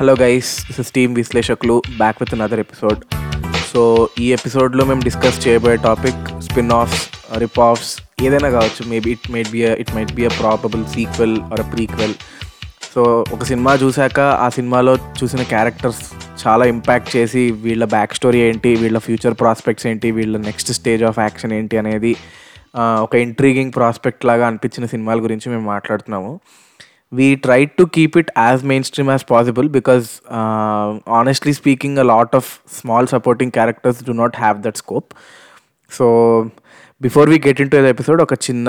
Hello 0.00 0.16
guys 0.20 0.66
this 0.66 0.80
is 0.80 0.92
team 0.92 1.14
విశ్లేషకులు 1.14 1.82
back 1.96 2.16
with 2.20 2.34
another 2.34 2.60
episode 2.60 2.98
so 3.74 4.08
ఈ 4.20 4.32
ఎపిసోడ్లో 4.32 4.84
మేము 4.84 5.02
డిస్కస్ 5.02 5.48
చేయబోయే 5.48 5.76
topic 5.76 6.42
spin 6.42 6.70
offs 6.70 7.08
rip 7.38 7.60
offs 7.60 8.02
ఏదైనా 8.22 8.50
కావచ్చు. 8.50 8.88
Maybe 8.88 9.10
it 9.10 9.30
might 9.30 9.50
be 9.50 9.64
it 9.64 9.94
might 9.94 10.12
be 10.12 10.24
a 10.24 10.28
probable 10.28 10.84
sequel 10.84 11.40
or 11.40 11.60
a 11.60 11.70
prequel 11.70 12.14
so 12.94 13.24
ఒక 13.32 13.42
సినిమా 13.42 13.74
చూశాక 13.74 14.20
ఆ 14.20 14.48
సినిమాలో 14.48 14.96
చూసిన 14.96 15.42
క్యారెక్టర్స్ 15.42 16.00
చాలా 16.46 16.64
ఇంపాక్ట్ 16.64 17.16
చేసి 17.16 17.50
వీళ్ళ 17.50 17.84
బ్యాక్ 17.84 18.14
స్టోరీ 18.14 18.38
ఏంటి 18.38 18.76
వీళ్ళ 18.76 18.98
ఫ్యూచర్ 18.98 19.34
ప్రాస్పెక్ట్స్ 19.34 19.86
ఏంటి 19.86 20.10
వీళ్ళ 20.10 20.38
నెక్స్ట్ 20.38 20.72
స్టేజ్ 20.72 21.04
ఆఫ్ 21.04 21.18
యాక్షన్ 21.18 21.52
ఏంటి 21.52 21.78
అనేది 21.78 22.16
ఒక 22.78 23.14
ఇంట్రీగింగ్ 23.14 23.72
ప్రాస్పెక్ట్ 23.76 24.26
లాగా 24.26 24.46
అనిపించిన 24.46 24.86
సినిమాల 24.86 25.22
గురించి 25.22 25.50
మేము 25.50 25.62
మాట్లాడుతున్నాము. 25.62 26.40
We 27.12 27.34
try 27.34 27.64
to 27.64 27.84
keep 27.84 28.18
it 28.18 28.30
as 28.38 28.64
main 28.64 28.84
stream 28.84 29.10
as 29.10 29.30
possible 29.30 29.68
because 29.68 30.08
honestly 31.08 31.52
speaking 31.52 31.98
a 31.98 32.02
lot 32.02 32.36
of 32.36 32.60
small 32.80 33.06
supporting 33.06 33.50
characters 33.50 34.04
do 34.04 34.12
not 34.12 34.36
have 34.36 34.58
that 34.60 34.76
scope 34.76 35.06
so 35.90 36.46
before 37.00 37.30
we 37.30 37.42
get 37.46 37.60
into 37.70 37.76
episode 37.76 38.22
ఒక 38.22 38.34
చిన్న 38.34 38.68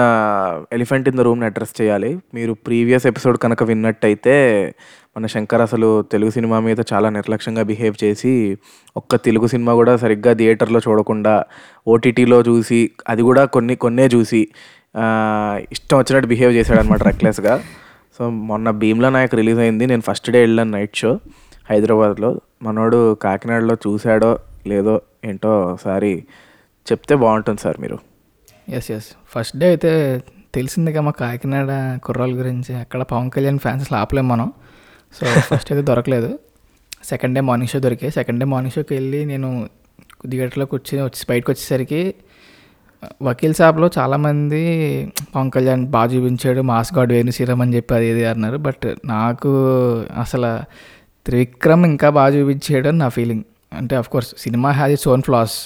elephant 0.73 1.09
in 1.09 1.17
the 1.17 1.19
రూమ్ని 1.19 1.45
address 1.45 1.81
చేయాలి. 1.81 2.19
మీరు 2.33 2.53
previous 2.53 3.07
episode 3.07 3.37
కనుక 3.37 3.63
విన్నట్టయితే 3.63 4.73
మన 5.17 5.25
శంకర్ 5.25 5.61
అసలు 5.61 6.01
Telugu 6.01 6.31
cinema 6.31 6.59
మీద 6.59 6.77
చాలా 6.93 7.09
నిర్లక్ష్యంగా 7.09 7.63
బిహేవ్ 7.63 8.03
చేసి 8.03 8.57
ఒక్క 8.97 9.15
తెలుగు 9.15 9.47
సినిమా 9.47 9.73
కూడా 9.73 9.97
సరిగ్గా 9.97 10.33
థియేటర్లో 10.33 10.79
చూడకుండా 10.79 11.43
ఓటీటీలో 11.87 12.41
చూసి 12.41 12.91
అది 13.07 13.21
కూడా 13.21 13.45
కొన్ని 13.45 13.75
కొన్నే 13.75 14.07
చూసి 14.07 14.47
ఇష్టం 15.71 15.97
వచ్చినట్టు 15.97 16.27
బిహేవ్ 16.27 16.53
చేశాడు 16.53 16.79
అనమాట 16.79 17.03
రెక్లెస్గా 17.03 17.61
సో 18.19 18.29
మొన్న 18.29 18.69
భీమ్లా 18.79 19.09
నాయక్ 19.09 19.35
రిలీజ్ 19.35 19.59
అయింది. 19.59 19.85
నేను 19.85 20.03
ఫస్ట్ 20.07 20.29
డే 20.31 20.39
వెళ్ళాను 20.39 20.71
నైట్ 20.71 20.95
షో 20.95 21.19
హైదరాబాద్లో. 21.69 22.29
మనోడు 22.63 23.13
కాకినాడలో 23.15 23.75
చూశాడో 23.87 24.39
లేదో 24.67 25.01
ఏంటో 25.25 25.51
ఒకసారి 25.61 26.11
చెప్తే 26.87 27.15
బాగుంటుంది 27.15 27.61
సార్ 27.61 27.77
మీరు. 27.81 27.97
ఎస్ 28.69 28.91
ఎస్ 28.91 29.07
ఫస్ట్ 29.33 29.57
డే 29.57 29.67
అయితే 29.67 29.91
తెలిసిందిగా 30.55 31.01
మా 31.01 31.11
కాకినాడ 31.11 31.71
కుర్రాల 32.03 32.31
గురించి. 32.31 32.75
అక్కడ 32.75 33.01
పవన్ 33.01 33.31
కళ్యాణ్ 33.31 33.59
ఫ్యాన్స్ 33.59 33.83
అసలు 33.85 33.97
ఆపలేం 33.97 34.27
మనం. 34.27 34.53
సో 35.17 35.25
ఫస్ట్ 35.49 35.71
అయితే 35.71 35.85
దొరకలేదు. 35.91 36.39
సెకండ్ 37.03 37.35
డే 37.35 37.41
మార్నింగ్ 37.41 37.71
షో 37.73 37.79
దొరికాయి 37.79 38.11
సెకండ్ 38.11 38.39
డే 38.39 38.45
మార్నింగ్ 38.45 38.75
షోకి 38.75 38.93
వెళ్ళి 38.93 39.25
నేను 39.25 39.69
థియేటర్లో 40.29 40.67
వచ్చి 40.73 41.01
వచ్చి 41.01 41.23
బయటకు 41.29 41.51
వచ్చేసరికి 41.51 42.15
వకీల్ 43.27 43.53
సాబ్లో 43.59 43.87
చాలామంది 43.97 44.61
పవన్ 45.33 45.51
కళ్యాణ్ 45.55 45.83
బాగా 45.95 46.07
చూపించాడు 46.13 46.61
మాస్ 46.69 46.91
గాడ్ 46.97 47.11
వేణు 47.15 47.31
శ్రీరామ్ 47.37 47.61
అని 47.65 47.73
చెప్పి 47.75 47.93
అది 47.97 48.07
ఇది 48.13 48.23
అన్నారు. 48.25 48.57
బట్ 48.67 48.85
నాకు 49.05 49.51
అసలు 50.23 50.51
త్రివిక్రమ్ 51.25 51.83
ఇంకా 51.91 52.09
బాగా 52.17 52.31
చూపించాడు 52.35 52.87
అని 52.91 52.97
నా 52.97 53.09
ఫీలింగ్. 53.17 53.43
అంటే 53.79 54.01
course 54.15 54.31
cinema 54.43 54.71
has 54.79 54.93
its 54.97 55.09
own 55.13 55.23
flaws 55.29 55.57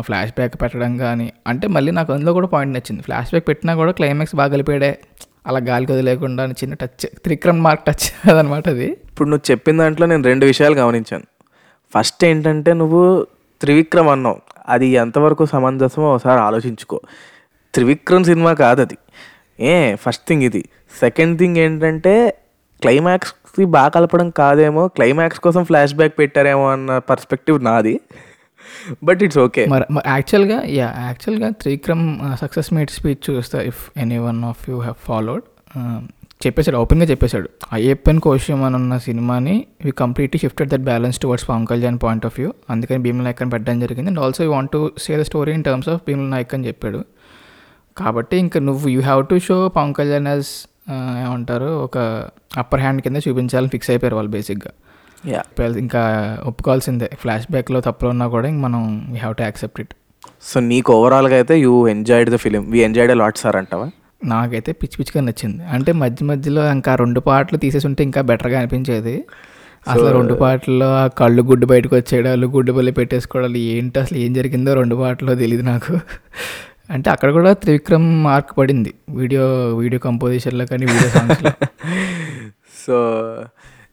flashback 0.36 0.54
పెట్టడం 0.62 0.92
కానీ 1.04 1.26
అంటే 1.46 1.66
మళ్ళీ 1.74 1.90
నాకు 1.98 2.10
అందులో 2.12 2.32
కూడా 2.38 2.48
పాయింట్ 2.54 2.72
నచ్చింది. 2.76 3.02
ఫ్లాష్ 3.02 3.30
బ్యాక్ 3.30 3.46
పెట్టినా 3.48 3.72
కూడా 3.80 3.92
క్లైమాక్స్ 3.98 4.36
బాగా 4.40 4.50
కలిపాడే. 4.56 4.92
అలా 5.48 5.60
గాలి 5.68 5.86
వదిలేకుండా 5.92 6.42
చిన్న 6.60 6.74
టచ్ 6.80 7.06
త్రిక్రమ్ 7.24 7.60
మార్క్ 7.66 7.84
టచ్ 7.86 8.06
అదనమాట 8.30 8.64
అది. 8.68 8.88
ఇప్పుడు 9.10 9.28
నువ్వు 9.28 9.44
చెప్పిన 9.50 9.76
దాంట్లో 9.82 10.06
నేను 10.06 10.24
రెండు 10.30 10.44
విషయాలు 10.50 10.74
గమనించాను. 10.74 11.26
ఫస్ట్ 11.94 12.24
ఏంటంటే 12.24 12.72
నువ్వు 12.72 13.02
త్రివిక్రమ్ 13.60 14.08
అన్నావు 14.08 14.38
అది 14.68 14.86
ఎంతవరకు 14.86 15.44
సమంజసమో 15.46 16.14
ఒకసారి 16.14 16.40
ఆలోచించుకో. 16.40 17.00
త్రివిక్రమ్ 17.74 18.24
సినిమా 18.24 18.52
కాదు 18.52 18.80
అది 18.80 18.96
ఏ 19.60 19.94
ఫస్ట్ 19.94 20.28
థింగ్ 20.28 20.42
ఇది. 20.42 20.68
సెకండ్ 21.00 21.38
థింగ్ 21.38 21.56
ఏంటంటే 21.56 22.38
క్లైమాక్స్కి 22.82 23.64
బాగా 23.64 23.88
కలపడం 23.88 24.30
కాదేమో 24.30 24.88
క్లైమాక్స్ 24.88 25.40
కోసం 25.40 25.64
ఫ్లాష్ 25.64 25.94
బ్యాక్ 25.94 26.18
పెట్టారేమో 26.18 26.70
అన్న 26.70 26.98
పర్స్పెక్టివ్ 26.98 27.64
నాది. 27.64 28.00
But 29.04 29.22
it's 29.22 29.38
okay. 29.38 29.66
మరి 29.66 29.84
యాక్చువల్గా 30.06 30.62
యా 30.66 30.94
యాక్చువల్గా 30.98 31.50
త్రివిక్రమ్ 31.50 32.20
సక్సెస్ 32.40 32.72
మీట్ 32.72 32.90
స్పీచ్ 32.90 33.30
చూస్తా 33.30 33.62
if 33.62 33.90
any 33.96 34.18
one 34.18 34.44
of 34.44 34.70
you 34.70 34.78
have 34.78 34.98
followed 35.06 35.42
చెప్పేశాడు 36.44 36.76
ఓపెన్గా 36.82 37.06
చెప్పేశాడు. 37.10 37.48
అయ్యప్పన్ 37.76 38.20
కోశం 38.26 38.60
అని 38.66 38.76
ఉన్న 38.80 38.94
సినిమాని 39.06 39.54
we 39.84 39.90
completely 40.02 40.38
shifted 40.42 40.70
that 40.72 40.84
balance 40.90 41.18
towards 41.22 41.46
Pawan 41.50 41.66
Kalyan 41.70 41.98
point 42.04 42.24
of 42.28 42.36
view 42.40 42.50
అందుకని 42.72 43.00
భీమల 43.06 43.24
నాయక్ 43.26 43.42
అని 43.44 43.52
పెట్టడం 43.54 43.80
జరిగింది. 43.84 44.08
And 44.12 44.20
also 44.24 44.40
you 44.46 44.50
want 44.56 44.72
to 44.76 44.80
say 45.04 45.12
the 45.20 45.24
story 45.30 45.52
in 45.58 45.64
terms 45.68 45.90
of 45.94 46.00
Bheemla 46.08 46.28
Nayak 46.34 46.54
అని 46.58 46.66
చెప్పాడు. 46.70 47.00
కాబట్టి 47.96 48.36
ఇంకా 48.44 48.58
నువ్వు 48.68 48.88
you 48.94 49.00
have 49.08 49.22
to 49.32 49.38
show 49.48 49.58
Pawan 49.76 49.94
Kalyan 50.00 50.28
as 50.32 50.50
ఏమంటారు 51.24 51.70
ఒక 51.86 51.98
అప్పర్ 52.62 52.82
హ్యాండ్ 52.84 53.00
కింద 53.06 53.18
చూపించాలని 53.26 53.70
ఫిక్స్ 53.74 53.90
అయిపోయారు 53.92 54.16
వాళ్ళు 54.20 54.32
బేసిక్గా 54.36 54.72
యా 55.32 55.42
ఇంకా 55.84 56.02
ఒప్పుకోవాల్సిందే. 56.50 57.08
ఫ్లాష్ 57.22 57.46
బ్యాక్లో 57.54 57.80
తప్పులు 57.88 58.10
ఉన్నా 58.14 58.26
కూడా 58.34 58.46
ఇంక 58.52 58.60
మనం 58.66 58.82
we 59.14 59.18
have 59.24 59.34
to 59.40 59.44
accept 59.48 59.80
it 59.84 59.92
so 60.50 60.58
నీకు 60.72 60.90
ఓవరాల్గా 60.98 61.36
అయితే 61.40 61.54
you 61.64 61.74
enjoyed 61.94 62.30
the 62.34 62.38
film 62.44 62.62
we 62.74 62.80
enjoyed 62.86 63.12
lot 63.22 63.38
sir 63.44 63.56
అంటావా? 63.60 63.86
నాకైతే 64.24 64.72
పిచ్చి 64.72 64.96
పిచ్చిగా 64.96 65.24
నచ్చింది. 65.24 65.64
అంటే 65.64 65.92
మధ్య 65.92 66.26
మధ్యలో 66.26 66.72
ఇంకా 66.72 66.94
రెండు 66.94 67.20
పాటలు 67.20 67.58
తీసేసి 67.58 67.86
ఉంటే 67.86 68.04
ఇంకా 68.04 68.20
బెటర్గా 68.20 68.58
అనిపించేది. 68.58 69.24
అసలు 69.88 70.08
రెండు 70.12 70.34
పాటల్లో 70.34 70.96
ఆ 70.96 71.06
కళ్ళు 71.06 71.42
గుడ్డు 71.42 71.66
బయటకు 71.66 71.96
వచ్చేయడాలు 71.96 72.46
గుడ్డు 72.46 72.72
బల్లి 72.72 72.92
పెట్టేసుకోవడాలు 72.92 73.58
ఏంటి 73.58 73.98
అసలు 74.00 74.18
ఏం 74.18 74.32
జరిగిందో 74.34 74.74
రెండు 74.74 74.94
పాటల్లో 74.96 75.34
తెలియదు 75.34 75.62
నాకు. 75.62 76.00
అంటే 76.90 77.10
అక్కడ 77.10 77.30
కూడా 77.30 77.52
త్రివిక్రమ్ 77.52 78.24
మార్క్ 78.24 78.58
పడింది. 78.58 78.94
వీడియో 79.10 79.74
వీడియో 79.76 80.00
కంపోజిషన్లో 80.00 80.66
కానీ 80.66 80.86
వీడియో 80.86 81.10
సాంగ్స్లో 81.10 81.50
సో 82.86 82.96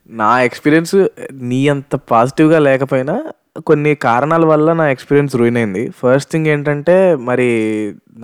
నా 0.09 0.41
ఎక్స్పీరియన్స్ 0.41 1.07
నీ 1.31 1.67
అంత 1.67 1.95
పాజిటివ్గా 1.95 2.59
లేకపోయినా 2.59 3.23
కొన్ని 3.65 3.95
కారణాల 3.95 4.45
వల్ల 4.45 4.73
నా 4.73 4.89
ఎక్స్పీరియన్స్ 4.89 5.35
రూయిన్ 5.35 5.57
అయింది. 5.57 5.89
ఫస్ట్ 5.89 6.31
థింగ్ 6.31 6.47
ఏంటంటే 6.47 7.15
మరి 7.15 7.47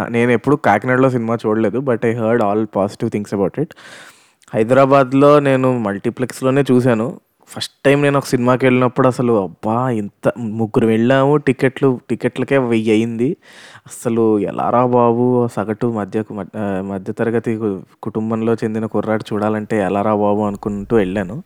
నేను 0.10 0.32
ఎప్పుడు 0.32 0.56
కాకినాడలో 0.56 1.10
సినిమా 1.10 1.38
చూడలేదు 1.46 1.80
but 1.80 2.06
I 2.06 2.14
heard 2.14 2.44
all 2.44 2.68
positive 2.76 3.12
things 3.12 3.34
about 3.34 3.60
it 3.60 3.74
హైదరాబాద్లో 4.54 5.40
నేను 5.40 5.78
మల్టీప్లెక్స్లోనే 5.78 6.64
చూశాను. 6.72 7.20
ఫస్ట్ 7.48 7.74
టైం 7.86 8.02
నేను 8.02 8.18
ఒక 8.18 8.26
సినిమాకి 8.26 8.66
వెళ్ళినప్పుడు 8.66 9.08
అసలు 9.08 9.44
అబ్బా 9.44 9.90
ఇంత 9.90 10.32
ముగ్గురు 10.38 10.88
వెళ్ళాము 10.88 11.38
టికెట్లు 11.38 12.00
టికెట్లకే 12.10 12.58
వెయ్యి 12.58 12.92
అయింది. 12.92 13.38
అసలు 13.88 14.40
ఎలారా 14.40 14.86
బాబు 14.86 15.48
సగటు 15.48 15.88
మధ్య 15.88 16.24
మధ్యతరగతి 16.82 17.56
కు- 17.56 17.80
కుటుంబంలో 18.04 18.54
చెందిన 18.54 18.86
కుర్రాడు 18.86 19.34
చూడాలంటే 19.34 19.82
ఎలారా 19.82 20.16
బాబు 20.16 20.42
అనుకుంటూ 20.42 20.96
వెళ్ళాను. 20.96 21.44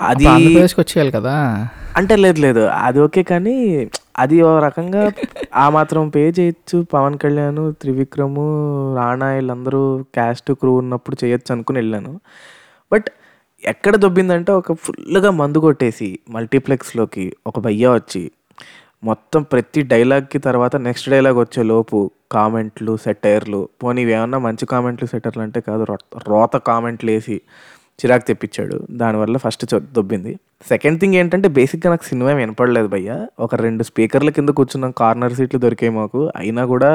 అది 0.00 0.26
వచ్చేయాలి 0.64 1.10
కదా? 1.10 1.68
అంటే 1.96 2.16
లేదు 2.16 2.40
లేదు. 2.40 2.60
అది 2.60 3.00
ఓకే 3.00 3.22
కానీ 3.22 3.88
అది 4.18 4.42
ఓ 4.42 4.58
రకంగా 4.58 5.12
ఆ 5.54 5.70
మాత్రం 5.70 6.08
పే 6.08 6.28
చేయొచ్చు. 6.40 6.86
పవన్ 6.92 7.18
కళ్యాణ్ 7.18 7.74
త్రివిక్రము 7.80 8.46
రాణా 8.96 9.32
వీళ్ళందరూ 9.32 10.04
క్యాస్ట్ 10.14 10.52
క్రూ 10.52 10.74
ఉన్నప్పుడు 10.74 11.24
చేయొచ్చు 11.24 11.52
అనుకుని 11.52 11.78
వెళ్ళాను. 11.78 12.20
బట్ 12.92 13.04
ఎక్కడ 13.66 13.96
దొబ్బిందంటే 13.96 14.52
ఒక 14.52 14.72
ఫుల్గా 14.72 15.30
మందు 15.30 15.58
కొట్టేసి 15.58 16.18
మల్టీప్లెక్స్లోకి 16.30 17.32
ఒక 17.46 17.60
భయ్య 17.60 17.88
వచ్చి 17.88 18.30
మొత్తం 19.04 19.42
ప్రతి 19.42 19.82
డైలాగ్కి 19.82 20.38
తర్వాత 20.38 20.76
నెక్స్ట్ 20.76 21.10
డైలాగ్ 21.10 21.38
వచ్చే 21.38 21.62
లోపు 21.62 22.10
కామెంట్లు 22.32 22.96
సెటైర్లు 22.96 23.68
పోనీ 23.82 24.02
ఏమన్నా 24.02 24.38
మంచి 24.38 24.66
కామెంట్లు 24.66 25.08
సెటైర్లు 25.08 25.42
అంటే 25.42 25.60
కాదు 25.60 25.86
రోత 26.28 26.56
కామెంట్లు 26.56 27.10
వేసి 27.10 27.40
చిరాకు 27.96 28.26
తెప్పించాడు. 28.26 28.86
దానివల్ల 28.90 29.36
ఫస్ట్ 29.36 29.66
దొబ్బింది. 29.74 30.38
సెకండ్ 30.68 31.00
థింగ్ 31.00 31.14
ఏంటంటే 31.14 31.48
బేసిక్గా 31.48 31.90
నాకు 31.90 32.04
సినిమా 32.04 32.30
ఏం 32.30 32.36
వినపడలేదు 32.36 32.86
భయ్య. 32.86 33.26
ఒక 33.40 33.54
రెండు 33.54 33.82
స్పీకర్ల 33.82 34.30
కింద 34.30 34.48
కూర్చున్నాం 34.48 34.94
కార్నర్ 34.98 35.34
సీట్లు 35.34 35.60
దొరికాయి 35.60 35.92
మాకు. 35.92 36.30
అయినా 36.36 36.64
కూడా 36.66 36.90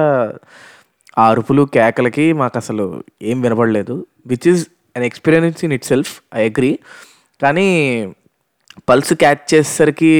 ఆ 1.17 1.29
అరుపులు 1.29 1.63
కేకలకి 1.73 2.33
మాకు 2.33 2.57
అసలు 2.57 3.03
ఏం 3.21 3.41
వినపడలేదు. 3.41 4.05
Which 4.27 4.47
is 4.47 4.67
an 4.95 5.03
experience 5.03 5.63
in 5.65 5.73
itself 5.85 6.11
I 6.35 6.41
agree 6.49 6.79
కానీ 7.41 7.67
పల్స్ 8.89 9.13
క్యాచ్ 9.13 9.43
చేసేసరికి 9.53 10.13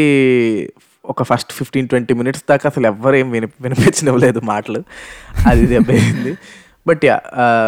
ఒక 1.05 1.23
ఫస్ట్ 1.23 1.51
ఫిఫ్టీన్ 1.53 1.87
ట్వంటీ 1.87 2.13
మినిట్స్ 2.13 2.43
దాకా 2.49 2.69
అసలు 2.69 2.87
ఎవ్వరు 2.87 3.15
ఏం 3.15 3.31
విని 3.31 3.47
వినిపించనివ్వలేదు 3.61 4.39
మాటలు. 4.39 4.83
అది 5.47 5.65
దెబ్బయింది 5.65 6.33
బట్ 6.87 7.05
యా 7.05 7.17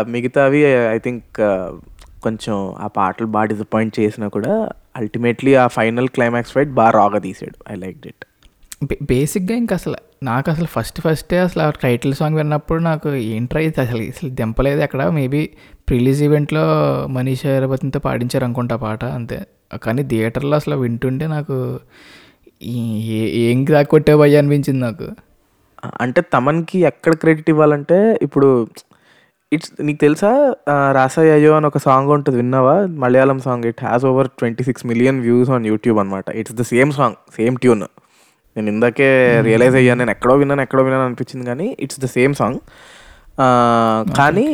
మిగతావి 0.07 0.61
ఐ 0.91 0.97
థింక్ 0.97 1.39
కొంచెం 2.23 2.75
ఆ 2.79 2.87
పాటలు 2.87 3.27
బాగా 3.27 3.45
డిసప్పాయింట్ 3.45 3.99
చేసినా 3.99 4.27
కూడా 4.27 4.69
అల్టిమేట్లీ 4.95 5.55
ఆ 5.55 5.67
ఫైనల్ 5.67 6.09
క్లైమాక్స్ 6.09 6.51
ఫైట్ 6.51 6.69
బాగా 6.69 6.89
రాగా 6.89 7.19
తీసాడు. 7.19 7.57
ఐ 7.71 7.75
లైక్ 7.75 7.97
డిట్ 7.97 8.25
బేసిక్గా 9.03 9.55
ఇంకా 9.55 9.75
అసలు 9.75 9.97
నాకు 10.23 10.51
అసలు 10.51 10.65
ఫస్ట్ 10.65 11.01
ఫస్టే 11.01 11.39
అసలు 11.39 11.63
ఆ 11.63 11.69
టైటిల్ 11.69 12.13
సాంగ్ 12.13 12.35
విన్నప్పుడు 12.37 12.79
నాకు 12.79 13.13
ఏంట్రా 13.13 13.61
ఇది? 13.61 13.81
అసలు 13.81 14.01
అసలు 14.03 14.29
దింపలేదు 14.29 14.81
అక్కడ 14.81 15.07
మేబీ 15.07 15.49
ప్రిలీజ్ 15.89 16.23
ఈవెంట్లో 16.23 16.61
మనీష్ 17.07 17.45
ఎరపతితో 17.45 17.99
పాడించారు 17.99 18.45
అనుకుంటా 18.45 18.75
పాట 18.75 19.05
అంతే. 19.05 19.47
కానీ 19.83 20.03
థియేటర్లో 20.03 20.55
అసలు 20.55 20.75
వింటుంటే 20.75 21.27
నాకు 21.27 21.79
ఏ- 22.63 23.29
ఏం 23.29 23.65
దాకా 23.69 23.81
కొట్టేవయ్యా 23.81 24.39
అనిపించింది 24.39 24.79
నాకు. 24.79 25.07
అంటే 26.01 26.21
తమన్కి 26.21 26.79
ఎక్కడ 26.79 27.15
క్రెడిట్ 27.15 27.49
ఇవ్వాలంటే 27.49 28.19
ఇప్పుడు 28.21 28.67
ఇట్స్ 29.53 29.71
నీకు 29.81 29.99
తెలుసా? 29.99 30.55
రాసయ్యో 30.91 31.53
అని 31.53 31.65
ఒక 31.65 31.77
సాంగ్ 31.77 32.09
ఉంటుంది 32.09 32.37
విన్నావా? 32.37 32.85
Malayalam 32.85 33.39
song 33.39 33.63
it 33.65 33.85
has 33.85 34.05
over 34.05 34.27
twenty 34.27 34.63
six 34.63 34.85
million 34.85 35.19
views 35.21 35.49
on 35.49 35.65
YouTube 35.65 35.99
అనమాట 35.99 36.25
it's 36.29 36.53
the 36.53 36.61
same 36.61 36.91
song 36.91 37.15
same 37.37 37.57
tune 37.57 37.83
నేను 38.57 38.69
ఇందాకే 38.71 39.41
రియలైజ్ 39.41 39.75
అయ్యాను 39.75 39.99
నేను 39.99 40.11
ఎక్కడో 40.11 40.35
విన్నాను 40.35 40.61
ఎక్కడో 40.61 40.83
విన్నాను 40.83 41.05
అనిపించింది 41.05 41.45
కానీ 41.45 41.77
ఇట్స్ 41.79 41.99
ద 41.99 42.05
సేమ్ 42.05 42.33
సాంగ్ 42.33 42.59
కానీ 44.17 44.47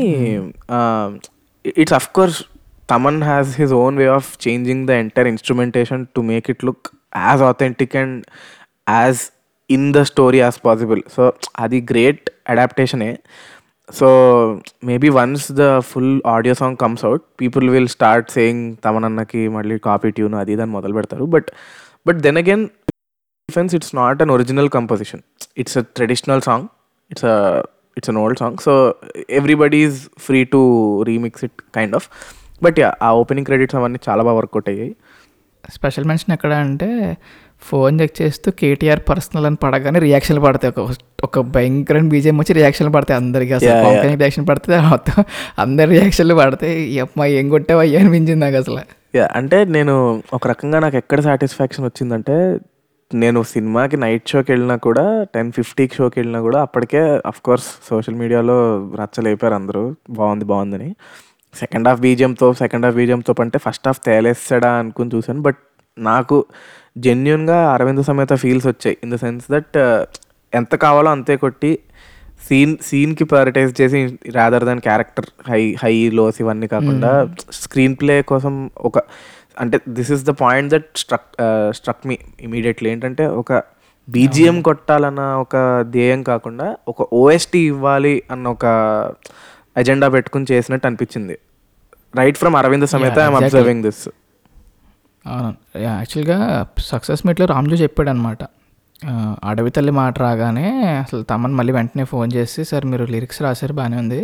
it's 1.78 1.94
of 1.94 2.10
course 2.10 2.44
Thaman 2.90 3.24
has 3.24 3.62
his 3.62 3.74
own 3.74 3.98
way 3.98 4.06
of 4.06 4.48
changing 4.48 4.88
the 4.88 4.90
entire 4.92 5.28
instrumentation 5.28 6.06
to 6.16 6.22
make 6.22 6.50
it 6.50 6.66
look 6.66 6.88
as 7.18 7.42
authentic 7.42 7.96
and 7.96 8.26
as 8.90 9.20
in 9.70 9.94
the 9.94 10.02
story 10.02 10.40
as 10.40 10.66
possible 10.66 11.02
so 11.16 11.34
అది 11.60 11.82
great 11.82 12.30
అడాప్టేషనే 12.50 13.20
so 13.94 14.08
maybe 14.84 15.10
once 15.10 15.52
the 15.52 15.80
full 15.80 16.22
audio 16.26 16.54
song 16.54 16.78
comes 16.78 17.06
out 17.06 17.24
people 17.42 17.70
will 17.70 17.88
start 17.88 18.32
saying 18.32 18.76
తమనన్నకి 18.86 19.48
మళ్ళీ 19.48 19.80
copy 19.80 20.12
tune 20.12 20.34
అది 20.34 20.56
దాన్ని 20.56 20.74
మొదలు 20.74 20.94
పెడతారు. 20.94 21.26
But 21.26 21.52
but 22.08 22.18
then 22.18 22.38
again 22.38 22.68
defence 23.50 23.74
it's 23.80 23.94
not 24.02 24.22
an 24.26 24.32
original 24.38 24.70
composition 24.78 25.24
it's 25.58 25.78
a 25.82 25.84
traditional 25.98 26.44
song 26.50 26.68
it's 27.12 27.28
a 27.34 27.36
it's 27.98 28.10
an 28.12 28.20
old 28.24 28.40
song 28.40 28.58
so 28.66 28.74
everybody 29.40 29.80
is 29.88 30.00
free 30.18 30.42
to 30.54 30.62
remix 31.12 31.44
it 31.48 31.58
kind 31.76 31.96
of 32.00 32.08
but 32.64 32.78
yeah 32.80 32.90
ah 33.04 33.10
opening 33.22 33.48
credits 33.50 33.76
అవన్నీ 33.80 34.00
చాలా 34.10 34.22
బాగా 34.24 34.38
work out 34.38 34.70
అయ్యాయి. 34.70 34.94
Special 35.76 36.06
mention 36.10 36.34
ఎక్కడ 36.34 36.54
అంటే 36.66 36.88
phone 37.70 37.96
check 38.02 38.14
చేస్తూ 38.22 38.50
KTR 38.60 39.02
personal 39.10 39.46
అని 39.46 39.58
పడగానే 39.64 40.00
రియాక్షన్లు 40.00 40.42
పడతాయి. 40.42 40.72
ఒక 40.74 40.94
ఒక 41.28 41.40
భయంకరమైన 41.56 42.10
బీజేం 42.14 42.36
వచ్చి 42.38 42.54
రియాక్షన్లు 42.54 42.94
పడతాయి 42.94 43.18
అందరికీ. 43.22 43.54
అసలు 43.54 44.16
రియాక్షన్ 44.22 44.46
పడితే 44.50 44.80
మొత్తం 44.92 45.18
అందరి 45.64 45.90
రియాక్షన్లు 45.96 46.36
పడతాయి. 46.36 46.78
అమ్మాయి 47.06 47.34
ఏం 47.40 47.50
కొట్టావు 47.50 47.82
అయ్యా 47.86 48.00
అనిపించింది 48.02 48.42
నాకు 48.46 48.58
అసలు. 48.64 48.82
అంటే 49.40 49.58
నేను 49.76 49.96
ఒక 50.34 50.44
రకంగా 50.48 50.80
నాకు 50.86 50.98
ఎక్కడ 50.98 51.20
సాటిస్ఫాక్షన్ 51.28 51.86
వచ్చిందంటే 51.86 52.36
నేను 53.14 53.44
సినిమాకి 53.44 53.98
నైట్ 53.98 54.30
షోకి 54.30 54.52
వెళ్ళినా 54.52 54.76
కూడా 54.76 55.24
టెన్ 55.24 55.52
ఫిఫ్టీకి 55.52 55.96
షోకి 55.96 56.20
వెళ్ళినా 56.20 56.42
కూడా 56.42 56.62
అప్పటికే 56.62 57.00
అఫ్ 57.26 57.42
కోర్స్ 57.42 57.66
సోషల్ 57.90 58.16
మీడియాలో 58.16 58.58
రచ్చలేపారు 58.96 59.54
అందరూ. 59.54 59.96
బాగుంది 60.10 60.46
బాగుందని. 60.46 60.96
సెకండ్ 61.54 61.88
హాఫ్ 61.88 62.02
బీజియంతో 62.02 62.54
సెకండ్ 62.54 62.86
హాఫ్ 62.86 62.96
బీజియంతో 62.96 63.36
అంటే 63.40 63.60
ఫస్ట్ 63.60 63.88
హాఫ్ 63.88 64.00
తేలేస్తాడా 64.06 64.72
అనుకుని 64.72 65.12
చూశాను. 65.16 65.42
బట్ 65.42 65.58
నాకు 65.98 66.46
జెన్యున్గా 66.98 67.74
అరవింద 67.74 68.00
సమేత 68.00 68.34
ఫీల్స్ 68.34 68.68
వచ్చాయి. 68.68 68.98
ఇన్ 69.04 69.12
ద 69.12 69.16
సెన్స్ 69.16 69.46
దట్ 69.52 69.78
ఎంత 70.56 70.76
కావాలో 70.76 71.12
అంతే 71.12 71.38
కొట్టి 71.38 71.80
సీన్ 72.48 72.78
సీన్కి 72.82 73.24
ప్రయారిటైజ్ 73.24 73.82
చేసి 73.82 74.20
rather 74.32 74.66
than 74.66 74.80
character 74.80 75.26
high 75.50 75.76
high 75.84 76.10
lows 76.10 76.42
ఇవన్నీ 76.42 76.68
కాకుండా 76.68 77.36
స్క్రీన్ 77.52 77.96
ప్లే 77.96 78.22
కోసం 78.22 78.72
ఒక 78.78 79.00
అంటే 79.60 79.78
this 79.98 80.12
is 80.16 80.24
the 80.30 80.34
point 80.44 80.70
that 80.74 80.90
struck 81.02 81.30
struck 81.78 82.04
me 82.10 82.16
immediately 82.48 82.90
ఏంటంటే 82.94 83.26
ఒక 83.42 83.52
బీజిఎం 84.08 84.58
కొట్టాలన్న 84.68 85.22
ఒక 85.44 85.56
ధ్యేయం 85.96 86.22
కాకుండా 86.30 86.68
ఒక 86.92 87.08
ఓఎస్టీ 87.22 87.60
ఇవ్వాలి 87.74 88.16
అన్న 88.34 88.46
ఒక 88.56 88.66
ఎజెండా 89.82 90.08
పెట్టుకుని 90.16 90.46
చేసినట్టు 90.52 90.88
అనిపించింది. 90.90 91.36
Right 92.20 92.38
from 92.42 92.56
Aravinda 92.62 92.86
Sametha 92.94 93.18
I'm. 93.26 93.38
Observing 93.40 93.84
this 93.88 94.06
యాక్చువల్గా 95.88 96.38
సక్సెస్ 96.92 97.22
మీట్లో 97.28 97.46
రామ్జో 97.54 97.78
చెప్పాడు 97.84 98.10
అనమాట 98.14 98.44
అడవి 99.50 99.72
తల్లి 99.76 99.92
మాట 100.00 100.16
రాగానే 100.26 100.68
అసలు 101.04 101.22
తమన్ 101.32 101.54
మళ్ళీ 101.60 101.74
వెంటనే 101.78 102.04
ఫోన్ 102.14 102.30
చేసి 102.38 102.62
సార్ 102.70 102.86
మీరు 102.92 103.06
లిరిక్స్ 103.14 103.40
రాశారు 103.46 103.74
బాగానే 103.80 103.98
ఉంది. 104.04 104.22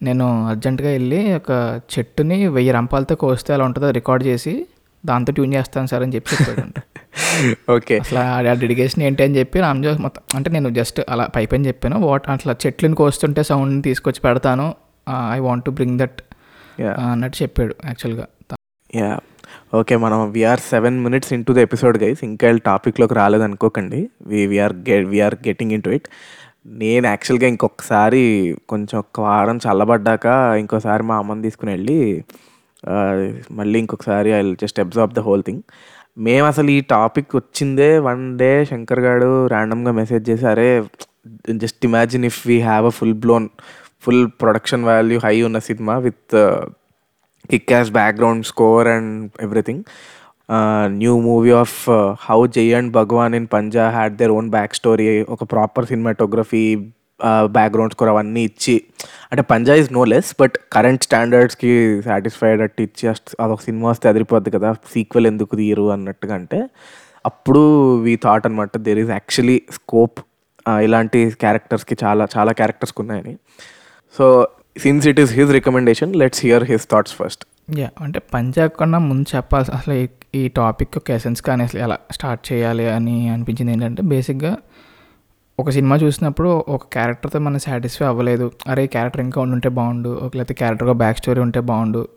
నేను 0.00 0.26
అర్జెంటుగా 0.50 0.90
వెళ్ళి 0.90 1.20
ఒక 1.34 1.52
చెట్టుని 1.92 2.36
వెయ్యి 2.48 2.72
రంపాలతో 2.72 3.14
కోస్తే 3.14 3.50
అలా 3.54 3.64
ఉంటుందో 3.64 3.90
రికార్డ్ 3.90 4.24
చేసి 4.26 4.54
దాంతో 5.04 5.32
ట్యూన్ 5.32 5.54
చేస్తాను 5.54 5.88
సార్ 5.92 6.04
అని 6.06 6.14
చెప్పి 6.16 6.30
చెప్పాడు 6.34 6.82
ఓకే. 7.70 7.96
అసలు 7.96 8.20
ఆ 8.50 8.54
డెడికేషన్ 8.54 9.02
ఏంటి 9.02 9.22
అని 9.22 9.36
చెప్పి 9.38 9.58
రామ్జో 9.60 9.90
మొత్తం 9.98 10.22
అంటే 10.36 10.48
నేను 10.50 10.68
జస్ట్ 10.70 10.98
అలా 11.08 11.24
పై 11.36 11.42
పైన 11.46 11.62
చెప్పాను. 11.66 11.96
వాట్ 12.06 12.26
అట్లా 12.28 12.52
చెట్లను 12.64 12.96
కోస్తుంటే 12.96 13.42
సౌండ్ని 13.42 13.82
తీసుకొచ్చి 13.82 14.20
పెడతాను. 14.20 14.66
I 15.30 15.38
want 15.38 15.64
to 15.64 15.70
bring 15.70 15.98
that 15.98 16.18
yeah 16.80 16.92
అన్నట్టు 17.04 17.36
చెప్పాడు 17.42 17.74
యాక్చువల్గా 17.86 18.24
యా 18.90 19.10
ఓకే 19.74 19.94
మనం 19.96 20.18
we're 20.32 20.62
seven 20.70 20.96
minutes 21.02 21.32
into 21.44 21.52
the 21.52 21.58
episode 21.58 21.96
guys 22.02 22.20
ఇంకా 22.24 22.50
టాపిక్లోకి 22.64 23.14
రాలేదనుకోకండి 23.14 24.00
వి 24.26 24.40
వీఆర్ 24.46 24.74
గె 24.88 24.96
we're 25.04 25.36
getting 25.48 25.72
in 25.72 25.82
to 25.82 25.90
it 25.90 26.08
నేను 26.66 27.06
యాక్చువల్గా 27.06 27.46
ఇంకొకసారి 27.46 28.22
కొంచెం 28.68 28.98
ఒక 28.98 29.20
వారం 29.20 29.56
చల్లబడ్డాక 29.56 30.26
ఇంకోసారి 30.58 31.02
మా 31.02 31.16
అమ్మని 31.18 31.42
తీసుకుని 31.42 31.70
వెళ్ళి 31.72 31.98
మళ్ళీ 33.52 33.78
ఇంకొకసారి 33.78 34.30
I 34.32 34.40
just 34.54 34.80
observe 34.80 35.14
the 35.14 35.20
whole 35.20 35.42
thing 35.46 35.62
మేము 36.18 36.46
అసలు 36.46 36.70
ఈ 36.70 36.80
టాపిక్ 36.80 37.36
వచ్చిందే 37.36 37.98
వన్ 37.98 38.38
డే 38.38 38.64
శంకర్ 38.64 39.00
గారు 39.00 39.46
ర్యాండమ్గా 39.46 39.92
మెసేజ్ 39.92 40.30
చేసి 40.30 40.46
అరే 40.46 40.84
just 41.50 41.84
imagine 41.84 42.24
if 42.24 42.46
we 42.46 42.60
have 42.60 42.86
a 42.86 42.90
full 42.90 43.14
blown 43.14 43.48
full 44.02 44.30
production 44.40 44.84
value 44.84 45.20
high 45.24 45.42
ఉన్న 45.42 45.58
cinema 45.58 45.98
with 45.98 46.36
kick 47.50 47.72
as 47.72 47.90
background 47.90 48.46
score 48.46 48.88
and 48.88 49.30
everything 49.42 49.84
new 50.94 51.12
movie 51.22 51.52
of 51.58 51.76
how 52.22 52.38
Jai 52.54 52.66
and 52.74 52.90
Bhagavan 52.92 53.34
in 53.34 53.46
Panja 53.52 53.84
had 53.90 54.16
their 54.16 54.32
own 54.32 54.50
back 54.50 54.74
story 54.74 55.06
ఒక 55.28 55.44
proper 55.52 55.86
cinematography 55.86 56.64
background 57.50 57.92
score 57.92 58.10
అవన్నీ 58.10 58.42
ఇచ్చి 58.44 58.74
అంటే 59.30 59.42
Panja 59.50 59.74
is 59.74 59.90
no 59.92 60.02
less 60.04 60.30
but 60.40 60.56
current 60.72 61.04
స్టాండర్డ్స్కి 61.04 61.70
satisfied 62.04 62.62
అట్టు 62.62 62.82
ఇచ్చి 62.82 63.04
అస్ట్- 63.08 63.36
అదొక 63.40 63.62
cinema 63.62 63.88
వస్తే 63.90 64.08
అదిరిపోద్ది 64.08 64.50
కదా 64.50 64.70
sequel 64.92 65.26
ఎందుకు 65.26 65.56
తీయరు 65.56 65.86
అన్నట్టుగా 65.92 66.34
అంటే 66.34 66.58
అప్పుడు 67.24 67.62
వీ 68.02 68.14
థాట్ 68.22 68.46
అనమాట 68.46 68.78
దేర్ 68.80 68.98
ఈజ్ 68.98 69.10
యాక్చువల్లీ 69.10 69.56
స్కోప్ 69.70 70.18
ఇలాంటి 70.82 71.20
క్యారెక్టర్స్కి 71.40 71.94
చాలా 72.02 72.24
చాలా 72.34 72.52
క్యారెక్టర్స్కి 72.52 73.00
ఉన్నాయని. 73.02 73.34
So 74.14 74.24
since 74.76 75.06
it 75.06 75.20
is 75.20 75.32
his 75.32 75.52
recommendation 75.52 76.12
let's 76.16 76.40
hear 76.40 76.64
his 76.64 76.86
thoughts 76.90 77.14
first 77.14 77.42
yeah 77.68 77.90
అంటే 78.00 78.18
పంజాబ్ 78.34 78.70
కన్నా 78.80 78.98
ముందు 78.98 79.36
చెప్పాల్సి 79.36 79.72
అసలు 79.72 80.08
ఈ- 80.34 80.48
టాపిక్ 80.48 80.90
యొక్క 80.94 81.10
ఎసెన్స్ 81.10 81.42
కానీ 81.42 81.62
అసలు 81.62 81.80
ఎలా 81.80 81.98
స్టార్ట్ 82.12 82.52
చేయాలి 82.52 82.90
అని 82.90 83.28
అనిపించింది 83.28 83.72
ఏంటంటే 83.72 84.02
బేసిక్గా 84.02 84.56
ఒక 85.60 85.70
సినిమా 85.70 85.96
చూసినప్పుడు 85.96 86.64
ఒక 86.68 86.84
క్యారెక్టర్తో 86.92 87.38
మనం 87.38 87.58
సాటిస్ఫై 87.58 88.06
అవ్వలేదు. 88.06 88.52
అరే 88.68 88.86
క్యారెక్టర్ 88.86 89.20
ఇంకా 89.20 89.40
ఉంటే 89.40 89.68
బాగుండు 89.68 90.08
ఒక 90.08 90.36
లేకపోతే 90.36 90.54
క్యారెక్టర్గా 90.54 90.92
బ్యాక్ 90.92 91.18
స్టోరీ 91.18 91.40
ఉంటే 91.40 91.60
బాగుండు. 91.60 92.08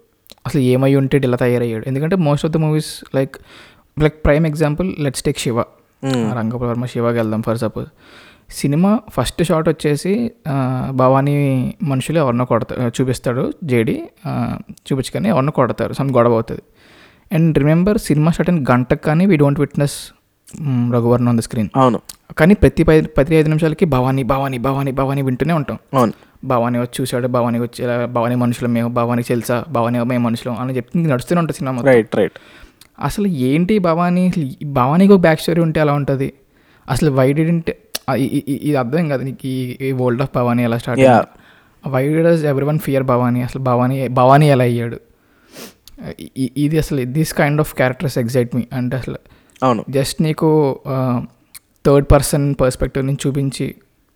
అసలు 0.45 0.61
ఏమై 0.61 0.95
ఉంటే 0.95 1.17
ఇలా 1.17 1.37
తయారయ్యాడు. 1.37 1.83
ఎందుకంటే 1.87 2.15
most 2.15 2.45
of 2.45 2.53
the 2.53 2.57
movies 2.57 3.03
like 3.15 3.35
like 3.99 4.25
prime 4.25 4.47
example 4.47 4.95
let's 4.99 5.23
take 5.23 5.37
Shiva 5.37 5.59
రంగపుల 6.37 6.67
Varma 6.67 6.85
శివకి 6.85 7.17
వెళ్దాం 7.17 7.41
for 7.41 7.57
suppose 7.57 7.87
cinema 8.49 8.99
first 9.09 9.43
shot 9.43 9.69
వచ్చేసి 9.69 10.31
భవానీ 10.91 11.33
మనుషులు 11.83 12.17
ఎవరినో 12.17 12.45
కొడతారు 12.45 13.01
చూపిస్తాడు 13.01 13.53
జేడి 13.63 14.03
చూపించుకొని 14.71 15.29
ఎవరినో 15.29 15.51
కొడతారు 15.51 15.93
సమ్ 15.93 16.11
గొడవ 16.15 16.33
అవుతుంది. 16.33 16.61
అండ్ 17.33 17.57
రిమెంబర్ 17.57 17.97
సినిమా 17.97 18.31
స్టార్ట్ 18.31 18.51
అయిన 18.53 18.63
గంటకు 18.71 19.03
కానీ 19.03 19.25
we 19.25 19.35
don't 19.35 19.59
witness 19.59 19.97
Raghuvaran 20.93 21.29
on 21.29 21.37
the 21.37 21.41
screen. 21.41 21.69
అవును. 21.75 21.99
కానీ 22.37 22.53
ప్రతి 22.53 22.83
పది 22.83 23.01
ప్రతి 23.01 23.35
ఐదు 23.35 23.47
నిమిషాలకి 23.47 23.85
భవానీ 23.85 24.23
భవానీ 24.23 24.57
భవానీ 24.57 24.91
భవానీ 24.91 25.21
వింటూనే 25.21 25.53
ఉంటాం. 25.53 25.79
అవును. 25.93 26.13
భవానీ 26.43 26.79
వచ్చి 26.79 27.01
చూశాడు 27.01 27.27
భవానీ 27.27 27.59
వచ్చి 27.59 28.07
భవానీ 28.07 28.35
మనుషులు 28.35 28.67
మేము 28.67 28.89
భవానీ 28.89 29.23
తెలుసా 29.23 29.65
భవానీ 29.69 30.03
మేము 30.03 30.23
మనుషులు 30.23 30.53
అని 30.53 30.75
చెప్పి 30.75 30.99
నడుస్తూనే 30.99 31.39
ఉంటుంది 31.39 31.57
సినిమా. 31.57 31.81
రైట్ 31.81 32.15
రైట్ 32.15 32.33
అసలు 32.99 33.27
ఏంటి 33.27 33.79
భవానీ? 33.79 34.53
భవానీకి 34.65 35.13
ఒక 35.13 35.19
బ్యాక్ 35.19 35.41
స్టోరీ 35.41 35.61
ఉంటే 35.61 35.79
ఎలా 35.79 35.93
ఉంటుంది? 35.93 36.33
అసలు 36.89 37.11
వై 37.11 37.33
డిడెంట్ 37.33 37.71
ఇది 38.15 38.75
అర్థం 38.75 39.09
కాదు 39.09 39.23
నీకు 39.23 39.47
ఈ- 39.47 39.91
వరల్డ్ 39.91 40.21
ఆఫ్ 40.21 40.29
భవానీ 40.35 40.63
ఎలా 40.63 40.77
start. 40.77 41.01
Why 41.87 42.23
does 42.23 42.43
everyone 42.65 42.79
fear 42.79 43.03
Bhavani 43.03 43.41
అసలు 43.41 43.61
భవానీ 43.61 44.07
భవానీ 44.07 44.49
ఎలా 44.49 44.63
అయ్యాడు 44.63 44.97
ఇది 46.57 46.77
అసలు 46.77 47.05
this 47.05 47.33
kind 47.33 47.61
of 47.61 47.75
characters 47.75 48.17
excite 48.17 48.55
me 48.55 48.63
అంటే 48.73 48.97
అసలు 48.97 49.17
అవును. 49.63 49.85
జస్ట్ 49.89 50.21
నీకు 50.21 50.79
థర్డ్ 51.85 52.07
పర్సన్ 52.11 52.55
పర్స్పెక్టివ్ 52.61 53.05
నుంచి 53.05 53.27
చూపించి 53.27 53.75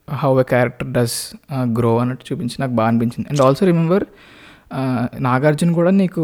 how 0.10 0.40
a 0.40 0.44
character 0.44 0.88
does 0.88 1.18
grow 1.54 1.98
అన్నట్టు 1.98 2.34
చూపించి 2.34 2.56
నాకు 2.60 2.72
బాగా 2.72 2.88
అనిపించింది. 2.88 3.30
అండ్ 3.30 3.42
ఆల్సో 3.42 3.66
రిమెంబర్ 3.66 4.04
నాగార్జున 5.20 5.72
కూడా 5.72 5.92
నీకు 5.92 6.24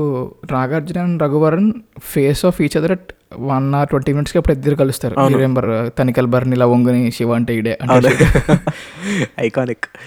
Nagarjuna 0.51 0.99
and 0.99 1.23
Raghuvaran 1.23 1.73
face 1.99 2.45
of 2.45 2.61
each 2.61 2.77
other 2.77 2.91
at 2.91 3.13
one 3.31 3.75
or 3.75 3.87
twenty 3.87 4.11
మినిట్స్కి 4.13 4.37
అప్పుడు 4.37 4.53
ఇద్దరు 4.53 4.75
కలుస్తారు. 4.75 5.15
రిమెంబర్ 5.35 5.67
తనికల్ 5.97 6.27
బర్నిలా 6.27 6.65
వంగుని 6.65 7.11
శివ 7.11 7.31
అంటే 7.33 7.53
ఇడే 7.55 7.73
ఐకానిక్ 9.45 9.87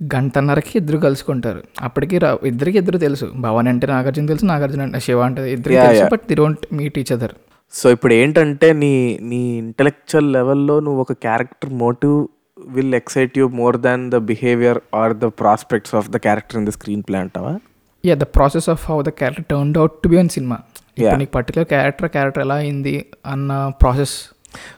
గంటన్నరకి 0.00 0.72
ఇద్దరు 0.78 0.98
కలుసుకుంటారు. 0.98 1.60
అప్పటికి 1.80 2.16
రా- 2.18 2.40
ఇద్దరికి 2.46 2.78
ఇద్దరు 2.78 2.98
తెలుసు. 2.98 3.26
భవాని 3.36 3.68
అంటే 3.68 3.86
నాగార్జున 3.86 4.26
తెలుసు 4.26 4.46
నాగార్జున 4.46 4.82
అంటే 4.82 5.00
శివ 5.00 5.20
అంటే 5.20 5.42
ఇద్దరికి 5.52 5.78
Yeah, 5.78 5.88
తెలుసు. 5.90 6.08
But 6.12 6.24
they 6.28 6.34
don't 6.34 6.64
meet 6.72 6.98
each 6.98 7.12
other 7.12 7.34
so 7.74 7.90
ఇప్పుడు 7.90 8.14
ఏంటంటే 8.14 8.72
నీ 8.82 8.90
నీ 9.22 9.40
ఇంటలెక్చువల్ 9.58 10.28
లెవెల్లో 10.32 10.80
నువ్వు 10.80 11.00
ఒక 11.00 11.12
character 11.22 11.72
motive 11.76 12.16
will 12.68 12.94
excite 12.94 13.38
you 13.38 13.48
more 13.54 13.76
than 13.78 14.10
the 14.10 14.16
behaviour 14.26 14.80
or 14.94 15.14
the 15.16 15.26
prospects 15.40 15.94
of 15.94 16.10
the 16.10 16.16
character 16.18 16.58
in 16.58 16.66
the 16.66 16.70
screenplay 17.02 17.18
అంటావా? 17.18 17.52
Yeah 18.04 18.14
the 18.14 18.26
process 18.36 18.68
of 18.70 18.84
how 18.90 18.98
the 19.02 19.12
character 19.18 19.46
turn 19.46 19.72
out 19.76 19.96
to 20.02 20.08
be 20.08 20.18
an 20.18 20.28
cinema. 20.28 20.58
ఇప్పుడు 20.98 21.18
నీకు 21.22 21.32
particular 21.38 21.68
character 21.74 22.10
character 22.16 22.42
ఎలా 22.46 22.56
అయింది 22.64 22.94
అన్న 23.32 23.52
process 23.82 24.14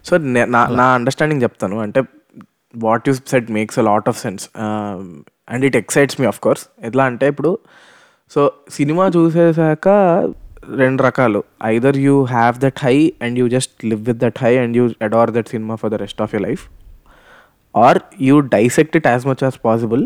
so 0.09 0.15
నా 0.35 0.61
నా 0.81 0.87
understanding 0.99 1.43
చెప్తాను. 1.43 1.77
అంటే 1.81 2.01
what 2.75 3.05
you 3.09 3.15
said 3.33 3.51
makes 3.59 3.79
a 3.79 3.85
lot 3.91 4.09
of 4.13 4.19
sense 4.25 4.45
and 5.53 5.65
it 5.69 5.77
excites 5.83 6.17
me 6.21 6.27
of 6.33 6.41
course 6.47 6.65
ఎట్లా 6.89 7.05
అంటే 7.05 7.27
ఇప్పుడు 7.33 7.53
సో 8.33 8.41
సినిమా 8.77 9.05
చూసేసాక 9.17 9.89
రెండు 10.83 11.01
రకాలు. 11.03 11.41
Either 11.75 11.99
you 12.07 12.15
have 12.33 12.57
that 12.65 12.81
high 12.87 12.97
and 13.27 13.37
you 13.39 13.45
just 13.57 13.75
live 13.91 14.03
with 14.09 14.21
that 14.25 14.39
high 14.45 14.53
and 14.63 14.77
you 14.77 14.85
adore 15.09 15.31
that 15.37 15.49
cinema 15.55 15.77
for 15.83 15.93
the 15.95 16.01
rest 16.05 16.23
of 16.23 16.35
your 16.35 16.45
life 16.49 16.65
or 17.75 18.01
you 18.29 18.37
dissect 18.57 18.97
it 19.01 19.07
as 19.07 19.27
much 19.27 19.45
as 19.47 19.59
possible 19.65 20.03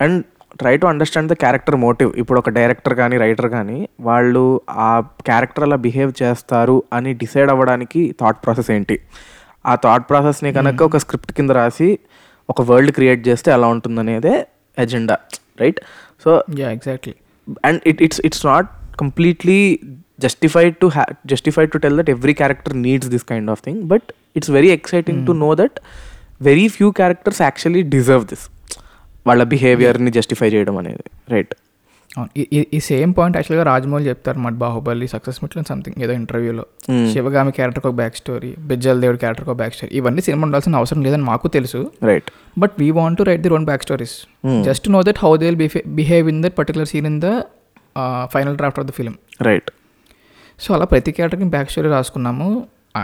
and 0.00 0.18
try 0.58 0.74
to 0.76 0.86
understand 0.86 1.30
the 1.30 1.34
character 1.34 1.76
motive 1.76 2.10
ఇప్పుడు 2.16 2.38
ఒక 2.38 2.50
director 2.50 2.94
కానీ 2.94 3.16
writer 3.16 3.48
కానీ 3.48 3.78
వాళ్ళు 4.00 4.42
ఆ 4.80 4.90
character 5.26 5.64
అలా 5.64 5.78
behave 5.86 6.12
చేస్తారు 6.22 6.76
అని 6.92 7.12
decide 7.14 7.50
అవ్వడానికి 7.50 8.02
థాట్ 8.20 8.40
ప్రాసెస్ 8.44 8.70
ఏంటి? 8.70 8.96
ఆ 9.64 9.74
థాట్ 9.84 10.04
ప్రాసెస్ని 10.10 10.50
కనుక 10.52 10.78
hmm. 10.78 10.88
ఒక 10.88 10.96
స్క్రిప్ట్ 10.96 11.32
కింద 11.32 11.50
రాసి 11.50 11.88
ఒక 12.48 12.62
వరల్డ్ 12.62 12.92
క్రియేట్ 12.92 13.22
చేస్తే 13.28 13.48
ఎలా 13.52 13.68
ఉంటుందనేదే 13.68 14.34
agenda 14.76 15.16
right 15.60 15.78
so 16.24 16.30
exactly 16.70 17.14
and 17.64 17.80
it 17.86 18.02
it's 18.02 18.20
it's 18.24 18.44
not 18.46 18.68
completely 18.98 19.60
justified 20.18 20.74
to 20.80 20.86
హ్యా 20.88 21.04
justified 21.26 21.70
to 21.72 21.78
tell 21.78 21.96
that 21.96 22.10
every 22.14 22.34
character 22.34 22.74
needs 22.84 23.10
this 23.14 23.26
kind 23.32 23.50
of 23.50 23.62
thing 23.64 23.80
but 23.84 24.06
it's 24.36 24.50
very 24.50 24.70
exciting 24.70 25.20
to 25.26 25.32
know 25.42 25.50
that 25.54 25.78
very 26.40 26.66
few 26.68 26.88
characters 26.92 27.40
actually 27.42 27.82
deserve 27.90 28.24
this 28.26 28.46
వాళ్ళ 29.26 29.42
బిహేవియర్ని 29.42 30.10
justify 30.10 30.48
చేయడం 30.48 30.76
అనేది. 30.76 31.04
Right 31.30 31.54
ఈ- 32.36 32.80
same 32.80 33.14
point 33.18 33.36
యాక్చువల్గా 33.36 33.62
రాజమౌళి 33.64 34.04
చెప్తారు 34.04 34.38
మాట 34.38 34.52
Baahubali 34.52 35.08
success 35.08 35.38
మీట్లో 35.42 35.62
సంథింగ్ 35.68 36.02
ఏదో 36.02 36.12
ఇంటర్వ్యూలో 36.12 36.64
శివగామి 37.12 37.52
క్యారెక్టర్కి 37.52 37.88
ఒక 37.88 37.94
బ్యాక్ 37.94 38.16
స్టోరీ 38.16 38.54
బిజ్జల్ 38.58 39.00
దేవుడి 39.00 39.18
క్యారెక్టర్కి 39.18 39.50
ఒక 39.50 39.56
బ్యాక్ 39.56 39.74
స్టోరీ 39.74 39.96
ఇవన్నీ 39.96 40.20
సినిమా 40.20 40.42
ఉండాల్సిన 40.42 40.76
అవసరం 40.76 41.02
లేదని 41.02 41.22
మాకు 41.22 41.48
తెలుసు. 41.48 41.80
Right 42.02 42.30
but 42.58 42.72
we 42.78 42.90
want 42.90 43.18
to 43.18 43.22
write 43.22 43.42
the 43.42 43.48
own 43.48 43.64
back 43.64 43.82
stories 43.82 44.14
just 44.64 44.90
know 44.90 45.02
that 45.02 45.18
how 45.18 45.36
they 45.36 45.50
will 45.50 45.68
behave 45.94 46.28
in 46.28 46.42
that 46.42 46.58
particular 46.58 46.88
scene 46.88 47.06
in 47.06 47.20
the 47.20 47.30
final 48.24 48.56
draft 48.56 48.80
of 48.80 48.86
the 48.86 48.90
film 48.90 49.14
right 49.42 49.70
so 50.60 50.74
అలా 50.74 50.84
ప్రతి 50.84 51.12
క్యారెక్టర్కి 51.12 51.48
back 51.48 51.70
story 51.70 51.88
రాసుకున్నాము. 51.88 52.48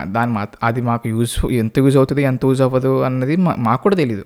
దాని 0.02 0.32
మా 0.32 0.46
అది 0.62 0.80
మాకు 0.80 1.08
use 1.08 1.52
ఎంత 1.52 1.78
use 1.78 1.96
అవుతుంది 1.96 2.22
ఎంత 2.22 2.44
యూజ్ 2.44 2.62
అవ్వదు 2.62 3.02
అన్నది 3.02 3.36
మాకు 3.36 3.82
కూడా 3.82 3.96
తెలియదు 3.96 4.24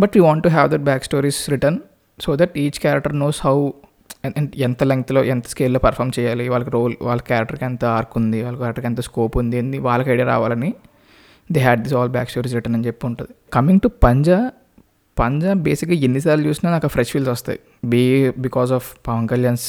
but 0.00 0.12
we 0.16 0.20
want 0.20 0.44
to 0.44 0.48
have 0.48 0.70
that 0.70 0.84
back 0.90 1.04
stories 1.04 1.50
written 1.50 1.78
so 2.20 2.36
that 2.36 2.58
each 2.58 2.78
character 2.80 3.18
knows 3.18 3.40
how 3.46 3.56
ఎంత 4.56 4.82
లెంగ్త్లో 4.82 5.24
ఎంత 5.24 5.46
స్కేల్లో 5.46 5.80
పర్ఫామ్ 5.80 6.10
చేయాలి. 6.18 6.48
వాళ్ళకి 6.48 6.70
రోల్ 6.70 6.94
వాళ్ళ 7.02 7.20
క్యారెక్టర్కి 7.20 7.64
ఎంత 7.64 7.84
ఆర్క్ 7.84 8.12
ఉంది 8.16 8.42
వాళ్ళ 8.42 8.56
క్యారెక్టర్కి 8.58 8.86
ఎంత 8.86 9.00
స్కోప్ 9.00 9.36
ఉంది 9.36 9.58
అని 9.58 9.78
వాళ్ళకి 9.78 10.10
ఐడియా 10.10 10.26
రావాలని 10.26 10.74
they 11.52 11.60
had 11.60 11.82
this 11.82 11.94
all 11.94 12.08
back 12.08 12.30
stories 12.30 12.54
written 12.54 12.76
అని 12.76 12.86
చెప్పి 12.86 13.06
ఉంటుంది. 13.06 13.32
కమింగ్ 13.52 13.80
టు 13.80 13.88
పంజా 13.88 14.50
పంజా 15.18 15.52
బేసిక్గా 15.52 15.96
ఎన్నిసార్లు 15.96 16.48
చూసినా 16.48 16.70
నాకు 16.70 16.88
ఫ్రెష్ 16.88 17.10
ఫీల్స్ 17.10 17.28
వస్తాయి. 17.28 17.58
Be 17.84 18.30
because 18.30 18.72
of 18.72 18.96
Pawan 19.08 19.28
Kalyan's 19.28 19.66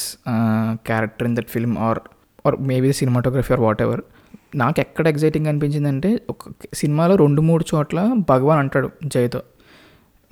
character 0.86 1.28
in 1.28 1.36
that 1.36 1.48
film 1.48 1.78
or 1.78 2.00
or 2.46 2.56
maybe 2.60 2.92
cinematography 2.92 3.54
or 3.54 3.60
whatever 3.82 4.02
నాకు 4.56 4.80
ఎక్కడ 4.80 5.08
ఎగ్జైటింగ్ 5.08 5.46
అనిపించిందంటే 5.46 6.20
ఒక 6.30 6.38
సినిమాలో 6.74 7.16
రెండు 7.16 7.42
మూడు 7.42 7.64
చోట్ల 7.74 8.00
భగవాన్ 8.30 8.58
అంటాడు 8.58 8.90
జయతో. 9.04 9.42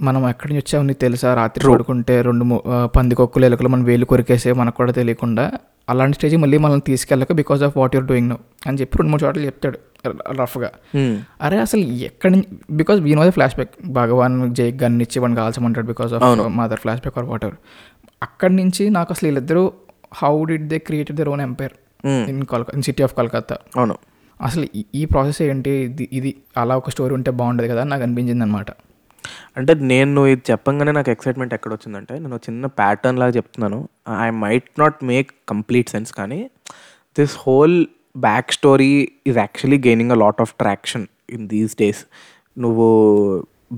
మనం 0.03 0.23
ఎక్కడి 0.29 0.49
నుంచి 0.49 0.63
వచ్చావు 0.63 0.85
నీకు 0.85 1.01
తెలుసా? 1.01 1.29
రాత్రి 1.35 1.63
పడుకుంటే 1.69 2.15
రెండు 2.23 2.45
పందికొక్కులు 2.95 3.45
ఎలుకలు 3.45 3.69
మనం 3.69 3.85
వేలు 3.85 4.05
కొరికేసే 4.05 4.53
మనకు 4.53 4.77
కూడా 4.77 4.93
తెలియకుండా 4.93 5.45
అలాంటి 5.89 6.17
స్టేజ్ 6.17 6.37
మళ్ళీ 6.37 6.59
మనల్ని 6.59 6.85
తీసుకెళ్ళక 6.87 7.33
because 7.33 7.63
of 7.63 7.75
what 7.77 7.95
you're 7.95 8.07
doing 8.07 8.29
no 8.29 8.37
అని 8.67 8.79
చెప్పి 8.79 8.99
రెండు 8.99 9.11
మూడు 9.11 9.23
చోట్ల 9.25 9.41
చెప్తాడు 9.45 9.79
రఫ్గా. 10.39 10.71
అరే 11.43 11.57
అసలు 11.59 11.83
ఎక్కడి 12.03 12.33
నుంచి 12.35 12.49
because 12.73 13.01
we 13.01 13.13
know 13.15 13.25
the 13.25 13.33
flash 13.33 13.55
back 13.55 13.73
Bhagavan 13.93 14.37
Jai 14.55 14.69
gun 14.83 14.97
ఇచ్చి 15.03 15.21
వాడిని 15.21 15.37
కాల్చమంటాడు 15.37 15.87
because 15.87 16.13
of 16.13 16.25
mother 16.57 16.81
flash 16.81 17.01
back 17.01 17.19
or 17.19 17.27
whatever 17.45 17.59
అక్కడి 18.23 18.55
నుంచి 18.57 18.91
నాకు 18.91 19.13
అసలు 19.13 19.27
వీళ్ళిద్దరూ 19.29 19.65
how 20.15 20.33
did 20.45 20.67
they 20.69 20.79
created 20.81 21.19
their 21.19 21.29
own 21.29 21.41
empire 21.41 21.75
in 22.29 22.41
Kolkata 22.45 22.73
in 22.75 22.83
city 22.83 23.03
of 23.03 23.15
Calcutta 23.15 23.57
అవును. 23.77 23.97
అసలు 24.41 24.67
ఈ- 24.75 24.89
ఈ 24.95 25.05
ప్రాసెస్ 25.05 25.43
ఏంటి? 25.45 25.73
ఇది 25.87 26.09
ఇది 26.13 26.31
అలా 26.57 26.77
ఒక 26.77 26.91
స్టోరీ 26.91 27.15
ఉంటే 27.15 27.31
బాగుండదు 27.33 27.69
కదా? 27.69 27.83
నాకు 27.85 28.03
అనిపించింది 28.03 28.43
అనమాట 28.43 28.71
అంటే 29.57 29.73
నేను 29.91 30.11
నువ్వు 30.15 30.31
ఇది 30.31 30.45
చెప్పంగానే 30.51 30.93
నాకు 30.93 31.11
ఎక్సైట్మెంట్ 31.11 31.55
ఎక్కడ 31.55 31.73
వచ్చిందంటే 31.73 32.15
నేను 32.19 32.35
ఒక 32.37 32.43
చిన్న 32.49 32.67
ప్యాటర్న్ 32.81 33.19
లాగా 33.19 33.31
చెప్తున్నాను. 33.31 33.79
I 34.27 34.29
might 34.45 34.69
not 34.79 34.99
make 35.05 35.31
complete 35.49 35.91
sense 35.91 36.13
కానీ 36.13 36.41
this 37.17 37.37
whole 37.47 37.77
back 38.19 38.53
story 38.53 38.93
is 39.27 39.39
actually 39.39 39.79
gaining 39.79 40.13
a 40.13 40.19
lot 40.25 40.41
of 40.41 40.53
traction 40.55 41.07
in 41.31 41.47
these 41.49 41.75
days 41.79 42.03
నువ్వు 42.57 42.89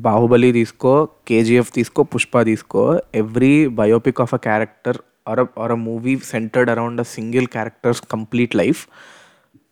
బాహుబలి 0.07 0.49
తీసుకో 0.53 0.93
కేజీఎఫ్ 1.29 1.73
తీసుకో 1.73 2.03
పుష్ప 2.05 2.43
తీసుకో 2.43 2.83
every 3.15 3.55
biopic 3.81 4.21
of 4.21 4.33
a 4.35 4.41
character 4.49 4.99
or 5.29 5.41
or 5.59 5.73
a 5.73 5.79
movie 5.85 6.15
centred 6.31 6.71
around 6.71 7.01
a 7.01 7.07
single 7.17 7.47
characters 7.47 8.03
complete 8.15 8.55
life 8.57 8.81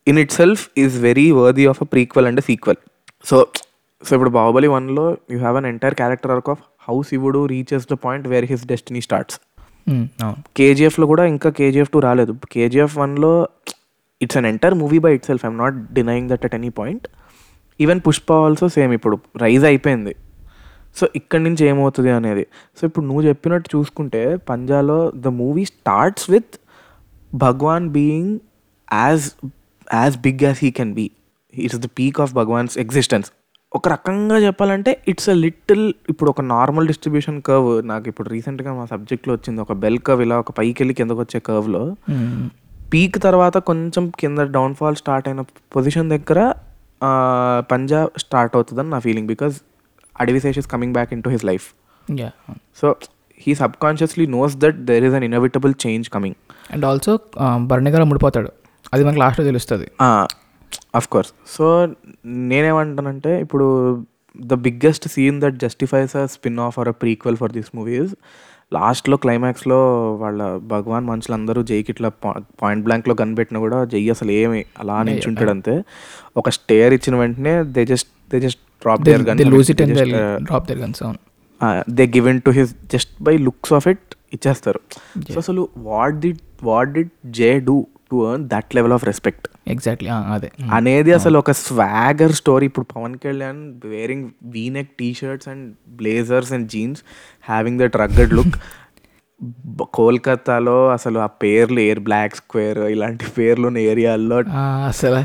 in 0.06 0.18
itself 0.32 0.62
is 0.78 0.94
very 1.00 1.26
worthy 1.32 1.66
of 1.66 1.80
a 1.82 1.84
prequel 1.84 2.26
and 2.26 2.42
sequel 2.42 2.80
so 3.24 3.38
so 4.06 4.10
ఇప్పుడు 4.16 4.32
బాహుబలి 4.36 4.68
వన్లో 4.74 5.06
you 5.32 5.38
have 5.44 5.56
an 5.60 5.66
entire 5.72 5.96
character 6.00 6.32
arc 6.34 6.50
of 6.54 6.62
how 6.86 6.96
Shivudu 7.10 7.40
reaches 7.54 7.86
the 7.92 7.96
point 8.04 8.26
where 8.32 8.46
his 8.52 8.64
destiny 8.72 9.00
starts 9.06 9.38
కేజీఎఫ్లో 10.58 11.06
కూడా 11.12 11.24
ఇంకా 11.32 11.48
KGF 11.58 11.90
two 11.94 12.00
రాలేదు. 12.08 12.32
KGF 12.54 12.94
వన్లో 13.02 13.32
it's 14.20 14.38
an 14.40 14.46
entire 14.50 14.74
movie 14.82 14.98
by 15.04 15.12
itself 15.30 15.44
I'm 15.46 15.58
not 15.62 15.76
denying 15.98 16.28
that 16.32 16.44
at 16.48 16.54
any 16.58 16.70
point 16.80 17.06
even 17.80 18.00
Pushpa 18.06 18.32
also 18.46 18.66
same 18.76 18.92
ఇప్పుడు. 18.98 19.16
Rise 19.44 19.64
అయిపోయింది. 19.70 20.12
So 20.96 21.04
ఇక్కడి 21.18 21.42
నుంచి 21.46 21.62
ఏమవుతుంది 21.70 22.10
అనేది. 22.18 22.44
సో 22.76 22.82
ఇప్పుడు 22.88 23.04
నువ్వు 23.08 23.22
చెప్పినట్టు 23.28 23.68
చూసుకుంటే 23.76 24.22
పంజాలో 24.50 24.98
the 25.24 25.34
movie 25.42 25.64
starts 25.74 26.26
with 26.34 26.54
Bhagavan 27.44 27.86
being 27.98 28.32
as 28.88 29.26
as 30.00 30.16
big 30.26 30.42
as 30.48 30.58
he 30.64 30.70
can 30.80 30.92
be 30.98 31.06
it's 31.54 31.80
the 31.86 31.90
peak 32.00 32.20
of 32.24 32.32
Bhagavan's 32.40 32.74
existence 32.84 33.30
ఒక 33.74 33.88
రకంగా 33.92 34.36
చెప్పాలంటే 34.44 34.90
ఇట్స్ 35.10 35.28
అ 35.32 35.34
లిటిల్ 35.44 35.84
ఇప్పుడు 36.12 36.30
ఒక 36.32 36.40
నార్మల్ 36.54 36.86
డిస్ట్రిబ్యూషన్ 36.90 37.38
కర్వ్. 37.48 37.70
నాకు 37.90 38.06
ఇప్పుడు 38.12 38.28
రీసెంట్గా 38.28 38.70
మా 38.78 38.84
సబ్జెక్ట్లో 38.90 39.32
వచ్చింది. 39.34 39.60
ఒక 39.60 39.72
బెల్ 39.84 39.98
కర్వ్ 40.06 40.22
ఇలా 40.22 40.36
ఒక 40.38 40.52
పైకి 40.58 40.76
వెళ్ళి 40.82 40.94
కిందకు 40.98 41.20
వచ్చే 41.20 41.38
కర్వ్లో 41.48 41.82
పీక్ 42.92 43.16
తర్వాత 43.26 43.56
కొంచెం 43.70 44.04
కింద 44.20 44.38
డౌన్ఫాల్ 44.56 44.96
స్టార్ట్ 45.02 45.28
అయిన 45.28 45.42
పొజిషన్ 45.76 46.10
దగ్గర 46.14 46.40
పంజాబ్ 47.72 48.10
స్టార్ట్ 48.24 48.52
అవుతుందని 48.56 48.90
నా 48.90 48.98
feeling 48.98 49.28
because 49.32 49.56
Adivi Sesh 50.20 50.58
is 50.62 50.68
coming 50.74 50.94
back 50.98 51.12
in 51.16 51.22
to 51.26 51.32
his 51.34 51.46
life 51.50 51.66
so 52.80 52.88
he 53.40 53.54
sub 53.62 53.78
consciously 53.82 54.26
knows 54.36 54.56
that 54.64 54.78
there 54.90 55.04
is 55.08 55.16
an 55.20 55.26
inevitable 55.30 55.74
change 55.86 56.08
coming 56.16 56.38
and 56.74 56.84
also 56.90 57.14
బర్ణిగారు 57.72 58.06
ముడిపోతాడు. 58.12 58.52
అది 58.94 59.02
మనకు 59.04 59.20
లాస్ట్లో 59.24 59.44
తెలుస్తుంది. 59.50 59.86
అఫ్ 60.94 61.08
కోర్స్ 61.08 61.32
సో 61.46 61.88
నేనేమంటానంటే 62.26 63.40
ఇప్పుడు 63.40 63.66
the 64.40 64.54
biggest 64.54 65.08
scene 65.08 65.40
that 65.40 65.54
justifies 65.54 66.16
a 66.16 66.26
spin 66.26 66.58
off 66.58 66.78
or 66.78 66.88
a 66.88 66.92
prequel 66.92 67.36
for 67.36 67.52
this 67.52 67.66
movies 67.74 68.14
లాస్ట్లో 68.74 69.16
క్లైమాక్స్లో 69.16 70.14
వాళ్ళ 70.14 70.56
భగవాన్ 70.56 71.06
మనుషులందరూ 71.06 71.62
జైకి 71.62 71.90
ఇట్లా 71.90 72.08
పాయింట్ 72.62 72.84
బ్లాంక్లో 72.84 73.14
కనిపెట్టినా 73.14 73.60
కూడా 73.60 73.84
జై 73.84 74.10
అసలు 74.10 74.30
ఏమి 74.30 74.64
అలా 74.78 75.02
నించుంటాడు 75.02 75.50
అంతే 75.50 75.84
ఒక 76.36 76.48
స్టేర్ 76.48 76.92
ఇచ్చిన 76.92 77.16
వెంటనే 77.16 77.62
they 77.62 77.84
just 77.84 78.08
they 78.30 78.40
just 78.40 78.60
drop 78.82 79.02
their 79.02 79.22
gun 79.22 79.38
drop 80.44 80.68
their 80.68 80.78
guns 80.78 81.02
they 81.90 82.06
given 82.06 82.42
to 82.42 82.50
his 82.50 82.74
just 82.92 83.22
by 83.22 83.36
looks 83.36 83.72
of 83.72 83.88
it 83.88 84.14
ఇచ్చేస్తారు. 84.32 84.80
సో 85.32 85.34
అసలు 85.36 85.68
what 85.76 86.14
D 86.14 86.34
what 86.62 86.92
did 86.92 87.08
Jai 87.26 87.58
do 87.58 87.86
to 88.12 88.20
earn 88.26 88.44
that 88.50 88.74
level 88.74 88.94
of 88.94 89.04
respect 89.08 89.46
exactly 89.68 90.08
అదే. 90.34 90.48
అనేది 90.72 91.12
అసలు 91.16 91.36
ఒక 91.38 91.52
swagger 91.62 92.34
story 92.38 92.66
ఇప్పుడు 92.70 92.86
Pawan 92.92 93.16
Kalyan 93.22 93.60
wearing 93.92 94.26
V neck 94.52 94.92
T 94.98 95.10
shirts 95.18 95.48
and 95.48 95.66
blazers 95.98 96.52
and 96.54 96.68
jeans 96.72 97.02
having 97.48 97.80
that 97.80 97.98
rugged 98.02 98.34
look 98.38 98.56
కోల్కతాలో 99.96 100.76
అసలు 100.92 101.18
ఆ 101.20 101.28
పేర్లు 101.40 101.78
ఎయిర్ 101.80 102.00
బ్లాక్ 102.04 102.36
స్క్వేర్ 102.36 102.80
ఇలాంటి 102.90 103.24
పేర్లు 103.36 103.64
ఉన్న 103.68 103.80
ఏరియాల్లో 103.90 104.36
ఆ, 104.56 104.62
అసలు 104.88 105.20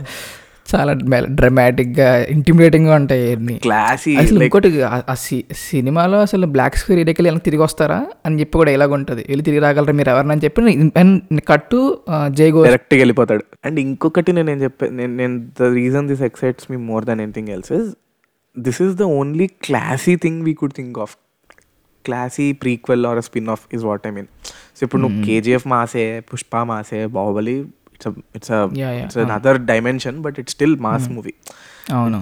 చాలా 0.68 0.92
డ్రమాటిక్గా 1.38 2.08
ఇంటిమిడేటింగ్గా 2.28 2.96
ఉంటాయి 2.96 3.28
క్లాసీ 3.58 4.12
అసలు 4.16 4.44
ఇంకోటి 4.44 4.70
ఆ- 4.86 5.16
సినిమాలో 5.62 6.18
అసలు 6.20 6.46
బ్లాక్ 6.48 6.78
స్క్రీన్ 6.78 7.00
వెళ్ళి 7.20 7.40
తిరిగి 7.40 7.62
వస్తారా? 7.62 8.00
అని 8.26 8.40
చెప్పి 8.40 8.58
కూడా 8.58 8.72
ఇలాగ 8.72 8.92
ఉంటుంది 8.94 9.26
వెళ్ళి 9.30 9.44
తిరిగి 9.44 9.62
రాగలరా 9.62 9.94
మీరు 9.94 10.10
ఎవరని 10.10 10.42
చెప్పి 10.46 10.62
అండ్ 10.96 11.16
కట్టు 11.48 11.80
జై 12.32 12.50
గో 12.52 12.64
డైరెక్ట్గా 12.64 13.00
వెళ్ళిపోతాడు. 13.00 13.44
అండ్ 13.66 13.80
ఇంకొకటి 13.80 14.34
నేను 14.34 14.52
ఏం 14.52 14.62
చెప్పే 14.62 14.90
నేను 14.92 15.16
నేను 15.16 15.38
the 15.60 15.70
reason 15.74 16.08
this 16.08 16.22
excites 16.22 16.68
me 16.72 16.78
more 16.86 17.06
than 17.06 17.22
anything 17.22 17.50
else 17.50 17.72
is 17.72 17.88
this 18.58 18.82
is 18.82 18.96
the 18.96 19.08
only 19.16 19.48
classy 19.64 20.16
thing 20.16 20.42
we 20.44 20.54
could 20.54 20.74
think 20.74 21.00
of 21.00 21.16
classy 22.06 22.52
prequel 22.58 23.06
or 23.06 23.22
spin 23.22 23.50
off 23.50 23.64
is 23.74 23.84
what 23.84 24.08
I 24.08 24.12
mean 24.12 24.28
so 24.76 24.82
ఇప్పుడు 24.84 25.02
నువ్వు 25.02 25.26
KGF 25.26 25.68
మాసే 25.68 26.06
Pushpa 26.30 26.64
మాసే 26.64 27.06
Baahubali 27.14 27.56
it's 27.98 28.08
it's. 28.38 28.52
It's 29.04 29.18
other 29.38 29.60
dimension 29.72 30.18
but 30.26 30.38
it's 30.44 30.56
still 30.58 30.78
mass 30.88 31.08
movie 31.18 31.34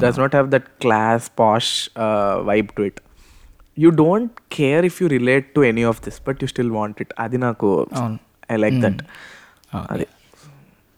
does 0.03 0.19
not 0.23 0.35
have 0.37 0.49
that 0.55 0.67
class 0.85 1.27
posh 1.41 1.71
vibe 2.49 2.69
to 2.77 2.83
it 2.89 2.99
you 3.77 3.89
don't 4.03 4.35
care 4.57 4.85
if 4.89 4.97
you 5.03 5.07
relate 5.17 5.47
to 5.55 5.63
any 5.71 5.85
of 5.93 6.01
this 6.07 6.19
but 6.27 6.41
you 6.43 6.49
still 6.53 6.73
want 6.79 6.99
it 7.05 7.13
అది 7.25 7.39
నాకు 7.47 7.69
I 8.51 8.57
like 8.65 8.79
that 8.85 9.01
అది. 9.93 10.07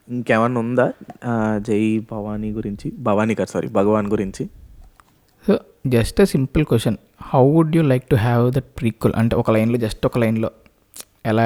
ఇంకేమన్నా 0.07 0.60
ఉందా? 0.60 0.86
జై 1.67 1.81
భవానీ 2.12 2.50
గురించి. 2.57 2.88
భవానీ 3.07 3.34
కాదు 3.39 3.51
sorry 3.53 3.69
భగవాన్ 3.77 4.07
గురించి. 4.13 4.43
So 5.46 5.53
just 5.88 6.19
simple 6.34 6.63
question 6.69 6.98
how 7.31 7.41
would 7.55 7.75
you 7.75 7.81
like 7.91 8.05
to 8.13 8.17
have 8.27 8.43
that 8.55 8.69
prequel 8.79 9.15
అంటే 9.22 9.36
ఒక 9.41 9.51
లైన్లో 9.55 9.77
జస్ట్ 9.86 10.05
ఒక 10.05 10.17
లైన్లో. 10.24 10.50
ఎలా 11.31 11.46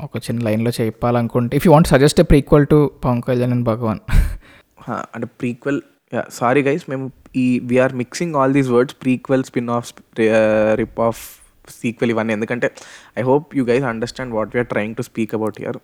ఒక 0.00 0.16
చిన్న 0.16 0.40
లైన్లో 0.44 0.70
చెప్పాలనుకుంటే 0.80 1.56
if 1.56 1.66
you 1.66 1.72
want 1.72 1.88
suggest 1.88 2.20
prequel 2.22 2.66
to 2.66 2.78
Pawan 3.04 3.22
Kalyan 3.22 3.52
and 3.52 3.64
Bhagavan 3.64 4.00
అంటే 5.14 5.26
ప్రీక్వెల్ 5.40 5.80
సారీ 6.30 6.62
గైస్ 6.62 6.84
మేము 6.90 7.06
ఈ 7.36 7.46
we are 7.70 7.94
mixing 7.94 8.34
all 8.34 8.52
these 8.52 8.68
words 8.68 8.96
prequel 9.02 9.44
spin 9.44 9.70
off 9.70 9.88
rip 10.74 11.00
off 11.00 11.20
sequel 11.80 12.10
ఇవన్నీ. 12.10 12.32
ఎందుకంటే 12.32 12.68
I 13.18 13.22
hope 13.22 13.56
you 13.56 13.64
guys 13.64 13.84
understand 13.84 14.32
what 14.34 14.50
we are 14.54 14.68
trying 14.68 14.96
to 14.96 15.02
speak 15.02 15.34
about 15.34 15.58
year 15.60 15.78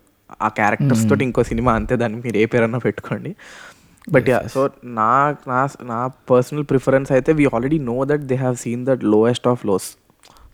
ఆ 0.47 0.49
characters 0.49 1.05
తోటి 1.11 1.25
ఇంకో 1.25 1.43
cinema 1.43 1.73
అంతే 1.73 1.97
దాన్ని 1.97 2.19
మీరు 2.25 2.37
ఏ 2.37 2.47
పేరన్నా 2.53 2.79
పెట్టుకోండి. 2.79 3.33
బట్ 4.15 4.29
యా 4.33 4.39
సో 4.55 4.63
నా 5.01 5.11
నా 5.51 5.61
నా 5.91 5.99
పర్సనల్ 6.31 6.65
ప్రిఫరెన్స్ 6.71 7.13
అయితే 7.13 7.33
we 7.33 7.45
already 7.55 7.79
know 7.91 7.97
that 8.11 8.25
they 8.31 8.37
have 8.45 8.57
seen 8.65 8.83
that 8.87 9.05
lowest 9.15 9.49
of 9.53 9.67
lows 9.67 9.89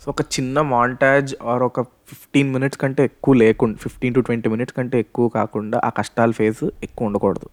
so 0.02 0.06
ఒక 0.10 0.22
చిన్న 0.34 0.60
మాంటాజ్ 0.60 1.34
ఆర్ 1.42 1.62
ఒక 1.62 1.80
ఫిఫ్టీన్ 2.10 2.52
మినిట్స్ 2.52 2.78
కంటే 2.78 3.04
ఎక్కువ 3.04 3.34
లేకుండా 3.34 3.78
ఫిఫ్టీన్ 3.78 4.14
టు 4.14 4.20
ట్వంటీ 4.20 4.48
మినిట్స్ 4.48 4.76
కంటే 4.76 5.00
ఎక్కువ 5.00 5.28
కాకుండా 5.28 5.80
ఆ 5.84 5.88
కష్టాల 5.88 6.30
ఫేజ్ 6.30 6.60
ఎక్కువ 6.82 7.06
ఉండకూడదు. 7.06 7.48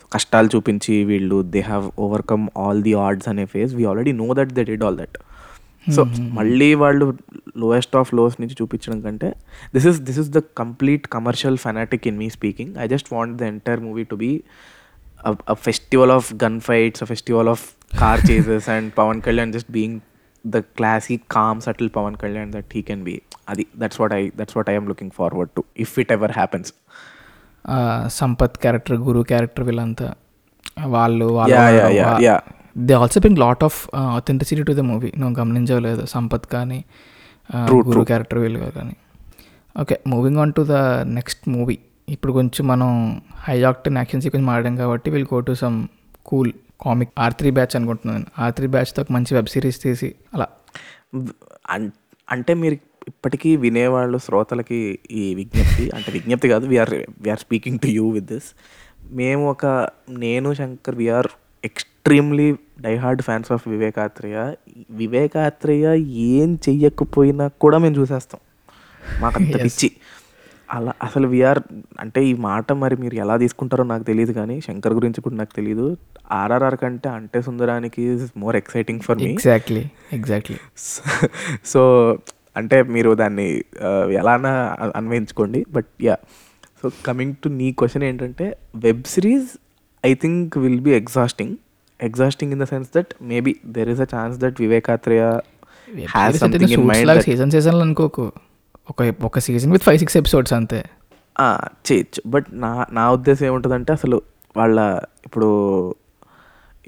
సో 0.00 0.06
కష్టాలు 0.12 0.48
చూపించి 0.56 1.04
వీళ్ళు 1.04 1.42
they 1.42 1.60
have 1.60 1.90
overcome 1.98 2.48
all 2.56 2.82
the 2.82 2.94
odds 2.94 3.28
అనే 3.28 3.44
phase 3.44 3.74
we 3.74 3.84
already 3.84 4.12
know 4.12 4.34
that 4.34 4.52
they 4.52 4.64
did 4.64 4.84
all 4.84 4.98
that 4.98 5.18
so 5.94 6.02
మళ్ళీ 6.38 6.74
వాళ్ళు 6.74 7.06
లోయెస్ట్ 7.56 7.96
ఆఫ్ 7.96 8.14
లోస్ 8.14 8.34
నుంచి 8.40 8.56
చూపించడం 8.62 9.00
కంటే 9.00 9.28
this 9.74 9.86
is 9.86 10.00
this 10.00 10.18
is 10.18 10.30
the 10.30 10.42
complete 10.58 11.06
commercial 11.06 11.58
fanatic 11.58 12.06
in 12.06 12.18
me 12.18 12.30
speaking 12.30 12.76
I 12.76 12.88
just 12.88 13.12
want 13.12 13.36
the 13.36 13.42
entire 13.42 13.80
movie 13.80 14.04
to 14.04 14.16
be 14.16 14.32
a 15.24 15.56
festival 15.56 16.10
of 16.10 16.26
gunfights, 16.38 17.02
a 17.02 17.06
festival 17.06 17.48
of 17.48 17.76
car 17.94 18.18
chases, 18.18 18.68
and 18.74 18.94
Pawan 18.94 19.22
Kalyan 19.22 19.52
just 19.52 19.70
the 20.46 20.56
classic 20.56 21.22
calm 21.30 21.60
subtle 21.60 21.90
Pawan 21.96 22.16
Kalyan 22.16 22.52
that 22.52 22.66
he 22.74 22.82
can 22.82 23.04
be 23.04 23.22
అది 23.48 23.66
that's 23.78 24.00
what 24.00 24.12
I 24.12 24.30
that's 24.36 24.56
what 24.56 24.70
I'm 24.70 24.88
looking 24.88 25.10
forward 25.10 25.50
to 25.50 25.64
if 25.78 25.98
it 25.98 26.12
ever 26.12 26.32
happens 26.32 26.74
Sampath 28.08 28.58
character 28.58 28.96
Guru 28.96 29.22
character 29.22 29.64
వీళ్ళంతా 29.64 30.14
వాళ్ళు 30.86 31.26
they 32.78 32.92
also 32.94 33.20
bring 33.20 33.38
lot 33.38 33.64
of 33.64 33.88
authenticity 33.94 34.62
to 34.62 34.72
the 34.72 34.80
movie 34.80 35.12
నువ్వు 35.18 35.40
గమనించలేదు 35.40 36.04
సంపత్ 36.06 36.46
కానీ 36.46 36.84
Guru 37.86 38.04
character 38.04 38.38
వీళ్ళు 38.38 38.70
కానీ. 38.70 38.96
Okay 39.80 40.00
moving 40.06 40.36
on 40.36 40.52
to 40.52 40.60
the 40.60 40.72
next 41.04 41.48
movie 41.48 41.78
ఇప్పుడు 42.08 42.32
కొంచెం 42.32 42.66
మనం 42.66 43.22
హైజాక్టన్ 43.38 43.96
యాక్షన్స్ 43.96 44.28
కొంచెం 44.28 44.46
మారడం 44.46 44.76
కాబట్టి 44.76 45.10
will 45.10 45.26
go 45.26 45.40
to 45.40 45.52
some 45.52 45.88
cool 46.24 46.52
comic 46.82 47.10
R 47.18 47.34
three 47.34 47.50
batch 47.50 47.76
అనుకుంటున్నాను. 47.76 48.26
ఆర్ 48.38 48.54
త్రీ 48.54 48.66
బ్యాచ్తో 48.66 49.02
ఒక 49.02 49.12
మంచి 49.12 49.34
వెబ్ 49.34 49.46
సిరీస్ 49.46 49.82
తీసి 49.82 50.14
అలా. 50.34 50.46
అంటే 52.30 52.54
మీరు 52.54 52.74
ఇప్పటికీ 53.08 53.56
వినేవాళ్ళు 53.56 54.18
శ్రోతలకి 54.18 54.98
ఈ 55.10 55.34
విజ్ఞప్తి 55.34 55.90
అంటే 55.94 56.12
విజ్ఞప్తి 56.12 56.48
కాదు 56.48 56.66
we are 56.66 56.94
we are 56.94 57.38
speaking 57.38 57.78
to 57.78 57.86
you 57.86 58.10
with 58.10 58.26
this 58.26 58.48
మేము 59.12 59.50
ఒక 59.50 59.88
నేను 60.10 60.54
Shankar 60.54 60.94
we are 60.94 61.26
extremely 61.64 62.56
diehard 62.80 63.22
fans 63.22 63.52
of 63.52 63.68
Vivek Athreya 63.68 64.54
Vivek Athreya 64.90 65.94
ఏం 66.06 66.58
చెయ్యకపోయినా 66.68 67.48
కూడా 67.48 67.78
మేము 67.78 67.94
చూసేస్తాం. 67.94 68.40
మాకు 69.20 69.36
అంత. 69.36 69.54
పిచ్చి. 69.64 69.90
అలా 70.70 70.92
అసలు 71.02 71.26
వీఆర్ 71.28 71.60
అంటే 72.00 72.20
ఈ 72.24 72.34
మాట 72.44 72.72
మరి 72.80 72.96
మీరు 72.96 73.16
ఎలా 73.16 73.36
తీసుకుంటారో 73.36 73.84
నాకు 73.84 74.04
తెలియదు 74.04 74.32
కానీ 74.32 74.56
శంకర్ 74.60 74.94
గురించి 74.94 75.20
కూడా 75.20 75.36
నాకు 75.36 75.52
తెలియదు 75.54 75.86
ఆర్ఆర్ఆర్ 76.32 76.76
కంటే 76.76 77.08
Ante 77.16 77.38
Sundaraniki 77.42 78.02
more 78.36 78.56
exciting 78.56 79.00
for 79.00 79.18
me 79.18 79.28
exactly 79.30 79.82
exactly 80.12 80.58
so 81.64 81.82
అంటే 82.56 82.82
మీరు 82.88 83.10
దాన్ని 83.14 83.46
ఆ, 83.82 83.90
ఎలానా 84.20 84.52
అన్వయించుకోండి. 84.96 85.60
But 85.72 85.90
yeah 86.02 86.16
so 86.80 86.90
coming 87.04 87.34
to 87.42 87.48
నీ 87.58 87.72
క్వశ్చన్ 87.72 88.04
ఏంటంటే 88.04 88.46
web 88.78 89.02
series 89.06 89.48
I 90.04 90.14
think 90.14 90.58
will 90.58 90.80
be 90.80 90.94
exhausting 90.94 91.54
exhausting 92.00 92.52
in 92.52 92.60
the 92.60 92.68
sense 92.68 92.90
that 92.94 93.10
maybe 93.28 93.54
there 93.70 93.88
is 93.88 94.00
a 94.00 94.08
chance 94.14 94.38
that 94.38 94.60
Vivek Athreya 94.60 95.24
has 96.08 96.38
something 96.44 96.64
in 96.70 96.86
mind 96.92 97.22
season 97.28 97.50
సీజన్లో 97.50 97.84
అనుకోకు. 97.84 98.26
ఒక 98.90 99.14
ఒక 99.22 99.38
season 99.38 99.72
with 99.72 99.82
five 99.82 99.98
six 99.98 100.16
episodes 100.16 100.52
అంతే. 100.52 100.84
చేయొచ్చు. 101.92 102.22
But 102.26 102.46
నా 102.52 102.86
నా 102.92 103.10
ఉద్దేశం 103.10 103.46
ఏముంటుందంటే 103.46 103.92
అసలు 103.92 104.22
వాళ్ళ 104.56 105.00
ఇప్పుడు 105.24 105.48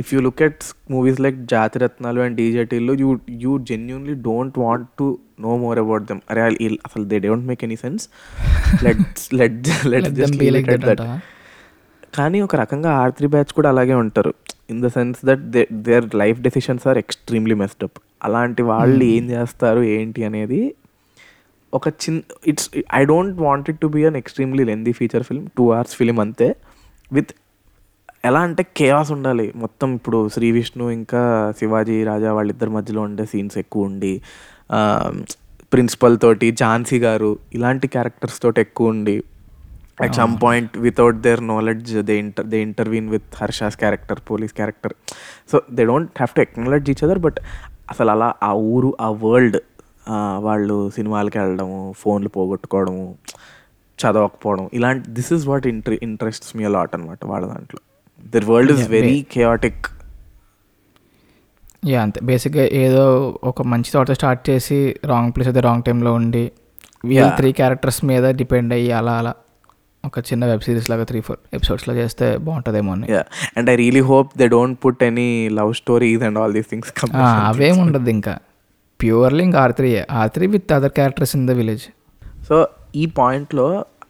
if 0.01 0.15
you 0.15 0.21
look 0.21 0.43
at 0.43 0.63
movies 0.91 1.21
like 1.21 1.37
Jathiratnalu 1.37 2.21
and 2.21 2.37
డీజేటీలు 2.37 2.93
you 2.93 3.19
you 3.31 3.59
genuinely 3.59 4.15
don't 4.15 4.59
want 4.59 4.89
to 4.99 5.19
know 5.41 5.57
more 5.57 5.79
about 5.79 6.05
them 6.05 6.21
అరే 6.31 6.43
అసలు 6.87 7.05
they 7.05 7.19
don't 7.19 7.47
make 7.47 7.65
any 7.65 7.77
sense 7.77 8.09
that? 10.85 11.03
కానీ 12.15 12.41
ఒక 12.41 12.57
రకంగా 12.57 12.93
ఆర్ 12.93 13.13
త్రీ 13.13 13.29
బ్యాచ్ 13.29 13.53
కూడా 13.53 13.69
అలాగే 13.69 13.95
ఉంటారు. 13.95 14.35
In 14.71 14.83
the 14.83 14.87
sense 14.87 15.27
that 15.27 15.51
they 15.51 15.69
their 15.73 16.15
life 16.15 16.41
decisions 16.41 16.89
are 16.89 16.99
extremely 16.99 17.55
messed 17.55 17.85
up 17.85 17.99
అలాంటి 18.23 18.63
వాళ్ళు 18.63 19.05
ఏం 19.05 19.31
చేస్తారు 19.31 19.81
ఏంటి 19.81 20.25
అనేది 20.25 20.75
ఒక 21.73 21.89
చిన్న 22.03 22.21
it's 22.51 22.69
I 22.95 23.03
don't 23.05 23.37
want 23.41 23.69
it 23.71 23.81
to 23.81 23.89
be 23.97 24.01
an 24.05 24.17
extremely 24.17 24.65
lengthy 24.71 24.93
feature 24.93 25.25
film 25.29 25.47
two 25.59 25.65
hours 25.73 25.95
film 25.97 26.19
అంతే. 26.21 26.49
విత్ 27.13 27.33
ఎలా 28.25 28.41
అంటే 28.41 28.63
కేవాస్ 28.79 29.11
ఉండాలి. 29.13 29.47
మొత్తం 29.57 29.89
ఇప్పుడు 29.95 30.19
శ్రీ 30.35 30.49
విష్ణు 30.53 30.85
ఇంకా 30.91 31.23
శివాజీ 31.61 31.97
రాజా 32.11 32.33
వాళ్ళిద్దరి 32.33 32.71
మధ్యలో 32.71 33.03
ఉండే 33.03 33.27
సీన్స్ 33.33 33.57
ఎక్కువ 33.59 33.89
ఉండి 33.91 34.13
ప్రిన్సిపల్ 35.73 36.17
తోటి 36.19 36.49
ఝాన్సీ 36.63 36.99
గారు 36.99 37.31
ఇలాంటి 37.55 37.87
క్యారెక్టర్స్ 37.89 38.39
తోటి 38.43 38.61
ఎక్కువ 38.61 38.95
ఉండి 38.95 39.17
at 40.05 40.17
some 40.21 40.35
point 40.43 40.75
without 40.79 41.19
their 41.27 41.43
knowledge 41.47 41.91
they 42.09 42.15
inter 42.19 42.47
they 42.47 42.59
intervene 42.63 43.09
with 43.11 43.29
Harsha's 43.43 43.77
character 43.77 44.21
police 44.31 44.55
character 44.55 44.95
so 45.53 45.59
they 45.79 45.85
don't 45.85 46.11
have 46.17 46.33
to 46.37 46.41
acknowledge 46.41 46.89
each 46.91 47.05
other 47.05 47.19
but 47.19 47.39
అసలు 47.91 48.11
అలా 48.11 48.29
ఆ 48.43 48.53
ఊరు 48.73 48.91
ఆ 49.01 49.09
వరల్డ్ 49.25 49.59
వాళ్ళు 50.39 50.91
సినిమాలకి 50.97 51.39
వెళ్ళడము 51.39 51.95
ఫోన్లు 51.99 52.29
పోగొట్టుకోవడము 52.29 53.05
చదవకపోవడం 53.99 54.71
ఇలాంటి 54.75 55.11
దిస్ 55.11 55.33
ఇస్ 55.33 55.47
వాట్ 55.47 55.67
ఇంట్రె 55.67 55.99
ఇంట్రెస్ట్స్ 56.03 56.57
మీ 56.57 56.65
అలాట్ 56.65 56.95
అనమాట 56.95 57.25
వాళ్ళ 57.25 57.47
దాంట్లో. 57.47 57.81
Their 58.35 58.45
world 58.45 58.73
is 58.73 58.89
very 58.89 59.27
chaotic 59.35 59.87
yeah 61.87 62.03
అంతే. 62.03 62.21
బేసిక్గా 62.25 62.65
ఏదో 62.65 63.05
ఒక 63.45 63.63
మంచి 63.63 63.91
తోట 63.93 64.11
స్టార్ట్ 64.13 64.51
చేసి 64.51 64.97
రాంగ్ 65.05 65.33
ప్లేస్ 65.33 65.49
అయితే 65.49 65.61
రాంగ్ 65.61 65.83
టైంలో 65.83 66.13
ఉండి 66.15 66.45
వీళ్ళ. 67.05 67.29
త్రీ 67.39 67.53
క్యారెక్టర్స్ 67.53 68.05
మీద 68.05 68.25
డిపెండ్ 68.41 68.73
అయ్యి 68.73 68.93
అలా 68.93 69.13
అలా 69.13 69.33
ఒక 70.05 70.19
చిన్న 70.19 70.47
వెబ్ 70.47 70.61
సిరీస్ 70.61 70.91
లాగా 70.91 71.05
త్రీ 71.05 71.21
ఫోర్ 71.21 71.39
ఎపిసోడ్స్లో 71.55 71.95
చేస్తే 71.95 72.37
బాగుంటుందేమో 72.37 72.93
అని. 72.93 73.09
And 73.57 73.71
I 73.71 73.77
really 73.77 74.01
hope 74.01 74.31
they 74.39 74.47
don't 74.47 74.79
put 74.85 75.03
any 75.03 75.49
love 75.49 75.75
stories 75.75 76.23
and 76.23 76.39
all 76.39 76.53
these 76.53 76.71
things 76.71 76.93
అవేం 77.51 77.79
ఉండదు 77.79 78.11
ఇంకా. 78.11 78.39
ప్యూర్లీ 79.03 79.43
ఇంకా 79.49 79.59
R 79.65 79.75
three 79.79 79.91
R 80.21 80.31
three 80.37 80.47
with 80.55 80.73
other 80.79 80.95
characters 80.99 81.35
in 81.39 81.47
the 81.51 81.57
village. 81.61 81.87
So 82.49 82.57
ఈ 83.03 83.05
పాయింట్లో 83.19 83.67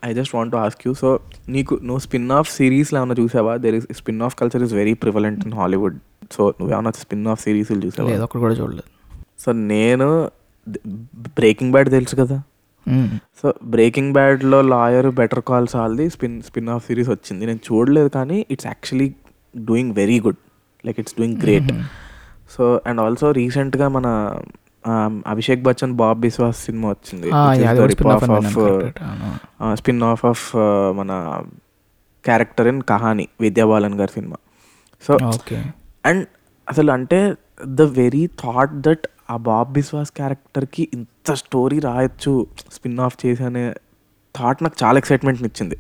I 0.08 0.10
just 0.18 0.34
want 0.36 0.54
ask 0.62 0.80
you 0.86 0.92
so 1.00 1.08
నీకు 1.54 1.74
నువ్వు 1.88 2.02
spin 2.06 2.30
off 2.38 2.48
సిరీస్లో 2.58 2.96
ఏమైనా 3.00 3.16
చూసావా? 3.20 3.52
There 3.64 3.76
is 3.78 3.86
spin 3.98 4.22
off 4.26 4.34
culture 4.40 4.62
is 4.66 4.74
very 4.80 4.94
prevalent 5.02 5.42
in 5.46 5.54
Hollywood 5.60 5.96
so 6.36 6.42
నువ్వేమన్నా 6.60 6.92
spin 7.02 7.26
off 7.32 7.40
సిరీస్లు 7.44 7.80
చూసావా? 7.86 8.08
లేదు 8.12 8.24
ఒకటి 8.26 8.40
కూడా 8.44 8.56
చూడలేదు. 8.60 8.88
సో 9.42 9.52
నేను 9.72 10.08
బ్రేకింగ్ 11.38 11.72
బ్యాడ్ 11.74 11.90
తెలుసు 11.96 12.16
కదా. 12.22 12.38
సో 13.40 13.46
బ్రేకింగ్ 13.74 14.12
బ్యాడ్లో 14.16 14.58
లాయర్ 14.72 15.08
బెటర్ 15.20 15.42
కాల్ 15.50 15.68
సాల్ది 15.74 16.06
స్పిన్ 16.14 16.36
స్పిన్ 16.48 16.70
ఆఫ్ 16.74 16.84
సిరీస్ 16.88 17.10
వచ్చింది. 17.14 17.42
నేను 17.50 17.60
చూడలేదు 17.68 18.10
కానీ 18.16 18.38
it's 18.54 18.68
actually 18.72 19.08
doing 19.68 19.92
very 20.00 20.18
good 20.26 20.40
like 20.86 20.98
it's 21.02 21.16
doing 21.18 21.38
great 21.44 21.70
so 22.54 22.64
and 22.86 23.00
also 23.04 23.30
రీసెంట్గా 23.40 23.88
మన 23.98 24.06
అభిషేక్ 25.26 25.62
బచ్చన్ 25.62 25.92
బాబ్ 25.92 26.20
బిస్వాస్ 26.20 26.64
సినిమా 26.64 26.88
వచ్చింది. 26.88 27.28
స్పిన్ 29.74 30.02
ఆఫ్ 30.02 30.24
ఆఫ్ 30.26 30.56
మన 30.92 31.42
క్యారెక్టర్ 32.24 32.68
ఇన్ 32.68 32.82
కహాని 32.82 33.28
విద్యాబాలన్ 33.40 33.94
గారి 33.94 34.12
సినిమా. 34.12 34.36
So 35.06 35.18
okay. 35.26 35.64
అండ్ 36.06 36.26
అసలు 36.68 36.90
అంటే 36.90 37.34
ద 37.64 37.82
వెరీ 37.82 38.26
థాట్ 38.26 38.70
దట్ 38.74 39.06
ఆ 39.30 39.36
బాబ్ 39.36 39.72
బిస్వాస్ 39.72 40.10
క్యారెక్టర్కి 40.10 40.88
ఇంత 40.94 41.32
స్టోరీ 41.32 41.78
రాయొచ్చు 41.78 42.46
స్పిన్ 42.72 43.00
ఆఫ్ 43.00 43.26
చేసి 43.26 43.44
అనే 43.44 43.74
థాట్ 44.36 44.62
నాకు 44.62 44.84
చాలా 44.84 44.98
ఎక్సైట్మెంట్ 44.98 45.42
ఇచ్చింది. 45.42 45.76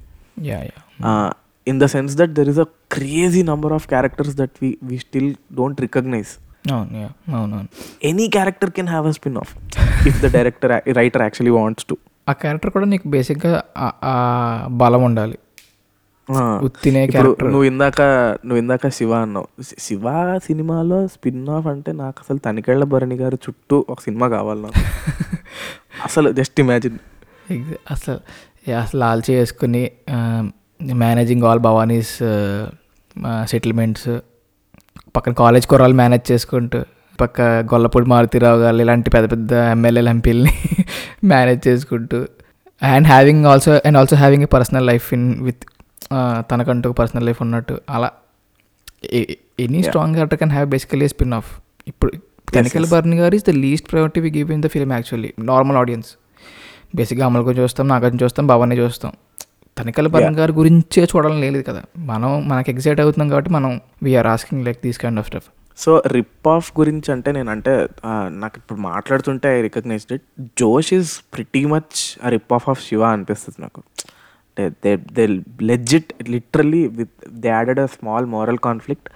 In 1.66 1.80
the 1.80 1.84
sense 1.84 2.16
that 2.16 2.32
there 2.32 2.48
is 2.48 2.58
a 2.58 2.66
crazy 2.92 3.42
number 3.42 3.72
of 3.72 3.88
characters 3.88 4.36
that 4.36 4.50
we 4.62 4.78
we 4.82 4.98
still 4.98 5.34
don't 5.54 5.80
recognise 5.80 6.32
అవును 6.70 7.10
అవునవును 7.34 7.68
any 8.02 8.28
character 8.28 8.70
can 8.70 8.88
have 8.88 9.06
a 9.06 9.10
spin 9.10 9.36
off 9.36 9.52
if 10.06 10.22
the 10.22 10.32
director 10.32 10.96
writer 10.96 11.22
actually 11.22 11.50
wants 11.50 11.86
to 11.86 11.98
ఆ 12.28 12.32
character 12.32 12.70
కూడా 12.70 12.86
నీకు 12.86 13.08
బేసిక్గా 13.08 13.62
బలం 14.66 15.04
ఉండాలి. 15.04 15.38
నువ్వు 17.42 17.64
ఇందాక 17.64 18.00
నువ్వు 18.44 18.56
ఇందాక 18.56 18.88
శివ 18.88 19.12
అన్నావు. 19.12 19.48
శివ 19.78 20.38
సినిమాలో 20.38 21.06
స్పిన్ 21.06 21.48
ఆఫ్ 21.48 21.66
అంటే 21.66 21.92
నాకు 21.92 22.18
అసలు 22.20 22.38
తనికెళ్ళ 22.38 22.84
భరణి 22.84 23.14
గారి 23.14 23.36
చుట్టూ 23.36 23.86
ఒక 23.88 24.00
సినిమా 24.00 24.28
కావాలి 24.28 24.62
నాకు. 24.62 24.72
అసలు 26.04 26.32
జస్ట్ 26.32 26.60
ఇమాజిన్ 26.60 26.98
అసలు 27.90 28.20
అసలు 28.76 29.00
లాల్చి 29.00 29.34
వేసుకుని 29.34 29.90
మేనేజింగ్ 30.94 31.44
ఆల్ 31.44 31.58
భవానీస్ 31.58 32.22
సెటిల్మెంట్స్ 33.44 34.08
పక్కన 35.14 35.32
కాలేజ్ 35.34 35.66
కుర్రాలు 35.66 35.94
మేనేజ్ 35.94 36.24
చేసుకుంటూ 36.32 36.78
పక్క 37.18 37.40
గొల్లపూడి 37.72 38.06
మారుతిరావు 38.06 38.58
గారు 38.60 38.80
ఇలాంటి 38.84 39.08
పెద్ద 39.10 39.26
పెద్ద 39.30 39.52
ఎమ్మెల్యేలు 39.74 40.10
ఎంపీలని 40.10 40.54
మేనేజ్ 41.32 41.60
చేసుకుంటూ 41.68 42.18
and 42.82 43.06
having 43.06 43.44
also 43.46 43.72
and 43.84 43.98
also 43.98 44.16
having 44.16 44.42
a 44.42 44.50
personal 44.56 44.86
life 44.86 45.08
in 45.14 45.26
with 45.42 45.64
తనకంటూ 46.50 46.88
పర్సనల్ 46.92 47.26
లైఫ్ 47.26 47.40
ఉన్నట్టు 47.42 47.74
అలా 47.90 48.08
any 49.58 49.80
strong 49.82 50.14
character 50.14 50.38
can 50.38 50.50
have 50.50 50.68
basically 50.68 51.08
spin 51.08 51.34
off 51.34 51.50
ఇప్పుడు 51.86 52.10
కెనికల్ 52.48 52.86
బర్న్ 52.86 53.14
గారు 53.14 53.34
is 53.34 53.46
the 53.50 53.54
least 53.56 53.86
priority 53.92 54.20
we 54.20 54.30
give 54.30 54.48
in 54.52 54.62
the 54.62 54.66
film 54.66 54.92
actually 54.92 55.30
normal 55.44 55.78
audience 55.78 56.10
బేసిక్గా 56.96 57.26
అమలుకు 57.26 57.52
చూస్తాం 57.52 57.86
నాగార్జున 57.88 58.20
చూస్తాం 58.22 58.46
భవానీ 58.46 58.76
చూస్తాం. 58.76 59.12
తనికల్ 59.76 60.08
బర్న్ 60.14 60.36
గారి 60.36 60.52
గురించే 60.52 61.02
చూడాలని 61.12 61.40
లేదు 61.46 61.64
కదా. 61.68 61.82
మనం 62.10 62.30
మనకి 62.48 62.70
ఎగ్జైట్ 62.70 63.00
అవుతున్నాం 63.00 63.28
కాబట్టి 63.28 63.50
మనం 63.50 63.72
we are 64.02 64.26
asking 64.26 64.64
like 64.64 64.80
these 64.82 64.98
kind 64.98 65.20
of 65.20 65.28
stuff 65.30 65.48
so 65.78 65.92
rip 66.16 66.48
off 66.48 66.68
గురించి 66.78 67.08
అంటే 67.12 67.30
నేను 67.32 67.50
అంటే 67.50 67.72
నాకు 68.40 68.56
ఇప్పుడు 68.58 68.78
మాట్లాడుతుంటే 68.82 69.48
I 69.56 69.62
recognise 69.62 70.04
it 70.16 70.24
Josh 70.60 70.90
is 70.94 71.12
pretty 71.34 71.62
much 71.66 71.94
ఆ 72.24 72.28
రిప్ 72.28 72.52
ఆఫ్ 72.52 72.66
ఆఫ్ 72.68 72.80
శివ 72.82 73.02
అనిపిస్తుంది 73.12 73.58
నాకు. 73.62 73.80
అంటే 74.48 74.64
they 74.84 74.90
they 75.16 75.24
legit 75.70 76.10
literally 76.30 76.82
with 76.98 77.12
they 77.42 77.48
added 77.48 77.80
a 77.80 77.88
small 77.94 78.26
moral 78.26 78.58
conflict 78.58 79.08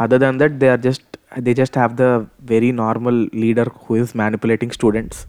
other 0.00 0.20
than 0.20 0.38
that 0.38 0.56
they 0.62 0.68
are 0.68 0.82
just 0.88 1.06
they 1.40 1.52
just 1.54 1.76
have 1.78 1.94
the 1.96 2.06
very 2.50 2.70
normal 2.80 3.20
leader 3.36 3.70
who 3.82 3.96
is 3.96 4.12
manipulating 4.16 4.72
students 4.72 5.20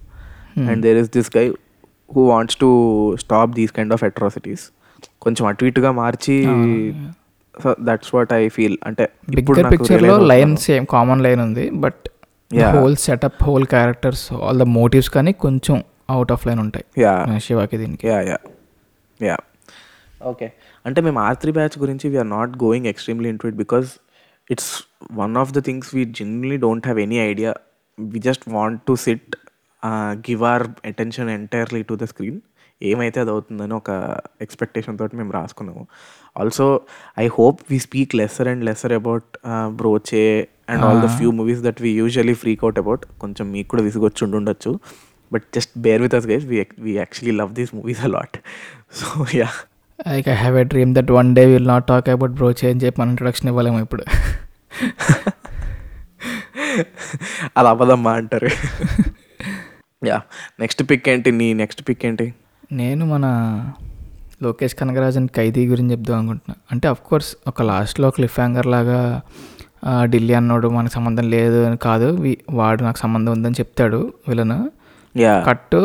and 0.70 0.82
there 0.86 0.98
is 0.98 1.12
this 1.18 1.32
guy 1.38 1.46
who 2.16 2.22
wants 2.34 2.58
to 2.64 2.70
stop 3.24 3.52
these 3.60 3.74
kind 3.78 3.94
of 3.98 4.04
atrocities 4.10 4.66
కొంచెం 5.26 5.44
అటు 5.48 5.66
ఇటుగా 5.70 5.92
మార్చి 6.02 6.36
so 7.56 7.70
that's 7.88 8.12
what 8.16 8.32
I 8.34 8.42
feel 8.58 8.78
అంటే 8.88 9.06
ఇప్పుడు 9.42 9.64
పిక్చర్లో 9.74 10.14
realize 10.14 10.30
line. 10.32 10.54
Same 10.68 10.86
common 10.96 11.22
line 11.26 11.42
ఉంది 11.48 11.66
but. 11.86 12.02
Whole 12.78 12.98
setup 13.06 13.42
whole 13.48 13.66
characters 13.74 14.26
all 14.46 14.60
the 14.64 14.68
motives 14.78 15.10
కానీ 15.16 15.32
కొంచెం 15.46 15.78
out 16.16 16.32
of 16.36 16.44
line 16.48 16.62
ఉంటాయి. 16.66 16.86
శివాకి 17.48 17.78
దీనికి. 17.82 18.06
యా 18.08 18.20
యా 18.30 18.38
యా 19.20 19.38
ఓకే 20.32 20.48
అంటే 20.86 21.00
మేము 21.02 21.20
ఆర్ 21.26 21.38
త్రీ 21.42 21.52
బ్యాచ్ 21.58 21.76
గురించి 21.84 22.06
we are 22.14 22.30
not 22.38 22.54
going 22.64 22.88
extremely 22.92 23.30
into 23.34 23.48
it 23.52 23.60
because 23.64 23.90
it's 24.54 24.72
one 25.22 25.36
of 25.42 25.52
the 25.58 25.62
things 25.68 25.90
we 25.96 26.04
generally 26.20 26.58
don't 26.66 26.88
have 26.88 27.00
any 27.06 27.20
idea 27.32 27.52
we 27.98 28.20
just 28.28 28.46
want 28.58 28.82
to 28.88 28.96
sit 29.06 29.36
give 29.88 30.44
our 30.44 30.68
attention 30.86 31.30
entirely 31.30 31.84
to 31.84 31.96
the 31.96 32.04
screen 32.04 32.40
ఏమైతే 32.84 33.20
అది 33.20 33.30
అవుతుందని 33.30 33.74
ఒక 33.74 34.18
expectation 34.42 34.98
తోటి 34.98 35.16
మేము 35.16 35.32
రాసుకున్నాము. 35.32 35.88
Also 36.40 36.82
I 37.20 37.28
hope 37.28 37.60
we 37.72 37.80
speak 37.80 38.16
lesser 38.16 38.48
and 38.48 38.66
lesser 38.66 38.94
about 38.94 39.38
Broche 39.68 40.48
and 40.70 40.84
all 40.84 41.02
the 41.02 41.06
few 41.06 41.32
movies 41.32 41.62
that 41.62 41.82
we 41.82 41.92
usually 41.92 42.34
freak 42.34 42.64
out 42.64 42.80
about 42.80 43.06
కొంచెం 43.20 43.52
మీకు 43.52 43.68
కూడా 43.68 43.84
విసుగొచ్చి 43.84 44.24
ఉండుండొచ్చు. 44.24 44.80
But 45.34 45.44
just 45.56 45.78
bear 45.78 46.02
with 46.02 46.16
us 46.16 46.28
guys 46.28 46.46
we 46.46 46.66
we 46.80 46.94
actually 46.94 47.38
love 47.38 47.54
these 47.54 47.76
movies 47.76 48.04
a lot 48.04 48.38
so 48.92 49.26
yeah 49.34 49.48
like 50.08 50.30
I 50.30 50.34
have 50.34 50.58
a 50.58 50.64
dream 50.64 50.96
that 50.96 51.12
one 51.12 51.36
day 51.36 51.46
will 51.46 51.68
not 51.68 51.88
talk 51.88 52.10
about 52.10 52.32
Broche 52.32 52.72
అని 52.72 52.80
చెప్పి 52.80 53.02
మన 53.02 53.10
introduction 53.10 53.50
ఇవ్వలేము 53.50 53.80
ఇప్పుడు. 53.80 54.04
అలా 57.58 57.70
అవ్వదమ్మా 57.70 58.14
అంటారు. 58.14 58.50
యా 60.08 60.18
నెక్స్ట్ 60.60 60.84
పిక్ 60.90 61.08
ఏంటి? 61.10 61.32
నీ 61.32 61.48
next 61.54 61.82
pick 61.88 62.04
ఏంటి? 62.06 62.34
నేను 62.72 63.06
మన 63.06 63.26
లోకేష్ 64.44 64.76
కనగరాజన్ 64.76 65.28
ఖైదీ 65.36 65.68
గురించి 65.68 65.92
చెప్దాం 65.92 66.18
అనుకుంటున్నా. 66.18 66.56
అంటే 66.72 66.88
అఫ్ 66.88 67.02
కోర్స్ 67.10 67.36
ఒక 67.48 67.62
లాస్ట్లో 67.62 68.10
క్లిఫ్ 68.10 68.38
హ్యాంగర్ 68.40 68.68
లాగా 68.68 69.00
ఢిల్లీ 70.04 70.34
అన్నాడు 70.34 70.68
మనకు 70.68 70.94
సంబంధం 70.94 71.26
లేదు 71.30 71.60
అని 71.64 71.78
కాదు. 71.78 72.08
వాడు 72.60 72.84
నాకు 72.84 72.98
సంబంధం 72.98 73.32
ఉందని 73.32 73.60
చెప్తాడు 73.60 74.00
విలన్. 74.28 74.56
కట్టు 75.48 75.82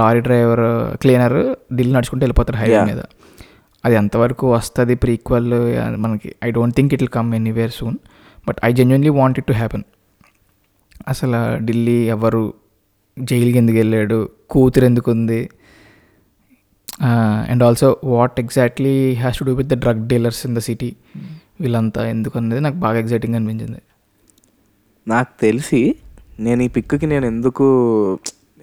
లారీ 0.00 0.20
డ్రైవర్ 0.20 0.64
క్లీనర్ 0.96 1.38
ఢిల్లీ 1.74 1.94
నడుచుకుంటూ 1.94 2.22
వెళ్ళిపోతారు 2.24 2.58
హైవే. 2.58 2.84
మీద. 2.84 3.00
అది 3.84 3.94
ఎంతవరకు 3.94 4.44
వస్తుంది 4.52 4.94
ప్రీక్వల్ 4.94 5.50
మనకి 6.04 6.28
I 6.44 6.50
don't 6.50 6.76
think 6.76 6.94
it 6.94 7.02
will 7.02 7.14
come 7.18 7.28
anywhere 7.34 7.70
soon 7.70 7.98
but 8.48 8.58
I 8.64 8.72
genuinely 8.72 9.10
want 9.20 9.38
it 9.38 9.46
to 9.46 9.52
happen 9.52 9.84
అసలు 11.08 11.40
ఢిల్లీ 11.66 11.98
ఎవరు 12.14 12.42
జైలుకి 13.16 13.58
ఎందుకు 13.58 13.76
వెళ్ళాడు. 13.76 14.18
కూతురు 14.50 14.84
ఎందుకు 14.84 15.10
ఉంది? 15.10 15.40
And 17.50 17.62
also 17.62 17.88
what 18.04 18.40
exactly 18.40 19.14
has 19.14 19.38
to 19.38 19.44
do 19.44 19.52
with 19.54 19.68
the 19.68 19.74
drug 19.74 20.02
dealers 20.08 20.46
in 20.46 20.54
the 20.54 20.58
city 20.58 20.96
వీళ్ళంతా 21.60 22.08
ఎందుకు 22.08 22.38
అనేది 22.38 22.60
నాకు 22.60 22.76
బాగా 22.76 22.98
ఎగ్జైటింగ్ 22.98 23.34
అనిపించింది. 23.34 23.80
నాకు 25.08 25.32
తెలిసి 25.40 25.96
నేను 26.40 26.62
ఈ 26.62 26.68
పిక్కి 26.68 27.06
నేను 27.06 27.26
ఎందుకు 27.26 27.66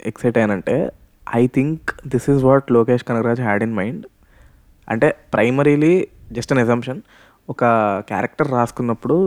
excite 0.06 0.38
అయ్యానంటే 0.38 0.92
I 1.36 1.48
think 1.48 1.92
this 2.08 2.30
is 2.30 2.44
what 2.44 2.72
Lokesh 2.72 3.04
Kanagaraj 3.04 3.42
had 3.42 3.64
in 3.64 3.74
mind 3.74 4.06
అంటే 4.90 5.16
ప్రైమరీలీ 5.34 6.08
జస్ట్ 6.32 6.54
అన్ 6.54 6.60
ఎజంప్షన్ 6.60 7.02
ఒక 7.50 7.64
character 8.08 8.52
రాసుకున్నప్పుడు 8.52 9.18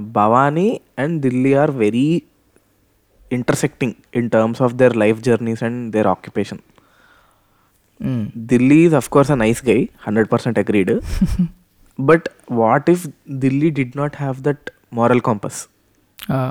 Bhavani 0.00 0.80
and 0.98 1.22
Dilli 1.22 1.54
are 1.54 1.70
very 1.70 2.22
intersecting 3.32 3.94
in 4.14 4.28
terms 4.30 4.62
of 4.62 4.74
their 4.74 4.96
life 4.96 5.20
journeys 5.22 5.64
and 5.68 5.80
their 5.96 6.10
occupation 6.10 6.62
Mm. 8.00 8.22
Dilli 8.46 8.76
is 8.84 8.94
of 8.94 9.08
course 9.08 9.30
a 9.30 9.36
nice 9.36 9.60
guy 9.66 9.76
hundred 10.06 10.28
percent 10.30 10.58
agreed 10.58 10.90
but 11.98 12.24
what 12.54 12.88
if 12.90 13.02
Dilli 13.42 13.70
did 13.70 13.94
not 13.96 14.16
have 14.16 14.38
that 14.42 14.64
moral 14.94 15.20
compass 15.20 15.58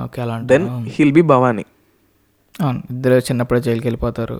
okay 0.04 0.20
అలా 0.22 0.36
then 0.46 0.64
he'll 0.94 1.12
be 1.12 1.22
Bhavani 1.32 1.64
అవును 2.54 2.80
ఇద్దరు 2.90 3.18
చిన్నప్పుడే 3.28 3.60
జైలుకి 3.60 3.86
వెళ్ళిపోతారు. 3.86 4.38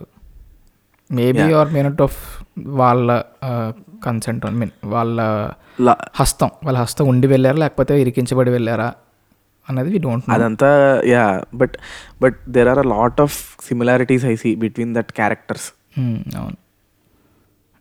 maybe. 1.11 1.44
Are 1.52 1.70
మేనట్ 1.72 2.00
of 2.02 2.18
వాళ్ళ 2.81 3.09
consent 4.02 4.46
mean 4.61 4.72
వాళ్ళ 4.87 5.18
హస్తం 6.14 6.50
వాళ్ళ 6.64 6.78
హస్తం 6.78 7.07
ఉండి 7.09 7.26
వెళ్ళారా 7.26 7.59
లేకపోతే 7.59 8.00
ఇరికించబడి 8.00 8.50
వెళ్ళారా? 8.50 8.88
అనేది 9.68 9.90
వి 9.94 9.98
డోంట్ 9.98 10.25
నో 10.29 10.35
అదంతా 10.35 10.68
yeah 11.12 11.25
but 11.55 11.75
but 12.22 12.38
there 12.48 12.68
are 12.68 12.81
a 12.85 12.87
lot 12.94 13.20
of 13.20 13.37
similarities 13.68 14.25
I 14.25 14.35
see 14.35 14.51
between 14.64 14.92
that 14.94 15.12
characters 15.12 15.68
అవును. 16.40 16.57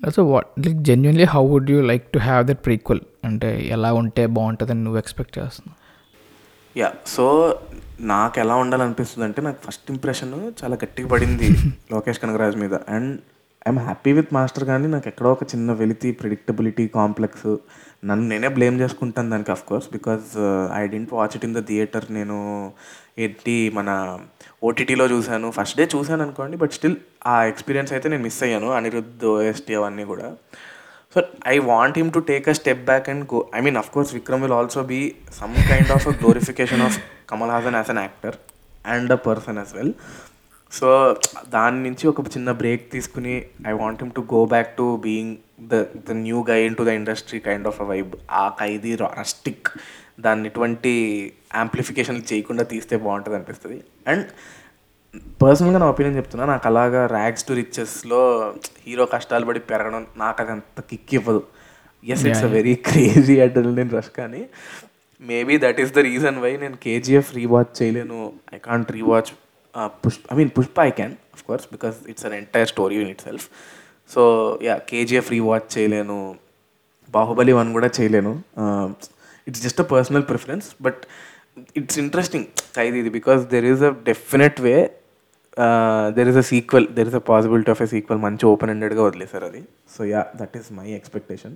So 0.02 0.22
what 0.32 0.48
like 0.66 0.80
genuinely 0.90 1.26
how 1.34 1.44
would 1.48 1.70
you 1.74 1.80
like 1.92 2.06
to 2.14 2.20
have 2.20 2.44
that 2.48 2.62
prequel 2.68 3.02
అంటే 3.24 3.50
ఎలా 3.76 3.92
ఉంటే 3.94 4.24
బాగుంటుందని 4.38 4.84
నువ్వు 4.84 5.00
ఎక్స్పెక్ట్ 5.00 5.36
చేస్తున్నావు? 5.40 5.78
యా 6.76 6.90
సో 7.16 7.26
నాకు 8.12 8.38
ఎలా 8.44 8.56
ఉండాలనిపిస్తుంది 8.56 9.26
అంటే 9.28 9.42
నాకు 9.42 9.60
ఫస్ట్ 9.66 9.88
ఇంప్రెషన్ 9.92 10.32
చాలా 10.62 10.76
గట్టిగా 10.84 11.08
పడింది 11.14 11.48
లోకేష్ 11.94 12.20
కనగరాజ్ 12.24 12.58
మీద. 12.64 12.74
And 12.96 13.12
I'm 13.66 13.80
happy 13.88 14.12
with 14.18 14.32
Master 14.38 14.66
కానీ 14.70 14.88
నాకు 14.88 15.08
ఎక్కడో 15.08 15.32
ఒక 15.32 15.44
చిన్న 15.52 15.72
వెలితి 15.82 16.12
ప్రిడిక్టబిలిటీ 16.20 16.86
కాంప్లెక్స్ 16.98 17.50
నన్ను 18.10 18.24
నేనే 18.32 18.50
బ్లేమ్ 18.58 18.78
చేసుకుంటాను 18.82 19.30
దానికి 19.34 19.52
of 19.56 19.64
course 19.70 19.88
because 19.96 20.28
I 20.80 20.82
didn't 20.94 21.12
watch 21.18 21.34
it 21.38 21.46
in 21.48 21.56
the 21.58 21.62
theatre 21.70 22.06
నేను 22.18 22.38
ఏంటి 23.24 23.56
మన 23.78 23.90
ఓటీటీలో 24.68 25.06
చూశాను. 25.14 25.48
ఫస్ట్ 25.58 25.78
డే 25.80 25.84
చూశాను 25.96 26.24
అనుకోండి 26.26 26.56
బట్ 26.62 26.74
స్టిల్ 26.78 26.98
ఆ 27.32 27.36
ఎక్స్పీరియన్స్ 27.52 27.92
అయితే 27.96 28.10
నేను 28.14 28.24
మిస్ 28.28 28.40
అయ్యాను 28.48 28.70
అనిరుద్ధ్ 28.78 29.26
ఓఎస్టీ 29.34 29.76
అవన్నీ 29.80 30.06
కూడా. 30.12 30.30
So 31.14 31.22
I 31.54 31.56
want 31.72 31.98
him 32.00 32.12
to 32.18 32.22
take 32.32 32.46
a 32.52 32.56
step 32.60 32.84
back 32.90 33.08
and 33.14 33.24
go 33.34 33.40
I 33.58 33.62
mean 33.68 33.78
of 33.82 33.92
course 33.96 34.12
Vikram 34.18 34.44
will 34.46 34.56
also 34.60 34.82
be 34.94 35.00
some 35.40 35.56
kind 35.72 35.92
of 35.98 36.08
a 36.12 36.16
glorification 36.22 36.84
of 36.88 36.98
Kamal 37.32 37.54
Haasan 37.56 37.78
as 37.80 37.92
an 37.96 38.02
actor 38.06 38.38
and 38.96 39.12
a 39.18 39.20
person 39.28 39.60
as 39.64 39.74
well 39.80 39.94
so 40.72 41.16
దాని 41.50 41.90
నుంచి 41.90 42.08
ఒక 42.08 42.22
చిన్న 42.28 42.52
break 42.52 42.92
తీసుకుని 42.92 43.34
I 43.68 43.72
want 43.72 44.04
him 44.04 44.12
to 44.12 44.22
go 44.34 44.46
back 44.46 44.78
to 44.78 44.86
being 45.04 45.36
the 45.68 45.82
the 46.08 46.12
new 46.12 46.46
guy 46.50 46.60
in 46.66 46.76
to 46.76 46.84
the 46.84 46.88
industry 46.88 47.40
kind 47.40 47.68
of 47.68 47.82
a 47.82 47.86
vibe 47.86 48.16
ఆ 48.32 48.56
Kaithi 48.60 48.96
rustic 48.96 49.70
దాన్ని 50.20 50.48
ఎటువంటి 50.48 50.94
amplification 51.56 52.22
చేయకుండా 52.34 52.64
తీస్తే 52.64 52.98
బాగుంటుంది 52.98 53.36
అనిపిస్తుంది. 53.38 53.84
అండ్ 54.08 54.26
పర్సనల్గా 55.44 55.80
నా 55.80 55.86
ఒపీనియన్ 55.86 56.18
చెప్తున్నా 56.18 56.46
నాకు 56.46 56.68
అలాగా 56.68 57.06
ర్యాగ్స్ 57.06 57.48
టు 57.48 57.54
రిచెస్లో 57.54 58.22
హీరో 58.88 59.06
కష్టాలు 59.06 59.46
పడి 59.46 59.60
పెరగడం 59.60 60.08
నాకు 60.18 60.42
అది 60.42 60.52
అంత 60.52 60.82
కిక్ 60.82 61.14
ఇవ్వదు. 61.14 61.44
Yes 62.04 62.26
it's 62.26 62.44
a 62.44 62.48
very 62.48 62.76
crazy 62.76 63.40
adrenaline 63.40 63.92
rush 63.98 64.10
కానీ 64.10 64.42
maybe 65.22 65.58
that 65.58 65.80
is 65.82 65.94
the 65.94 66.00
reason 66.00 66.38
why 66.38 66.58
నేను 66.58 66.78
కేజీఎఫ్ 66.78 67.36
రీవాచ్ 67.36 67.82
చేయలేను. 67.82 68.34
I 68.54 68.58
can't 68.58 68.92
rewatch 68.92 69.32
Pushpa 70.04 70.22
I 70.34 70.38
mean 70.40 70.52
Pushpa 70.58 70.86
I 70.90 70.92
can 71.00 71.16
of 71.36 71.44
course 71.50 71.66
because 71.76 71.98
it's 72.12 72.26
an 72.30 72.36
entire 72.42 72.70
story 72.74 72.98
in 73.04 73.12
itself 73.28 73.46
so 74.10 74.22
yeah 74.68 74.76
KGF 74.92 75.30
rewatch 75.50 75.68
చేయలేను. 75.76 76.20
Baahubali 77.18 77.54
one 77.60 77.70
కూడా 77.78 77.90
చేయలేను. 77.98 78.34
It's 79.48 79.62
just 79.66 79.82
a 79.84 79.88
personal 79.94 80.26
preference 80.32 80.68
but 80.88 81.02
it's 81.80 82.00
interesting 82.04 82.48
Khaidi 82.78 82.98
ఇది 83.04 83.12
because 83.20 83.42
there 83.54 83.68
is 83.72 83.84
a 83.90 83.92
definite 84.10 84.60
way 84.68 84.76
there 86.18 86.30
is 86.32 86.40
a 86.42 86.46
sequel 86.52 86.86
there 86.98 87.08
is 87.12 87.18
a 87.20 87.24
possibility 87.30 87.70
of 87.74 87.82
a 87.86 87.88
sequel 87.94 88.20
మంచి 88.26 88.44
open 88.52 88.72
ఎండెడ్గా 88.74 89.02
వదిలేశారు 89.08 89.46
అది. 89.50 89.62
So 89.96 90.02
yeah 90.12 90.22
that 90.42 90.54
is 90.60 90.70
my 90.80 90.88
expectation 91.00 91.56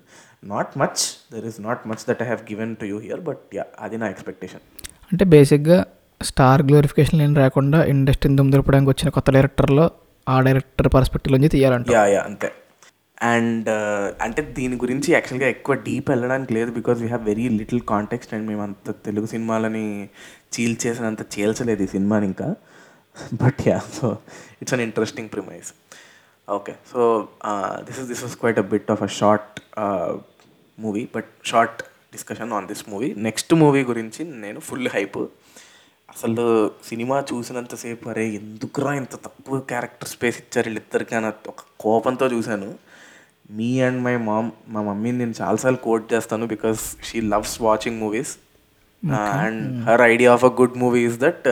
not 0.54 0.72
much 0.84 1.04
there 1.34 1.46
is 1.52 1.60
not 1.68 1.84
much 1.92 2.04
that 2.10 2.22
I 2.26 2.28
have 2.32 2.44
given 2.52 2.74
to 2.82 2.88
you 2.92 2.98
here 3.06 3.22
but 3.30 3.44
yeah 3.60 3.66
అది 3.88 4.00
నా 4.04 4.10
expectation 4.16 4.64
అంటే 5.12 5.26
బేసిక్గా 5.36 5.80
star 6.26 6.62
glorification 6.64 7.22
ఏం 7.22 7.34
రాకుండా 7.36 7.80
ఇండస్ట్రీని 7.86 8.38
దుమ్దులపడానికి 8.40 8.90
వచ్చిన 8.90 9.10
కొత్త 9.10 9.30
డైరెక్టర్లో 9.32 9.86
ఆ 10.28 10.36
డైరెక్టర్ 10.42 10.90
పర్స్పెక్టివ్ 10.94 11.34
నుంచి 11.36 11.50
తీయాలంట 11.50 11.92
యా 11.96 12.06
యా 12.14 12.22
అంతే. 12.30 12.48
అండ్ 13.28 13.68
uh, 13.72 14.06
అంటే 14.26 14.42
దీని 14.58 14.76
గురించి 14.76 15.10
యాక్చువల్గా 15.14 15.48
ఎక్కువ 15.48 15.74
డీప్ 15.86 16.08
వెళ్ళడానికి 16.12 16.52
లేదు 16.54 16.70
because 16.72 16.98
we 17.02 17.08
have 17.08 17.24
very 17.26 17.46
little 17.60 17.82
context 17.92 18.32
and 18.34 18.46
మేము 18.50 18.62
అంత 18.62 18.96
తెలుగు 19.06 19.28
సినిమాలని 19.34 19.86
చీల్ 20.56 20.76
చేసినంత 20.84 21.24
చీల్చలేదు 21.36 21.84
ఈ 21.84 21.90
సినిమాని 21.94 22.28
ఇంకా. 22.32 22.48
But 23.42 23.62
yeah 23.68 23.78
so 23.98 24.08
it's 24.62 24.74
an 24.74 24.84
interesting 24.88 25.30
premise 25.30 25.70
okay 26.48 26.74
so 26.92 27.00
this 27.88 28.00
is 28.02 28.08
this 28.08 28.24
was 28.24 28.36
quite 28.36 28.60
a 28.60 28.66
bit 28.74 28.90
of 28.92 29.04
a 29.04 29.10
short 29.20 29.60
movie 30.78 31.04
but 31.16 31.30
short 31.44 31.80
discussion 32.14 32.52
on 32.54 32.68
this 32.68 32.84
movie 32.90 33.10
next 33.28 33.54
movie 33.56 33.84
గురించి 33.84 34.24
నేను 34.44 34.60
full 34.60 34.90
hype 34.90 35.18
అసలు 36.10 36.72
సినిమా 36.88 37.24
చూసినంతసేపు 37.34 38.10
అరే 38.10 38.28
ఎందుకురా 38.28 38.94
ఇంత 38.94 39.16
తక్కువ 39.16 39.60
క్యారెక్టర్ 39.60 40.10
స్పేస్ 40.10 40.38
ఇచ్చారు 40.38 40.66
వీళ్ళిద్దరికి 40.66 41.16
అని 41.16 41.28
ఒక 41.28 41.62
కోపంతో 41.80 42.28
చూశాను. 42.28 42.76
మీ 43.52 43.82
అండ్ 43.82 44.04
మై 44.04 44.18
మామ్ 44.18 44.52
మా 44.68 44.82
మమ్మీని 44.82 45.18
నేను 45.18 45.34
చాలాసార్లు 45.42 45.78
కోట్ 45.78 46.14
చేస్తాను 46.14 46.48
because 46.48 46.96
she 47.04 47.22
loves 47.22 47.62
watching 47.62 48.00
movies 48.00 48.38
and 49.14 49.86
her 49.86 50.02
idea 50.02 50.34
of 50.34 50.46
a 50.46 50.48
good 50.48 50.78
movie 50.78 51.06
is 51.06 51.20
that 51.20 51.48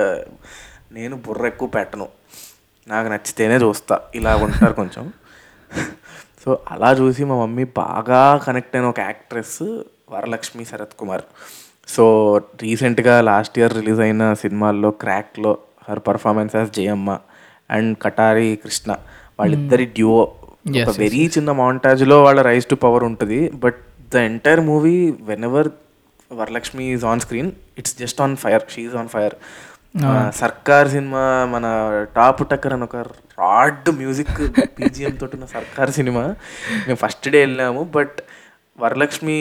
నేను 0.92 1.16
బుర్ర 1.16 1.46
ఎక్కువ 1.46 1.68
పెట్టను. 1.68 2.08
నాకు 2.88 3.08
నచ్చితేనే 3.08 3.56
చూస్తా. 3.56 4.02
ఇలా 4.16 4.36
ఉంటారు 4.36 4.74
కొంచెం. 4.74 5.14
సో 6.46 6.60
అలా 6.72 6.92
చూసి 6.92 7.24
మా 7.24 7.36
మమ్మీ 7.36 7.64
బాగా 7.64 8.38
కనెక్ట్ 8.38 8.76
అయిన 8.76 8.86
ఒక 8.86 9.00
యాక్ట్రెస్ 9.00 9.82
వరలక్ష్మి 10.10 10.66
శరత్ 10.66 10.94
కుమార్. 10.94 11.22
సో 11.88 12.04
రీసెంట్గా 12.62 13.22
లాస్ట్ 13.22 13.58
ఇయర్ 13.60 13.76
రిలీజ్ 13.76 14.02
అయిన 14.02 14.26
సినిమాల్లో 14.34 14.92
క్రాక్లో 15.04 15.54
her 15.90 16.02
performance 16.08 16.56
as 16.56 16.72
Jayamma 16.72 17.18
and 17.70 17.92
Katari 18.02 18.50
Krishna 18.64 18.92
వాళ్ళిద్దరి 19.40 19.88
డ్యూఓ 19.98 20.24
Yes, 20.68 20.84
ఒక 20.84 20.92
వెరీ 21.00 21.22
చిన్న 21.28 21.52
మౌంటాజ్లో 21.52 22.18
వాళ్ళ 22.24 22.42
రైస్ 22.42 22.68
టు 22.70 22.76
పవర్ 22.76 23.04
ఉంటుంది. 23.04 23.40
But 23.56 23.80
the 24.12 24.20
entire 24.28 24.62
movie 24.62 24.94
whenever 25.44 25.70
Varalakshmi 26.32 26.86
is 26.94 27.04
on 27.06 27.20
screen 27.20 27.50
it's 27.78 27.96
just 27.98 28.20
on 28.22 28.36
fire 28.38 28.64
she 28.70 28.96
on 29.02 29.10
fire 29.10 29.36
Sarkar 30.40 30.88
cinema 30.88 31.24
మన 31.46 31.66
top 32.16 32.44
టక్కర్ 32.52 32.74
అని 32.74 32.84
ఒక 32.84 33.02
rod 33.40 33.90
music 34.00 34.32
PGM 34.78 35.16
తోటి 35.22 35.36
ఉన్న 35.36 35.50
సర్కార్ 35.54 35.92
సినిమా 35.92 36.24
మేము 36.88 36.98
ఫస్ట్ 37.04 37.28
డే 37.30 37.40
వెళ్ళాము 37.40 37.84
బట్ 37.98 38.18
వరలక్ష్మి 38.78 39.38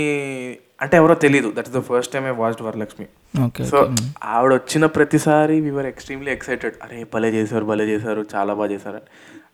అంటే 0.82 0.94
ఎవరో 0.96 1.14
తెలీదు. 1.24 1.48
That 1.56 1.68
is 1.68 1.76
the 1.76 1.80
first 1.80 2.12
time 2.12 2.24
I 2.26 2.34
watched 2.42 2.62
Varalakshmi. 2.62 3.06
Okay 3.44 3.64
so 3.64 3.78
ఆవిడ 4.24 4.52
వచ్చిన 4.52 4.86
ప్రతిసారి 4.86 5.60
వీఆర్ 5.60 5.86
ఎక్స్ట్రీమ్లీ 5.86 6.30
ఎక్సైటెడ్ 6.32 6.74
అరే 6.82 7.06
భలే 7.14 7.30
చేశారు 7.30 7.64
భలే 7.64 7.84
చేశారు 7.84 8.26
చాలా 8.34 8.54
బాగా 8.54 8.70
చేశారు. 8.72 9.00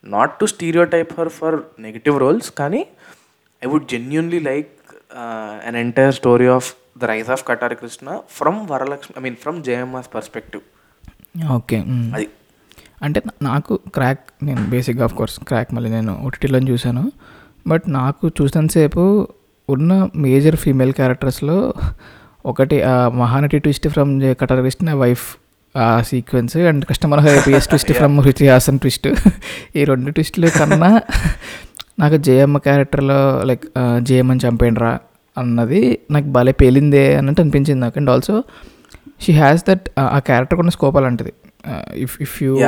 Not 0.07 0.39
to 0.41 0.47
stereotype 0.85 1.13
her 1.19 1.29
for 1.29 1.57
negative 1.81 2.19
roles 2.21 2.51
కానీ 2.51 2.87
I 3.65 3.69
would 3.69 3.89
genuinely 3.89 4.41
like 4.41 4.75
an 5.69 5.77
entire 5.77 6.15
story 6.15 6.47
of 6.57 6.69
the 6.99 7.05
rise 7.05 7.31
of 7.31 7.45
Katari 7.49 7.77
Krishna 7.77 8.19
from 8.31 8.61
Varalakshmi 8.71 9.15
I 9.19 9.23
mean 9.23 9.37
from 9.37 9.59
Jayamma's 9.65 10.11
perspective 10.15 10.63
okay. 11.57 11.79
అది. 12.15 12.29
అంటే 13.03 13.19
నాకు 13.43 13.73
క్రాక్ 13.95 14.25
నేను 14.43 14.63
బేసిక్గా 14.71 15.05
ఆఫ్ 15.05 15.15
కోర్స్ 15.15 15.37
క్రాక్ 15.49 15.75
మళ్ళీ 15.75 15.91
నేను 15.91 16.13
ఓటీటీలో 16.27 16.59
చూశాను. 16.59 17.13
బట్ 17.67 17.85
నాకు 17.89 18.29
చూసినంతసేపు 18.29 19.03
ఉన్న 19.71 20.09
మేజర్ 20.17 20.57
ఫీమేల్ 20.57 20.93
క్యారెక్టర్స్లో 20.93 21.75
ఒకటి 22.47 22.83
ఆ 22.83 23.09
Mahanati 23.09 23.59
twist 23.59 23.89
from 23.89 24.23
Katar 24.41 24.61
Krishna 24.61 24.93
wife 24.93 25.37
ఆ 25.77 26.01
sequence 26.01 26.57
and 26.57 26.85
customer 26.85 27.47
PS 27.47 27.67
twist 27.67 27.93
from 27.93 28.21
Ruchi 28.25 28.49
Haasan 28.49 28.79
twist 28.79 29.09
ఈ 29.77 29.85
రెండు 29.85 30.11
ట్విస్టులు 30.11 30.47
కన్నా 30.47 31.03
నాకు 31.99 32.17
జయమ్మ 32.17 32.59
క్యారెక్టర్లో 32.59 33.43
లైక్ 33.45 33.65
జయమ్మని 34.01 34.41
చంపేండ్రా 34.49 34.99
అన్నది 35.39 35.99
నాకు 36.11 36.27
భలే 36.27 36.53
పేలిందే 36.53 37.17
అన్నట్టు 37.17 37.41
అనిపించింది 37.41 37.81
నాకు. 37.81 37.99
And 37.99 38.11
also 38.11 38.45
she 39.23 39.33
has 39.33 39.65
that 39.69 39.89
ఆ 39.99 40.19
క్యారెక్టర్ 40.19 40.59
ఉన్న 40.59 40.71
స్కోప్ 40.71 40.97
అలాంటిది. 40.97 41.33
If 41.95 42.23
if 42.23 42.43
you. 42.43 42.59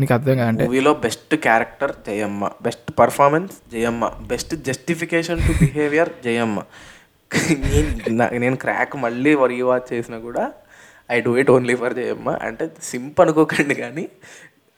నీకు 0.00 0.12
అర్థం 0.16 0.34
కాదంటే. 0.40 0.64
మూవీలో 0.66 0.92
best 1.04 1.34
character 1.46 1.92
Jayamma 2.06 2.50
best 2.66 2.90
performance 3.00 3.54
Jayamma 3.72 4.10
best 4.32 4.54
justification 4.68 5.40
to 5.46 5.52
behaviour 5.60 6.10
Jayamma. 6.24 6.60
నేను 8.44 8.56
క్రాక్ 8.64 8.94
మళ్ళీ 9.04 9.32
రీవాచ్ 9.54 9.86
చేసినా 9.92 10.18
కూడా 10.18 10.44
I 11.10 11.18
do 11.20 11.32
it 11.42 11.50
only 11.50 11.74
for 11.82 11.94
Jayamma. 12.00 12.30
అంటే 12.46 12.64
సింప్ 12.82 13.18
అనుకోకండి 13.20 13.74
కానీ 13.74 14.04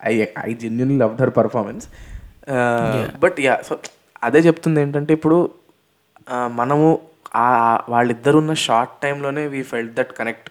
I 0.01 0.15
I 0.47 0.51
genuine 0.65 0.95
love 1.03 1.15
her 1.23 1.35
performance 1.41 1.87
but 3.25 3.39
yeah 3.47 3.55
so 3.69 3.75
అదే 4.25 4.39
చెప్తుంది 4.39 4.81
ఏంటంటే 4.81 5.13
ఇప్పుడు 5.19 5.39
మనము 6.61 6.89
వాళ్ళిద్దరు 7.89 8.37
ఉన్న 8.39 8.53
షార్ట్ 8.67 8.95
టైంలోనే 9.03 9.43
we 9.55 9.63
felt 9.63 9.95
that 9.95 10.13
connect 10.19 10.49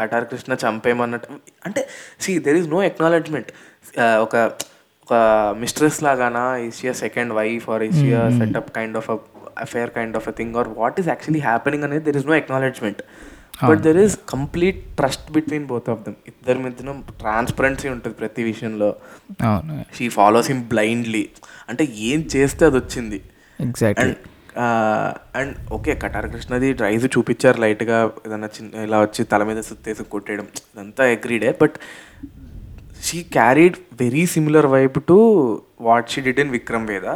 Katar 0.00 0.24
Krishna 0.24 0.56
చంపేయమన్నట్టు. 0.66 1.28
అంటే 1.66 1.88
see 2.20 2.38
there 2.38 2.56
is 2.56 2.68
no 2.68 2.82
acknowledgement 2.82 3.50
ఒక 4.20 4.36
ఒక 5.08 5.14
mistress 5.58 6.02
లాగానా 6.02 6.56
is she a 6.56 6.92
second 6.92 7.32
wife 7.32 7.70
or 7.70 7.82
is she a 7.82 8.20
setup 8.38 8.70
kind 8.76 8.96
of 8.96 9.10
affair 9.58 9.90
kind 9.90 10.16
of 10.16 10.28
a 10.28 10.32
thing 10.32 10.56
or 10.56 10.68
what 10.68 11.00
is 11.00 11.08
actually 11.08 11.40
happening 11.40 11.84
అనేది 11.84 12.04
there 12.04 12.16
is 12.16 12.26
no 12.26 12.34
acknowledgement 12.34 13.02
but 13.64 13.80
there 13.80 13.96
is 13.96 14.18
complete 14.28 14.80
trust 14.96 15.32
between 15.32 15.66
both 15.66 15.90
of 15.90 16.00
them 16.00 16.16
ఇద్దరి 16.26 16.58
మధ్యన 16.58 16.94
transparency 17.20 17.88
ఉంటుంది 17.88 18.16
ప్రతి 18.16 18.42
విషయంలో. 18.42 18.96
She 19.98 20.08
follows 20.08 20.48
him 20.50 20.64
blindly 20.64 21.28
అంటే 21.68 21.84
ఏం 22.10 22.20
చేస్తే 22.36 22.66
అది 22.66 22.76
వచ్చింది 22.76 23.20
ఎగ్జాక్ట్లీ 23.60 24.14
అండ్ 25.36 25.54
ఓకే 25.72 25.92
కటార 26.02 26.26
కృష్ణది 26.32 26.68
రైజ్ 26.80 27.06
చూపించారు 27.14 27.58
లైట్గా 27.62 27.96
ఏదన్నా 28.26 28.48
చిన్న 28.54 28.84
ఇలా 28.84 28.98
వచ్చి 29.02 29.22
తల 29.30 29.44
మీద 29.44 29.60
సుత్తేసి 29.66 30.04
కొట్టేయడం 30.12 30.46
ఇదంతా 30.64 31.04
అగ్రీడే 31.12 31.50
but 31.60 31.76
she 33.02 33.18
carried 33.34 33.76
very 34.00 34.24
similar 34.32 34.68
vibe 34.74 35.00
to 35.08 35.18
what 35.80 36.08
she 36.12 36.22
did 36.26 36.40
in 36.40 36.52
Vikram 36.54 36.86
Vedha 36.88 37.08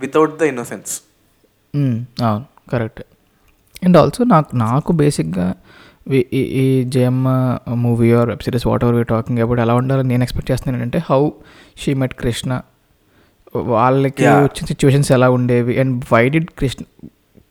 without 0.00 0.34
the 0.38 0.50
innocence 0.50 0.92
అవును 2.24 2.44
కరెక్ట్ 2.70 3.02
అండ్ 3.82 3.96
ఆల్సో 3.98 4.22
నాకు 4.32 4.50
నాకు 4.62 4.90
బేసిక్గా 4.98 5.46
ఈ- 6.12 6.26
ఈ 6.32 6.42
ఈ 6.58 6.64
Jayamma 6.92 7.28
movie 7.82 8.08
or 8.14 8.28
web 8.30 8.42
series 8.42 8.66
whatever 8.84 8.96
we 8.96 9.04
talking 9.10 9.40
about 9.40 9.60
ఎలా 9.60 9.74
ఉండాలని 9.80 10.08
నేను 10.08 10.22
ఎక్స్పెక్ట్ 10.22 10.50
చేస్తున్నాను 10.50 10.78
ఏంటంటే 10.78 11.00
హౌ 11.08 11.20
షీ 11.76 11.92
మెట్ 12.00 12.14
కృష్ణ 12.18 12.52
వాళ్ళకి. 13.72 14.24
వచ్చిన 14.44 14.66
సిచ్యువేషన్స్ 14.66 15.10
ఎలా 15.12 15.28
ఉండేవి? 15.30 15.72
And 15.80 15.94
why 16.10 16.22
did 16.28 16.50
Krishna 16.58 16.82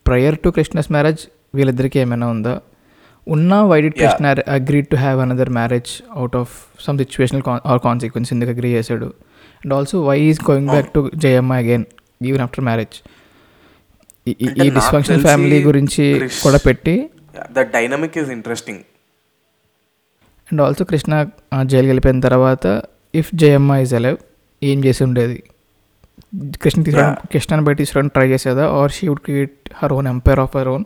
prior 0.05 0.37
to 0.39 0.49
Krishna's 0.49 0.91
marriage 0.91 1.21
వీళ్ళిద్దరికి 1.53 1.99
ఏమైనా 1.99 2.27
ఉందా? 2.29 2.53
ఉన్నా 3.27 3.57
why 3.65 3.79
did. 3.81 3.95
Krishna 3.99 4.25
agree 4.55 4.81
to 4.83 4.95
have 4.97 5.19
another 5.19 5.51
marriage 5.57 5.89
out 6.15 6.35
of 6.35 6.53
some 6.85 6.97
situational 6.97 7.43
or 7.71 7.81
consequence 7.83 8.31
ఎందుకు 8.33 8.51
అగ్రీ 8.51 8.71
చేశాడు? 8.73 9.09
And 9.61 9.73
also 9.73 9.97
why 10.03 10.19
is 10.23 10.39
going 10.49 10.69
back 10.69 10.89
to 10.93 11.01
Jayamma 11.17 11.53
again 11.55 11.85
even 12.25 12.43
after 12.43 12.65
marriage 12.65 12.95
ఈ 14.27 14.69
dysfunction 14.71 15.21
family 15.21 15.59
గురించి 15.63 16.03
కూడా 16.43 16.59
పెట్టి 16.65 16.95
the 17.51 17.61
dynamic 17.73 18.17
is 18.17 18.31
interesting 18.31 18.81
and 20.49 20.61
also 20.61 20.83
Krishna 20.85 21.13
ఆ, 21.53 21.63
జైలుకి 21.63 21.89
వెళ్ళిపోయిన 21.89 22.19
తర్వాత 22.21 22.65
ఇఫ్ 23.13 23.29
జయమ్మ 23.35 23.75
ఈజ్ 23.77 23.93
అలైవ్ 23.93 24.19
ఏం 24.61 24.79
చేసి 24.85 25.01
ఉండేది? 25.03 25.37
కృష్ణ 26.63 26.79
తీసుకోవడం. 26.87 27.15
కృష్ణని 27.33 27.63
బయట 27.67 27.77
తీసుకోవడానికి 27.81 28.15
ట్రై 28.17 28.27
చేసేదా 28.33 28.65
or 28.79 28.93
she 28.97 29.05
would 29.11 29.23
create 29.27 29.57
her 29.79 29.93
own 29.97 30.09
empire 30.13 30.41
of 30.45 30.55
her 30.59 30.69
own 30.73 30.85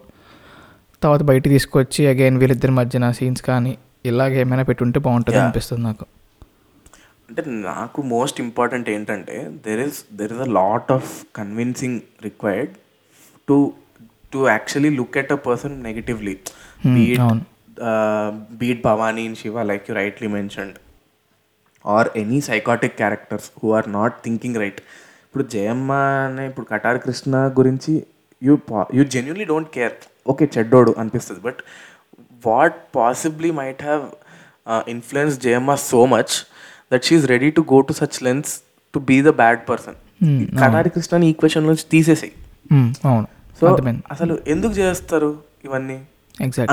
తర్వాత 1.02 1.24
బయట 1.30 1.44
తీసుకొచ్చి 1.56 2.02
అగైన్ 2.12 2.38
వీళ్ళిద్దరి 2.42 2.74
మధ్యన 2.80 3.06
సీన్స్ 3.20 3.44
కానీ 3.50 3.74
ఇలాగ 4.12 4.34
ఏమైనా 4.44 4.64
పెట్టుంటే 4.70 5.00
బాగుంటుంది. 5.08 5.40
అనిపిస్తుంది 5.44 5.84
నాకు 5.90 6.06
అంటే 7.30 7.42
నాకు 7.70 8.00
మోస్ట్ 8.14 8.40
ఇంపార్టెంట్ 8.46 8.88
ఏంటంటే 8.96 9.36
there 9.66 9.82
is 9.86 10.00
there 10.20 10.34
is 10.36 10.42
a 10.48 10.50
lot 10.60 10.90
of 10.98 11.12
convincing 11.40 12.00
required 12.28 12.74
to 13.48 13.58
to 14.34 14.40
actually 14.54 14.92
look 15.00 15.18
at 15.22 15.34
a 15.38 15.40
person 15.48 15.76
negatively 15.88 16.36
beat. 16.96 17.22
Beat 18.60 18.82
Bhavani 18.90 19.24
in 19.30 19.38
Shiva 19.42 19.64
like 19.72 19.86
you 19.90 19.96
rightly 20.02 20.30
mentioned 20.38 20.78
or 21.86 22.10
any 22.22 22.40
psychotic 22.50 22.96
characters 23.02 23.48
who 23.62 23.72
are 23.80 23.88
not 23.98 24.16
thinking 24.26 24.60
right 24.64 24.80
ఇప్పుడు 25.36 25.52
జయమ్మ 25.54 25.92
అనే 26.26 26.48
ఇప్పుడు 26.48 26.66
కటార్ 26.66 26.98
కృష్ణ 26.98 27.38
గురించి 27.58 27.94
you 28.44 28.54
you 28.94 29.04
genuinely 29.04 29.46
don't 29.46 29.70
care 29.70 29.96
okay 30.28 30.50
చెడ్డోడు 30.58 30.96
అనిపిస్తుంది. 30.98 31.42
But 31.42 31.60
what 32.46 32.78
possibly 32.96 33.52
might 33.52 33.84
have 33.84 34.04
influence 34.90 35.40
Jayamma 35.40 35.76
so 35.76 36.06
much 36.06 36.34
that 36.94 37.04
she's 37.04 37.26
ready 37.26 37.50
to 37.52 37.66
go 37.74 37.82
to 37.82 37.94
such 37.94 38.24
lengths 38.24 38.62
to 38.94 39.00
be 39.00 39.22
the 39.22 39.28
bad 39.28 39.62
person 39.70 40.00
Katari 40.64 40.90
కృష్ణని 40.90 41.30
equation 41.30 41.68
నుంచి 41.68 41.86
తీసేసాయి. 41.92 42.34
Hmm, 42.74 42.90
అవును. 43.06 43.28
So 43.60 43.78
అసలు 44.12 44.40
ఎందుకు 44.48 44.74
చేస్తారు 44.74 45.32
ఇవన్నీ? 45.66 46.00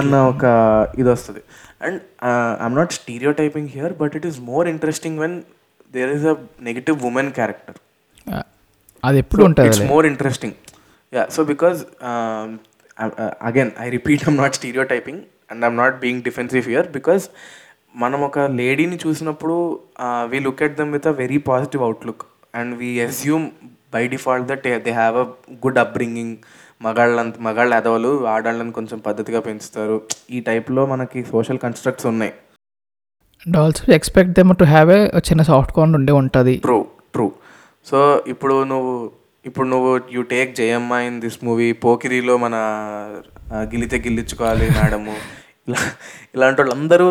అన్న 0.00 0.16
ఒక 0.16 0.44
ఇది 0.98 1.10
వస్తుంది. 1.10 1.42
And 1.86 2.00
I'm 2.62 2.76
not 2.76 2.92
stereotyping 3.32 3.68
here 3.68 3.92
but 3.92 4.16
it 4.16 4.26
is 4.26 4.40
more 4.40 4.68
interesting 4.68 5.18
when 5.18 5.42
there 5.94 6.12
is 6.16 6.24
a 6.24 6.36
negative 6.62 7.04
women 7.04 7.32
character 7.32 7.80
అది 9.04 9.18
ఎప్పుడు 9.22 9.42
ఉంటుంది 9.48 9.68
it's 9.68 9.84
more 9.94 10.06
interesting 10.12 10.56
yeah 11.12 11.24
so 11.36 11.42
because 11.52 11.78
again 13.48 13.72
I 13.86 13.88
repeat 13.96 14.24
I'm 14.28 14.38
not 14.42 14.56
stereotyping 14.94 15.20
and 15.52 15.64
I'm 15.68 15.78
not 15.82 15.96
being 16.04 16.22
defensive 16.28 16.66
here 16.72 16.88
because 16.98 17.26
మనం 18.02 18.20
ఒక 18.28 18.38
లేడీని 18.60 18.98
చూసినప్పుడు 19.04 19.56
we 20.32 20.38
look 20.48 20.62
at 20.66 20.76
them 20.80 20.92
with 20.96 21.08
a 21.12 21.14
very 21.22 21.38
positive 21.50 21.82
outlook 21.88 22.24
and 22.60 22.72
we 22.82 22.90
assume 23.08 23.46
by 23.94 24.02
default 24.14 24.46
that 24.50 24.66
they 24.86 24.92
have 25.00 25.16
a 25.24 25.26
good 25.64 25.80
upbringing 25.84 26.36
మగాళ్ళంత 26.86 27.34
మగాళ్ళ 27.46 27.72
ఎదవలు 27.80 28.12
ఆడాళ్ళని 28.34 28.72
కొంచెం 28.78 28.98
పద్ధతిగా 29.08 29.40
పెంచుతారు. 29.40 29.96
ఈ 30.30 30.38
టైప్లో 30.48 30.82
మనకి 30.92 31.20
సోషల్ 31.34 31.60
కన్స్ట్రక్ట్స్ 31.64 32.06
ఉన్నాయి. 32.12 32.32
And 33.46 33.56
also 33.62 33.84
expect 33.98 34.32
them 34.38 34.50
to 34.62 34.66
have 34.72 34.90
a 34.96 35.00
చిన్న 35.28 35.42
సాఫ్ట్ 35.50 35.72
కార్న్ 35.76 35.94
ఉండే 35.98 36.14
ఉంటుంది. 36.22 36.54
ట్రూ 36.66 36.78
ట్రూ 37.14 37.26
సో 37.86 37.98
ఇప్పుడు 38.32 38.56
నువ్వు 38.70 38.92
ఇప్పుడు 39.44 39.66
నువ్వు 39.68 39.92
you 40.14 40.22
take 40.32 40.50
Jayamma 40.56 40.98
in 41.06 41.20
this 41.20 41.38
movie 41.44 41.68
పోకిరిలో 41.84 42.34
మన 42.38 42.56
గిలితే 43.72 43.96
గిల్లించుకోవాలి 44.04 44.66
మేడము. 44.76 45.14
ఇలా 45.68 45.80
ఇలాంటి 46.34 46.60
వాళ్ళందరూ 46.62 47.06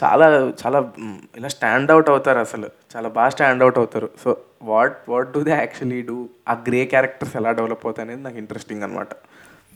చాలా 0.00 0.26
చాలా 0.60 0.78
మ్, 1.04 1.18
ఇలా 1.38 1.48
స్టాండ్ 1.54 1.90
అవుట్ 1.94 2.10
అవుతారు 2.12 2.40
అసలు. 2.44 2.68
చాలా 2.92 3.08
బాగా 3.16 3.30
స్టాండ్ 3.34 3.62
అవుట్ 3.64 3.78
అవుతారు. 3.82 4.08
So 4.22 4.28
what 4.64 4.96
what 5.08 5.30
do 5.34 5.40
they 5.42 5.52
actually 5.56 6.00
do 6.02 6.16
ఆ 6.48 6.56
గ్రే 6.66 6.80
క్యారెక్టర్స్ 6.92 7.34
ఎలా 7.40 7.52
డెవలప్ 7.58 7.84
అవుతాయి 7.86 8.06
అనేది 8.06 8.22
నాకు 8.22 8.38
ఇంట్రెస్టింగ్ 8.38 8.82
అనమాట 8.82 9.10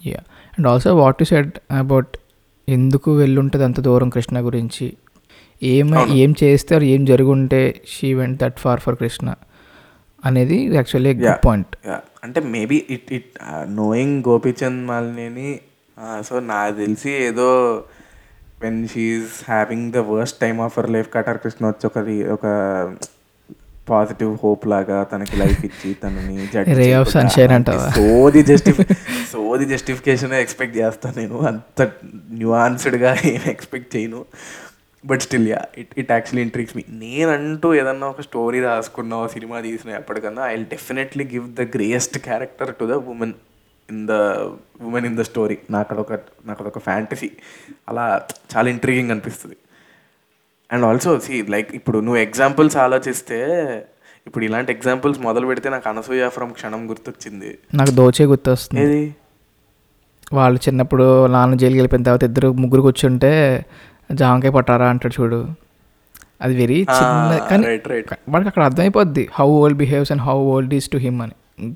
yeah 0.02 0.20
and 0.52 0.68
also 0.68 0.90
what 1.00 1.20
you 1.22 1.28
said 1.32 1.52
about 1.80 2.12
ఎందుకు 2.68 3.10
వెళ్ళుంటుంది 3.16 3.64
అంత 3.64 3.80
దూరం 3.86 4.08
కృష్ణ 4.10 4.36
గురించి. 4.40 4.86
ఏమ. 5.62 5.90
ఏం 6.20 6.30
చేస్తే 6.42 6.74
ఏం 6.92 7.02
జరుగుంటే 7.04 7.60
she 7.86 8.10
went 8.14 8.38
that 8.42 8.58
far 8.58 8.80
for 8.80 8.98
Krishna. 9.02 9.26
అనేది 10.22 10.58
యాక్చువల్లీ. 10.74 11.12
గుడ్ 11.20 11.42
పాయింట్ 11.44 11.74
అంటే 12.22 12.40
maybe 12.50 12.78
it 12.90 13.10
it 13.12 13.30
knowing 13.74 14.16
Gopichand 14.28 14.82
Malineni 14.86 15.50
so 16.22 16.40
నాకు 16.48 16.74
తెలిసి 16.76 17.10
ఏదో 17.22 17.48
when 18.62 18.88
she's 18.88 19.36
having 19.48 19.88
the 19.92 20.02
worst 20.10 20.38
time 20.40 20.60
of 20.60 20.78
our 20.78 20.90
life 20.90 21.08
Katar 21.12 21.38
Krishna 21.38 21.66
వచ్చి 21.66 21.86
ఒక 21.86 21.98
ఒక 22.32 22.46
పాజిటివ్ 23.86 24.32
హోప్ 24.42 24.64
లాగా 24.66 25.04
తనకి 25.04 25.36
లైఫ్ 25.36 25.62
ఇచ్చి 25.64 25.90
తనని 25.94 26.34
అంటావా? 27.56 27.86
సోది 27.96 28.42
జస్టిఫి 28.42 28.84
సోది 29.32 29.64
జస్టిఫికేషన్ 29.64 30.34
ఎక్స్పెక్ట్ 30.40 30.76
చేస్తాను 30.76 31.16
నేను 31.18 31.38
అంత 31.48 31.80
న్యూఆన్స్డ్గా 32.34 33.12
ఏం 33.24 33.42
ఎక్స్పెక్ట్ 33.46 33.90
చేయను 33.96 34.20
but 35.04 35.20
still 35.20 35.48
yeah 35.48 35.60
it 35.78 35.92
it 35.98 36.10
actually 36.10 36.42
intrigues 36.42 36.76
me 36.76 36.82
నేనంటూ 37.04 37.74
ఏదన్నా 37.74 38.06
ఒక 38.06 38.20
స్టోరీ 38.20 38.60
రాసుకున్నా 38.60 39.26
సినిమా 39.26 39.60
తీసిన 39.60 39.90
ఎప్పటికన్నా 39.90 40.42
I 40.46 40.56
definitely 40.56 41.24
give 41.24 41.46
the 41.54 41.60
greyest 41.76 42.18
character 42.18 42.74
to 42.74 42.84
the 42.84 42.92
women 42.92 43.32
in 43.88 44.06
the 44.06 44.12
women 44.80 45.06
in 45.06 45.16
the 45.16 45.20
story 45.20 45.58
నాకు 45.70 45.94
అదొక 45.94 46.12
నాకు 46.46 46.62
అదొక 46.62 46.78
ఫ్యాంటసీ 46.78 47.30
అలా 47.88 48.26
చాలా 48.56 48.70
ఇంట్రీగింగ్ 48.70 49.10
అనిపిస్తుంది. 49.10 49.56
అండ్ 50.72 50.84
ఆల్సో 50.84 51.20
సి 51.20 51.42
లైక్ 51.48 51.70
ఇప్పుడు 51.74 51.98
నువ్వు 51.98 52.20
ఎగ్జాంపుల్స్ 52.20 52.76
ఆలోచిస్తే 52.76 53.38
ఇప్పుడు 54.26 54.44
ఇలాంటి 54.44 54.72
ఎగ్జాంపుల్స్ 54.72 55.20
మొదలు 55.20 55.46
పెడితే 55.46 55.68
నాకు 55.70 55.88
అనసూయ 55.88 56.28
ఫ్రమ్ 56.28 56.52
క్షణం 56.52 56.90
గుర్తొచ్చింది. 56.90 57.58
నాకు 57.74 57.90
దోచే 57.90 58.26
గుర్తొస్తుంది. 58.26 59.14
వాళ్ళు 60.32 60.58
చిన్నప్పుడు 60.68 61.26
నాన్న 61.26 61.54
జైలుకి 61.54 61.78
వెళ్ళిపోయిన 61.78 62.04
తర్వాత 62.04 62.24
ఇద్దరు 62.24 62.52
ముగ్గురు 62.52 62.82
కూర్చుంటే 62.82 63.30
జామకాయ 64.12 64.50
పట్టారా 64.50 64.88
అంటాడు 64.88 65.22
చూడు. 65.22 65.46
అది 66.42 66.56
వెరీ 66.56 66.74
చిన్న 66.74 67.46
కానీ 67.50 67.66
వాడికి 68.28 68.48
అక్కడ 68.48 68.62
అర్థమైపోద్ది 68.62 69.28
how 69.32 69.48
old 69.48 69.78
behaves 69.78 70.12
and 70.12 70.22
how 70.22 70.38
old 70.38 70.74
is 70.74 70.90
to 70.90 70.96
him 70.96 71.22
అని. 71.22 71.32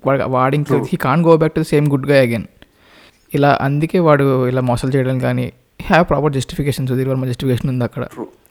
వాడు 0.07 0.25
వాడు 0.25 0.55
ఇంకా 0.55 0.77
he 0.77 0.97
can 0.97 1.27
go 1.27 1.37
back 1.37 1.55
to 1.55 1.61
same 1.61 1.88
గుడ్గా 1.88 2.20
again 2.20 2.44
ఇలా 3.35 3.59
అందుకే 3.61 3.99
వాడు 3.99 4.49
ఇలా 4.49 4.61
మోసాలు 4.61 4.97
చేయడం 4.97 5.18
కానీ 5.18 5.53
have 5.83 6.07
proper 6.09 6.33
justification 6.33 6.87
Sudheer 6.87 7.09
Varma 7.09 7.27
justification 7.27 7.70
ఉంది 7.70 7.85
అక్కడ. 7.85 8.07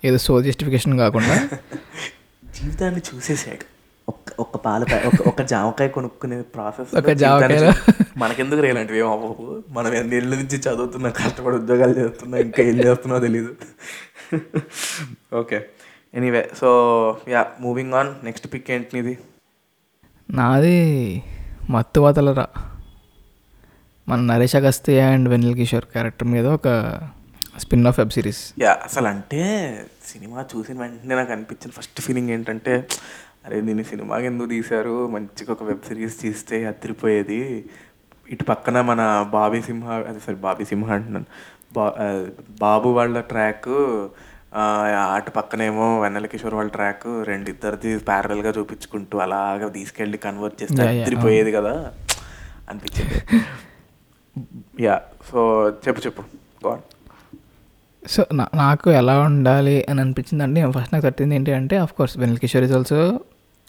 ఏదో 0.05 0.17
సో 0.17 0.41
జస్టిఫికేషన్ 0.41 0.97
కాకుండా. 0.97 1.35
జీవితాన్ని 2.61 3.01
చూసేసాడు. 3.15 3.72
ఒక్క 4.07 4.29
ఒక్క 4.43 4.57
పాలకాయ 4.65 5.01
ఒక 5.09 5.19
ఒక 5.31 5.41
జామకాయ 5.51 5.89
కొనుక్కునే 5.95 6.37
ప్రాసెస్ 6.55 6.91
ఒక 6.99 7.11
జామకాయలో. 7.21 7.71
మనకెందుకు 8.17 8.61
రేలాంటివి 8.65 8.99
ఏం 8.99 9.09
అవ్వవు 9.15 9.45
మనం 9.77 9.91
ఎన్ని 9.99 10.15
ఏళ్ళ 10.15 10.31
నుంచి 10.41 10.57
చదువుతున్నా 10.65 11.09
కష్టపడి 11.19 11.55
ఉద్యోగాలు 11.61 11.95
చేస్తున్నా 11.99 12.37
ఇంకా 12.37 12.63
ఏం 12.71 12.77
చేస్తున్నావు 12.87 13.21
తెలీదు. 13.21 13.51
Okay 15.41 15.59
anyway 16.13 16.43
so 16.59 16.69
yeah 17.29 17.43
moving 17.61 17.95
on 18.01 18.11
next 18.23 18.47
pick 18.53 18.69
ఏంటి 18.75 18.95
నీది? 18.97 19.15
నాది 20.29 20.77
మత్తు 21.69 21.99
వదలరా 22.05 22.47
మన 24.07 24.19
నరేష్ 24.31 24.55
అగస్తి 24.55 24.93
అండ్ 24.99 25.27
వెనిల్ 25.29 25.55
కిషోర్ 25.59 25.85
క్యారెక్టర్ 25.93 26.27
మీద 26.27 26.47
ఒక 26.59 26.67
spin 27.63 27.87
off 27.89 27.97
web 27.99 28.13
series. 28.15 28.41
Yeah 28.61 28.71
అసలు 28.87 29.07
అంటే 29.07 29.41
సినిమా 30.11 30.39
చూసిన 30.51 30.75
వెంటనే 30.81 31.15
నాకు 31.15 31.31
అనిపించిన 31.35 31.71
ఫస్ట్ 31.77 31.99
ఫీలింగ్ 32.01 32.29
ఏంటంటే 32.29 32.73
అరే 33.45 33.61
దీన్ని 33.61 33.83
సినిమాకి 33.83 34.25
ఎందుకు 34.25 34.49
తీశారు? 34.49 35.07
మంచిగా 35.07 35.51
ఒక 35.51 35.63
వెబ్ 35.63 35.87
సిరీస్ 35.87 36.15
తీస్తే 36.21 36.65
అదిరిపోయేది. 36.65 37.39
ఇటు 38.29 38.43
పక్కన 38.43 38.81
మన 38.81 39.01
బాబీ 39.31 39.61
సింహ 39.61 39.87
అదే 40.09 40.19
సారీ 40.19 40.37
బాబీ 40.37 40.65
సింహ 40.65 40.87
అంటున్నాను. 40.93 41.27
బా 41.75 41.85
బాబు 42.61 42.89
వాళ్ళ 42.89 43.19
ట్రాక్ 43.31 43.69
అటు 45.13 45.31
పక్కనేమో 45.31 45.85
వెన్నెల 46.01 46.25
కిషోర్ 46.25 46.55
వాళ్ళ 46.55 46.71
ట్రాక్ 46.71 47.07
రెండిద్దరిది 47.27 47.91
ప్యారల్గా 48.09 48.53
చూపించుకుంటూ 48.57 49.17
అలాగా 49.17 49.67
తీసుకెళ్ళి 49.67 50.17
కన్వర్ట్ 50.17 50.57
చేస్తే 50.63 50.81
అదిరిపోయేది 51.01 51.51
కదా? 51.51 51.73
అనిపించింది. 52.69 53.19
యా 54.83 54.95
సో 55.31 55.39
చెప్పు 55.87 56.01
చెప్పు. 56.01 56.23
గాడ్ 56.67 56.83
సో 58.07 58.21
నాకు 58.55 58.91
ఎలా 58.91 59.19
ఉండాలి 59.19 59.85
అని 59.89 60.01
అనిపించింది 60.01 60.43
అంటే 60.43 60.71
ఫస్ట్ 60.71 60.93
నాకు 60.93 61.05
తట్టింది 61.05 61.35
ఏంటి 61.35 61.51
అంటే 61.53 61.75
of 61.77 61.93
course 61.93 62.15
Vennela 62.17 62.37
Kishore 62.37 62.63
is 62.63 62.73
also 62.73 62.99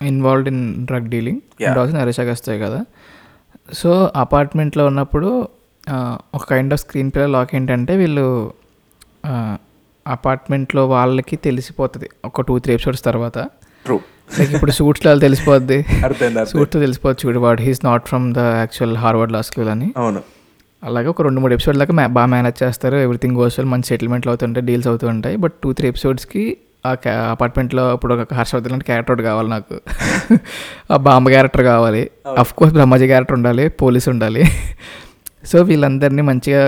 involved 0.03 0.49
in 0.49 0.87
drug 0.87 1.09
dealing 1.09 1.41
Yeah. 1.55 1.69
And 1.69 1.79
also 1.79 1.97
Naresh 1.99 2.21
Agastya 2.21 2.61
కదా. 2.61 2.85
సో 3.73 4.11
అపార్ట్మెంట్లో 4.17 4.87
ఉన్నప్పుడు 4.87 5.49
ఒక 6.35 6.51
kind 6.51 6.73
of 6.73 6.81
screen 6.81 7.11
play 7.11 7.27
lock 7.27 7.55
ఏంటంటే 7.55 7.97
వీళ్ళు 7.97 8.53
అపార్ట్మెంట్లో 10.09 10.89
వాళ్ళకి 10.89 11.37
తెలిసిపోతుంది. 11.37 12.09
ఒక 12.25 12.41
టూ 12.41 12.59
త్రీ 12.59 12.75
ఎపిసోడ్స్ 12.75 13.05
తర్వాత. 13.05 13.39
లైక్ 14.39 14.55
ఇప్పుడు 14.55 14.71
సూట్స్లో 14.71 15.19
తెలిసిపోద్ది. 15.19 15.77
అర్థమైంది 15.77 16.25
అర్థమైంది. 16.25 16.51
సూట్స్తో 16.51 16.81
తెలిసిపోవచ్చు 16.81 17.29
చూడు 17.29 17.39
వాడు. 17.39 17.63
He's 17.63 17.85
not 17.85 18.09
from 18.09 18.35
the 18.35 18.39
actual 18.39 18.97
Harvard 18.97 19.33
law 19.33 19.41
school 19.41 19.69
అని. 19.69 19.95
అవును. 19.97 20.23
అలాగే 20.85 21.07
ఒక 21.07 21.23
రెండు 21.23 21.41
మూడు 21.41 21.55
ఎపిసోడ్ 21.55 21.77
దాకా 21.77 22.07
బాగా 22.07 22.27
మేనేజ్ 22.27 22.63
చేస్తారు. 22.63 22.97
ఎవ్రీథింగ్ 22.97 23.37
గోస్ 23.37 23.61
వెల్ 23.61 23.71
మంచి 23.71 23.83
సెటిల్మెంట్లు 23.83 24.31
అవుతుంటాయి 24.31 24.67
డీల్స్ 24.67 24.89
అవుతూ 24.89 25.07
ఉంటాయి 25.07 25.37
బట్ 25.37 25.53
టూ 25.53 25.73
త్రీ 25.73 25.89
ఎపిసోడ్స్కి 25.89 26.57
ఆ 26.89 26.93
అపార్ట్మెంట్లో 27.35 27.83
ఇప్పుడు 27.97 28.13
ఒక 28.15 28.35
హర్షవర్ధన్ 28.39 28.73
లాంటి 28.75 28.87
క్యారెక్టర్ 28.91 29.15
ఒకటి 29.15 29.25
కావాలి 29.31 29.49
నాకు. 29.57 29.75
ఆ 30.93 30.97
బాంబ 31.09 31.27
క్యారెక్టర్ 31.35 31.65
కావాలి. 31.73 32.03
అఫ్ 32.43 32.53
కోర్స్ 32.59 32.75
బ్రహ్మాజీ 32.79 33.07
క్యారెక్టర్ 33.13 33.37
ఉండాలి 33.41 33.65
పోలీస్ 33.83 34.09
ఉండాలి. 34.15 34.45
సో 35.51 35.57
వీళ్ళందరినీ 35.71 36.23
మంచిగా 36.31 36.63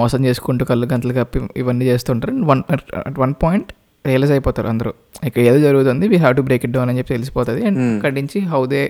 మోసం 0.00 0.20
చేసుకుంటూ 0.28 0.64
కళ్ళు 0.70 0.86
గంటలు 0.92 1.14
కప్పి 1.18 1.40
ఇవన్నీ 1.62 1.86
చేస్తుంటారు. 1.90 2.34
One 2.50 2.62
at 3.08 3.18
one 3.24 3.34
point 3.44 3.70
realise 4.04 4.32
అయిపోతారు 4.36 4.68
అందరూ. 4.72 4.92
ఇక్కడ 5.28 5.42
ఏదో 5.50 5.58
జరుగుతుంది 5.66 6.04
we 6.12 6.18
have 6.22 6.34
to 6.38 6.44
break 6.48 6.64
it 6.66 6.74
down 6.76 6.90
అని 6.92 6.98
చెప్పి 7.00 7.12
తెలిసిపోతుంది. 7.16 7.60
And 7.68 7.78
Hmm. 7.80 7.90
అక్కడి 7.96 8.14
నుంచి 8.20 8.40
how 8.52 8.62
they 8.74 8.82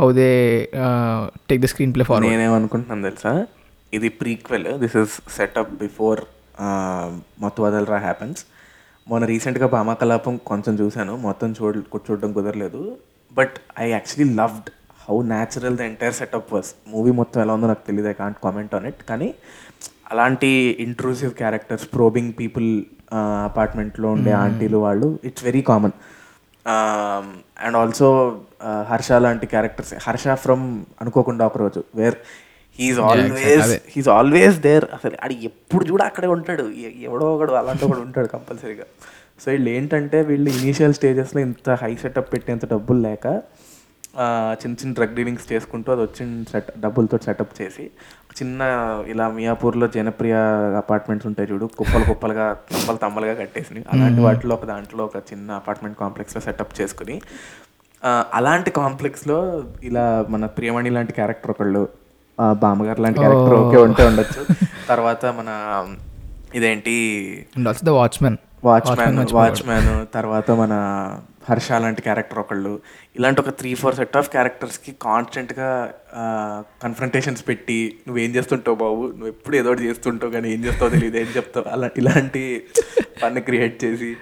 how 0.00 0.08
they 0.18 0.28
take 1.50 1.60
the 1.64 1.68
screenplay 1.94 2.04
forward 2.10 2.30
నేనేమనుకుంటున్నాను 2.32 3.04
తెలుసా? 3.08 3.32
ఇది 3.92 4.08
prequel 4.20 4.68
this 4.82 4.96
is 5.02 5.14
setup 5.36 5.72
before 5.84 6.20
మొత్తం 7.44 7.60
వదలరా 7.66 7.98
హ్యాపెన్స్ 8.06 8.40
మొన్న 9.10 9.24
రీసెంట్గా 9.26 9.66
భామాకలాపం 9.66 10.34
కొంచెం 10.50 10.74
చూశాను. 10.80 11.16
మొత్తం 11.26 11.50
చూడ 11.58 11.82
చూడడం 12.06 12.30
కుదరలేదు. 12.32 12.80
But 13.32 13.56
I 13.80 13.86
actually 13.90 14.34
loved 14.34 14.68
how 15.04 15.16
natural 15.22 15.76
the 15.76 15.80
entire 15.80 16.14
setup 16.14 16.50
was. 16.54 16.70
Movie 16.88 17.10
మొత్తం 17.10 17.38
ఎలా 17.42 17.54
ఉందో 17.54 17.66
నాకు 17.66 17.84
తెలియదు 17.86 18.08
I 18.08 18.12
can't 18.12 18.38
comment 18.44 18.74
on 18.74 18.86
it. 18.86 19.02
కానీ 19.10 19.28
అలాంటి 20.10 20.50
ఇంట్రూసివ్ 20.80 21.32
క్యారెక్టర్స్ 21.34 21.86
ప్రోబింగ్ 21.94 22.32
పీపుల్ 22.40 22.68
అపార్ట్మెంట్లో 23.48 24.08
ఉండే 24.10 24.32
ఆంటీలు 24.44 24.78
వాళ్ళు 24.78 25.18
it's 25.24 25.44
very 25.44 25.62
common 25.62 25.94
and 27.66 27.76
also 27.76 28.08
Harsha 28.88 29.12
లాంటి 29.24 29.46
characters 29.46 29.92
Harsha 30.08 30.28
from 30.44 30.64
Anukokunda 31.00 31.46
Okaroju 31.46 31.84
where 31.94 32.16
he's 32.78 32.98
always 32.98 33.72
he's 33.94 34.08
always 34.08 34.58
there 34.58 34.84
అసలు 34.96 35.16
ఆడు 35.24 35.32
ఎప్పుడు 35.32 35.84
చూడ 35.84 36.02
అక్కడే 36.02 36.26
ఉంటాడు. 36.26 36.64
ఎవడో 37.08 37.36
ఒకడు 37.36 37.52
అలాంటి 37.52 37.84
ఒకడు 37.84 38.00
ఉంటాడు 38.00 38.26
కంపల్సరీగా. 38.26 38.86
సో 39.42 39.50
వీళ్ళు 39.50 39.70
ఏంటంటే 39.70 40.22
వీళ్ళు 40.22 40.50
ఇనీషియల్ 40.50 40.94
స్టేజెస్లో 40.94 41.40
ఇంత 41.40 41.70
హై 41.82 41.96
సెటప్ 41.96 42.32
పెట్టేంత 42.34 42.64
డబ్బులు 42.66 43.00
లేక 43.00 43.26
చిన్న 44.60 44.76
చిన్న 44.80 44.92
డ్రగ్ 44.94 45.14
డీలింగ్స్ 45.14 45.52
చేసుకుంటూ 45.52 45.92
అది 45.92 46.02
వచ్చిన 46.02 46.44
సెట్ 46.52 46.70
డబ్బులతో 46.80 47.18
సెటప్ 47.26 47.62
చేసి 47.62 47.84
చిన్న 48.40 48.60
ఇలా 49.08 49.28
మియాపూర్లో 49.28 49.86
జనప్రియ 49.88 50.34
అపార్ట్మెంట్స్ 50.76 51.26
ఉంటాయి 51.26 51.48
చూడు 51.52 51.66
కుప్పలు 51.78 52.04
కుప్పలుగా 52.04 52.46
తమ్మలు 52.72 52.96
తమ్మలుగా 52.96 53.34
కట్టేసి 53.34 53.82
అలాంటి 53.92 54.20
వాటిలో 54.20 54.54
ఒక 54.54 54.64
దాంట్లో 54.64 55.04
ఒక 55.04 55.16
చిన్న 55.16 55.50
అపార్ట్మెంట్ 55.52 55.98
కాంప్లెక్స్లో 55.98 56.40
సెటప్ 56.40 56.74
చేసుకుని 56.80 57.16
అలాంటి 58.32 58.70
కాంప్లెక్స్లో 58.70 59.38
ఇలా 59.82 60.26
మన 60.28 60.46
ప్రియమణి 60.46 60.90
లాంటి 60.90 61.12
క్యారెక్టర్ 61.12 61.50
ఒకళ్ళు 61.50 61.88
బామ్మగారు 62.62 63.00
లాంటి 63.02 63.18
క్యారెక్టర్ 63.18 63.54
ఓకే 63.54 63.76
ఉంటే 63.76 64.06
ఉండొచ్చు. 64.06 64.42
తర్వాత 64.88 65.26
మన 65.26 65.48
ఇదేంటి? 66.54 66.94
The 67.84 67.88
watchman. 67.88 68.36
వాచ్మ్యాన్ 68.64 69.18
వాచ్మ్యాన్ 69.32 70.06
తర్వాత 70.14 70.50
మన 70.50 70.74
హర్ష 71.48 71.72
లాంటి 71.72 72.02
క్యారెక్టర్ 72.02 72.38
ఒకళ్ళు. 72.38 72.80
ఇలాంటి 73.16 73.40
ఒక 73.40 73.48
త్రీ 73.48 73.74
ఫోర్ 73.74 73.94
సెట్ 73.94 74.16
ఆఫ్ 74.16 74.30
క్యారెక్టర్స్కి 74.30 74.92
కాన్స్టెంట్గా 75.02 75.90
కన్ఫ్రంటేషన్స్ 76.82 77.48
పెట్టి 77.48 77.94
నువ్వేం 78.08 78.30
చేస్తుంటావు 78.30 78.76
బాబు? 78.76 79.02
నువ్వు 79.02 79.26
ఎప్పుడు 79.26 79.56
ఏదో 79.56 79.70
ఒకటి 79.70 79.84
చేస్తుంటావు 79.84 80.32
కానీ 80.32 80.52
ఏం 80.52 80.64
చేస్తావు 80.64 80.90
తెలియదు 80.90 81.16
ఏం 81.16 81.26
చెప్తావు? 81.36 81.66
అలా 81.72 81.90
ఇలాంటి 81.96 82.64
పని 83.22 83.40
క్రియేట్ 83.40 83.84
చేసి 83.84 84.16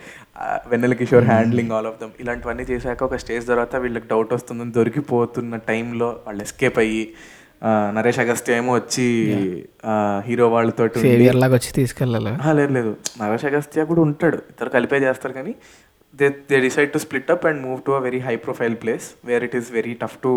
Vennela 0.66 0.92
Kishore 0.92 1.24
handling 1.24 1.72
all 1.72 1.86
of 1.86 2.00
them 2.00 2.10
ఇలాంటివన్నీ 2.20 2.62
చేశాక 2.62 3.02
ఒక 3.02 3.16
స్టేజ్ 3.16 3.46
తర్వాత 3.46 3.76
వీళ్ళకి 3.76 4.08
డౌట్ 4.10 4.34
వస్తుందని 4.34 4.72
దొరికిపోతున్న 4.72 5.56
టైంలో 5.56 6.20
వాళ్ళు 6.26 6.42
ఎస్కేప్ 6.42 6.78
అయ్యి 6.78 7.14
నరేష్ 7.96 8.18
అగస్త్య 8.24 8.58
ఏమో 8.60 8.72
వచ్చి 8.78 9.06
హీరో 10.26 10.46
లాగా 11.42 11.54
వచ్చి 11.58 11.70
తీసుకెళ్ళాలి? 11.80 12.32
లేదు 12.58 12.72
లేదు. 12.78 12.92
నరేష్ 13.22 13.46
అగస్త్య 13.50 13.84
కూడా 13.90 14.02
ఉంటాడు. 14.08 14.38
ఇద్దరు 14.52 14.70
కలిపే 14.76 14.98
చేస్తారు 15.06 15.34
కానీ 15.38 15.54
they 16.14 16.28
they 16.50 16.58
decide 16.66 16.90
to 16.96 16.98
split 17.04 17.30
up 17.34 17.46
and 17.50 17.60
move 17.66 17.80
to 17.86 17.92
a 17.98 18.02
very 18.08 18.20
high 18.26 18.34
profile 18.44 18.76
place 18.82 19.06
where 19.30 19.44
it 19.48 19.56
is 19.60 19.70
very 19.78 19.94
tough 20.02 20.16
to 20.26 20.32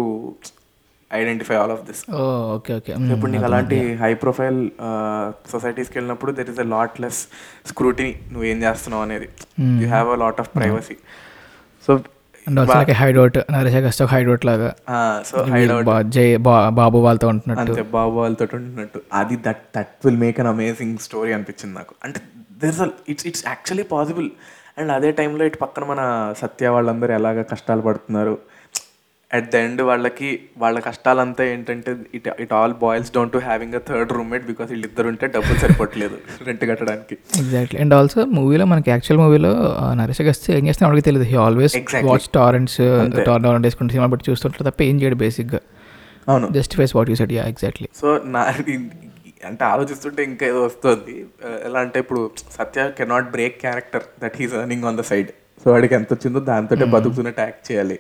identify 1.11 1.55
all 1.61 1.72
of 1.76 1.84
this. 1.89 2.01
Okay 2.55 2.72
okay. 2.80 2.91
ఇప్పుడు 3.15 3.32
నీకు 3.34 3.45
అలాంటి 3.49 3.78
హై 4.03 4.11
ప్రొఫైల్ 4.24 4.59
సొసైటీస్కి 5.53 5.95
వెళ్ళినప్పుడు 5.97 6.32
there 6.39 6.49
is 6.53 6.61
a 6.65 6.67
lot 6.76 6.95
less 7.05 7.22
scrutiny 7.72 8.11
నువ్వు 8.34 8.47
ఏం 8.51 8.59
చేస్తున్నావు 8.65 9.03
అనేది. 9.07 9.30
You 9.84 9.88
have 9.95 10.09
a 10.15 10.17
lot 10.24 10.41
of 10.43 10.49
privacy 10.57 10.97
so 11.88 11.91
and 12.50 12.60
also 12.60 12.76
like 12.76 12.91
hide 13.00 13.18
out 13.18 13.38
Naresh 13.52 13.76
Agastya 13.76 14.04
hide 14.12 14.30
out 14.30 14.45
లాగా 14.45 14.70
సో 15.24 15.38
హైడ్ 15.52 15.72
అవుట్ 15.72 15.86
బా- 15.86 16.04
జై 16.10 16.26
బాబు 16.80 16.97
వాళ్ళతో 17.00 17.28
ఉంటున్నట్టు. 17.28 17.64
అంతే 17.66 17.84
బాబు 17.91 18.16
వాళ్ళతో 18.20 18.45
ఉంటున్నట్టు. 18.54 19.02
అది 19.14 19.36
that 19.45 19.64
that 19.76 19.93
will 20.06 20.18
make 20.18 20.39
an 20.39 20.47
amazing 20.47 20.97
story 21.00 21.34
అనిపించింది 21.34 21.76
నాకు. 21.76 21.95
అంటే 22.04 22.20
there's 22.62 22.82
it's 23.10 23.28
it's 23.28 23.43
actually 23.47 23.84
possible 23.89 24.30
and 24.78 24.91
అదే 24.91 25.12
టైంలో 25.12 25.45
ఇటు 25.45 25.58
పక్కన 25.58 25.84
మన 25.86 26.02
సత్య 26.38 26.68
వాళ్ళందరూ 26.70 27.14
ఎలాగ 27.14 27.41
కష్టాలు 27.43 27.82
పడుతున్నారు 27.82 28.34
అట్ 29.38 29.48
ద 29.54 29.58
ఎండ్ 29.66 29.82
వాళ్ళకి 29.90 30.30
వాళ్ళ 30.62 30.78
కష్టాలంతా 30.86 31.44
ఏంటంటే 31.54 31.92
it 32.18 32.28
it 32.44 32.54
all 32.60 32.74
boils 32.84 33.12
down 33.16 33.32
to 33.34 33.40
having 33.48 33.76
a 33.80 33.82
third 33.90 34.12
roommate 34.18 34.46
because 34.52 34.70
వీళ్ళిద్దరు 34.74 35.08
ఉంటే 35.12 35.26
డబ్బులు 35.36 35.58
సరిపోవట్లేదు 35.64 36.18
రెంట్ 36.48 36.64
కట్టడానికి. 36.72 37.16
ఎగ్జాక్ట్లీ 37.42 37.80
అండ్ 37.84 37.96
ఆల్సో 37.98 38.26
మూవీలో 38.38 38.66
మనకి 38.72 38.90
యాక్చువల్ 38.94 39.20
మూవీలో 39.24 39.52
నరేష్ 40.02 40.22
అగస్ట్ 40.26 40.48
ఏం 40.58 40.64
చేస్తున్నా 40.70 40.90
వాడికి 40.92 41.08
తెలియదు. 41.10 41.28
He 41.32 41.38
always. 41.46 41.76
వాచ్ 42.10 42.28
టారెంట్స్ 42.38 42.80
టార్ 43.30 43.44
డౌన్ 43.48 43.68
వేసుకుంటే 43.70 43.94
సినిమా 43.96 44.08
బట్టి 44.14 44.26
చూస్తుంటారు 44.30 44.68
తప్ప 44.70 44.82
ఏం 44.90 44.98
చేయడు 45.04 45.20
బేసిక్గా 45.26 45.62
అవును. 46.32 46.48
Justifies 46.60 46.96
what 47.00 47.12
you 47.12 47.18
said 47.22 47.34
yeah 47.38 47.46
exactly 47.54 47.90
so 48.02 48.10
నా 48.36 48.44
అంటే 49.50 49.64
ఆలోచిస్తుంటే 49.74 50.22
ఇంకా 50.30 50.44
ఏదో 50.52 50.62
వస్తుంది. 50.70 51.14
ఎలా 51.68 51.80
అంటే 51.86 51.98
ఇప్పుడు 52.04 52.22
Satya 52.58 52.84
cannot 52.98 53.30
break 53.36 53.56
character 53.66 54.06
that 54.24 54.36
he's 54.40 54.56
earning 54.62 54.86
on 54.90 54.98
the 55.02 55.06
side 55.12 55.30
so 55.64 55.68
వాడికి 55.74 55.96
ఎంత 56.00 56.10
వచ్చిందో 56.16 56.42
దాంతో 56.50 56.88
బతుకుతున్నట్టు 56.96 57.42
యాక్ట్ 57.48 57.64
చేయాలి. 57.70 57.98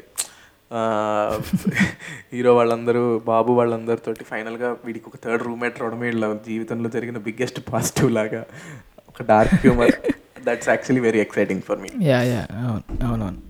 హీరో 2.33 2.55
వాళ్ళందరూ 2.55 3.19
బాబు 3.19 3.53
వాళ్ళందరితోటి 3.53 4.23
ఫైనల్గా 4.23 4.77
వీడికి 4.85 5.05
ఒక 5.07 5.17
థర్డ్ 5.23 5.43
రూమ్మేట్ 5.43 5.81
రావడమే 5.81 6.07
వీళ్ళ 6.07 6.33
జీవితంలో 6.33 6.89
జరిగిన 6.89 7.17
బిగ్గెస్ట్ 7.17 7.59
పాజిటివ్ 7.73 8.11
లాగా. 8.11 8.45
ఒక 9.09 9.23
dark 9.23 9.53
humour 9.53 9.91
that's 10.43 10.69
actually 10.69 11.01
very 11.01 11.19
exciting 11.19 11.61
for 11.61 11.79
me 11.81 11.89
yeah 12.01 12.21
yeah 12.21 12.47
అవును 12.53 13.07
అవునవును. 13.07 13.41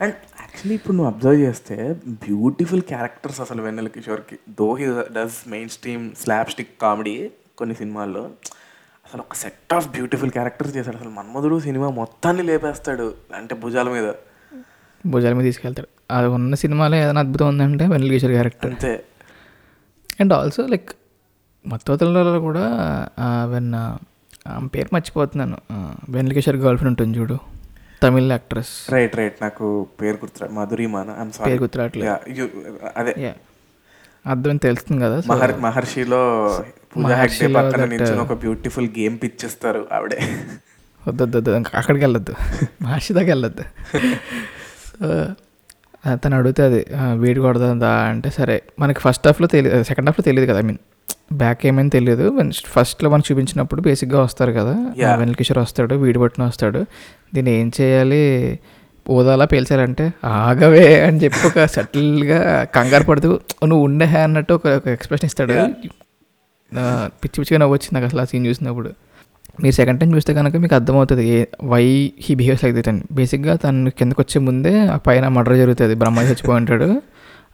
అండ్ 0.00 0.14
యాక్చువల్లీ 0.40 0.74
ఇప్పుడు 0.74 0.96
నువ్వు 0.96 1.12
అబ్జర్వ్ 1.12 1.36
చేస్తే 1.36 1.96
బ్యూటిఫుల్ 2.06 2.82
క్యారెక్టర్స్ 2.82 3.40
అసలు 3.40 3.62
Vennela 3.62 3.88
కిషోర్కి. 3.88 4.38
Though 4.48 4.74
he 4.74 4.86
does 4.86 5.48
mainstream 5.68 6.14
slapstick 6.48 6.80
comedy 6.80 7.30
కొన్ని 7.58 7.74
సినిమాల్లో 7.74 8.22
అసలు 9.06 9.20
ఒక 9.20 9.34
సెట్ 9.34 9.74
ఆఫ్ 9.74 9.88
బ్యూటిఫుల్ 9.88 10.30
క్యారెక్టర్స్ 10.30 10.76
చేశాడు. 10.76 10.96
అసలు 10.96 11.08
మన్మధుడు 11.08 11.60
సినిమా 11.60 11.90
మొత్తాన్ని 11.90 12.42
లేపేస్తాడు. 12.42 13.14
అంటే 13.34 13.54
భుజాల 13.54 13.88
మీద. 13.88 14.12
భుజాల 15.06 15.32
మీద 15.32 15.44
తీసుకెళ్తాడు. 15.44 15.88
అది 16.10 16.26
ఉన్న 16.26 16.54
సినిమాలో 16.54 16.96
ఏదైనా 16.96 17.20
అద్భుతం 17.20 17.48
ఉందంటే 17.48 17.86
వెన్నెల 17.86 18.10
కిషోర్ 18.10 18.32
క్యారెక్టర్. 18.32 18.70
అంతే. 18.70 19.02
అండ్ 20.20 20.32
ఆల్సో 20.32 20.66
లైక్ 20.66 20.90
మత్తోతలలో 21.66 22.40
కూడా 22.40 22.64
వెన్ 23.50 23.74
ఆమె 23.74 24.68
పేరు 24.68 24.88
మర్చిపోతున్నాను. 24.92 25.56
వెన్నెల 26.08 26.32
కిషోర్ 26.32 26.56
గర్ల్ 26.56 26.78
ఫ్రెండ్ 26.78 27.00
ఉంటుంది 27.00 27.18
చూడు. 27.18 27.38
తమిళ్ 28.02 28.30
యాక్ట్రెస్. 28.30 28.92
Right 28.92 29.16
right. 29.16 29.36
నాకు 29.42 29.86
పేరు 30.02 30.16
గుర్తురా 30.16 30.48
మధురిమాన. 30.52 31.30
పేరు 31.46 31.60
గుర్తురాట్లేదు 31.60 32.50
అదే. 32.96 33.14
యా 33.18 33.34
అర్థం 34.26 34.56
తెలుస్తుంది 34.56 35.04
కదా 35.04 35.22
మహర్షిలో 35.56 36.52
ఒక 38.22 38.32
బ్యూటిఫుల్ 38.32 38.88
గేమ్ 38.98 39.18
పిచ్చిస్తారు 39.22 39.88
ఆవిడే. 39.92 40.18
వద్దు 41.08 41.22
వద్దు 41.22 41.38
వద్దు 41.38 41.50
ఇంకా 41.50 41.70
అక్కడికి 41.74 42.04
వెళ్ళొద్దు. 42.04 42.34
మహర్షి 42.82 43.12
దాకా 43.12 43.28
వెళ్ళొద్దు. 43.28 43.64
సో 44.98 45.08
తను 46.22 46.34
అడుగుతుంది 46.38 46.80
వేడి 47.22 47.40
కొడదా 47.40 47.68
అంటే 48.10 48.30
సరే 48.30 48.56
మనకి 48.78 49.00
ఫస్ట్ 49.00 49.26
హాఫ్లో 49.28 49.48
తెలియదు 49.54 49.82
సెకండ్ 49.82 50.08
హాఫ్లో 50.08 50.24
తెలియదు 50.28 50.48
కదా 50.50 50.58
ఐ 50.58 50.66
మీన్ 50.70 50.80
బ్యాక్ 51.32 51.62
ఏమైనా 51.66 51.88
తెలియదు 51.88 52.26
ఫస్ట్లో 52.74 53.08
మనకు 53.10 53.26
చూపించినప్పుడు 53.30 53.80
బేసిక్గా 53.80 54.20
వస్తారు 54.26 54.52
కదా. 54.52 54.74
వెనల్ 55.20 55.34
కిషోర్ 55.34 55.58
వస్తాడు 55.58 55.94
వీడి 55.94 56.18
పట్టున 56.18 56.42
వస్తాడు. 56.50 56.80
దీన్ని 57.34 57.52
ఏం 57.60 57.68
చేయాలి? 57.80 58.22
ఓదాలా 59.06 59.44
పేల్చాలంటే 59.44 60.04
ఆగవే 60.24 60.86
అని 61.06 61.18
చెప్పి 61.24 61.40
ఒక 61.48 61.64
సెటిల్గా 61.74 62.38
కంగారు 62.76 63.04
పడుతూ 63.04 63.30
నువ్వు 63.70 63.82
ఉండే 63.88 64.06
హే 64.12 64.20
అన్నట్టు 64.20 64.54
ఒక 64.58 64.66
ఎక్స్ప్రెషన్ 64.96 65.28
ఇస్తాడు. 65.30 65.56
పిచ్చి 67.22 67.36
పిచ్చిగా 67.40 67.58
నవ్వు 67.62 67.74
వచ్చింది 67.74 67.94
నాకు 67.96 68.06
అసలు 68.10 68.20
ఆ 68.20 68.26
సీన్ 68.30 68.46
చూసినప్పుడు. 68.46 68.90
మీరు 69.62 69.74
సెకండ్ 69.74 69.98
టైం 70.00 70.10
చూస్తే 70.16 70.32
కనుక 70.38 70.56
మీకు 70.62 70.74
అర్థమవుతుంది 70.74 71.24
ఏ 71.36 71.38
why 71.72 71.84
he 72.24 72.32
behaves 72.40 72.62
like 72.64 72.74
that 72.76 72.88
అని. 72.92 73.02
బేసిక్గా 73.12 73.54
తను 73.64 73.90
కిందకు 73.98 74.20
వచ్చే 74.22 74.38
ముందే 74.48 74.72
ఆ 74.94 74.96
పైన 75.06 75.28
మర్డర్ 75.36 75.56
జరుగుతుంది. 75.62 75.94
బ్రహ్మ 76.02 76.24
చచ్చిపోయి 76.28 76.58
ఉంటాడు. 76.62 76.88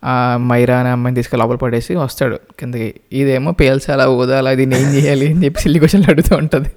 ఆ 0.05 0.15
మైరా 0.51 0.77
అనే 0.81 0.91
అమ్మాయిని 0.97 1.17
తీసుకెళ్ళి 1.19 1.43
లోపల 1.43 1.59
పడేసి 1.65 1.93
వస్తాడు 1.95 2.37
కిందకి. 2.61 2.89
ఇదేమో 3.13 3.51
పేల్చాలా 3.61 4.07
ఊదాలా 4.19 4.53
దీన్ని 4.61 4.77
ఏం 4.83 4.89
చేయాలి 4.95 5.27
అని 5.33 5.45
చెప్పి 5.45 5.61
సిల్లి 5.61 5.79
క్వశ్చన్లు 5.79 6.11
అడుగుతూ 6.11 6.35
ఉంటుంది. 6.37 6.73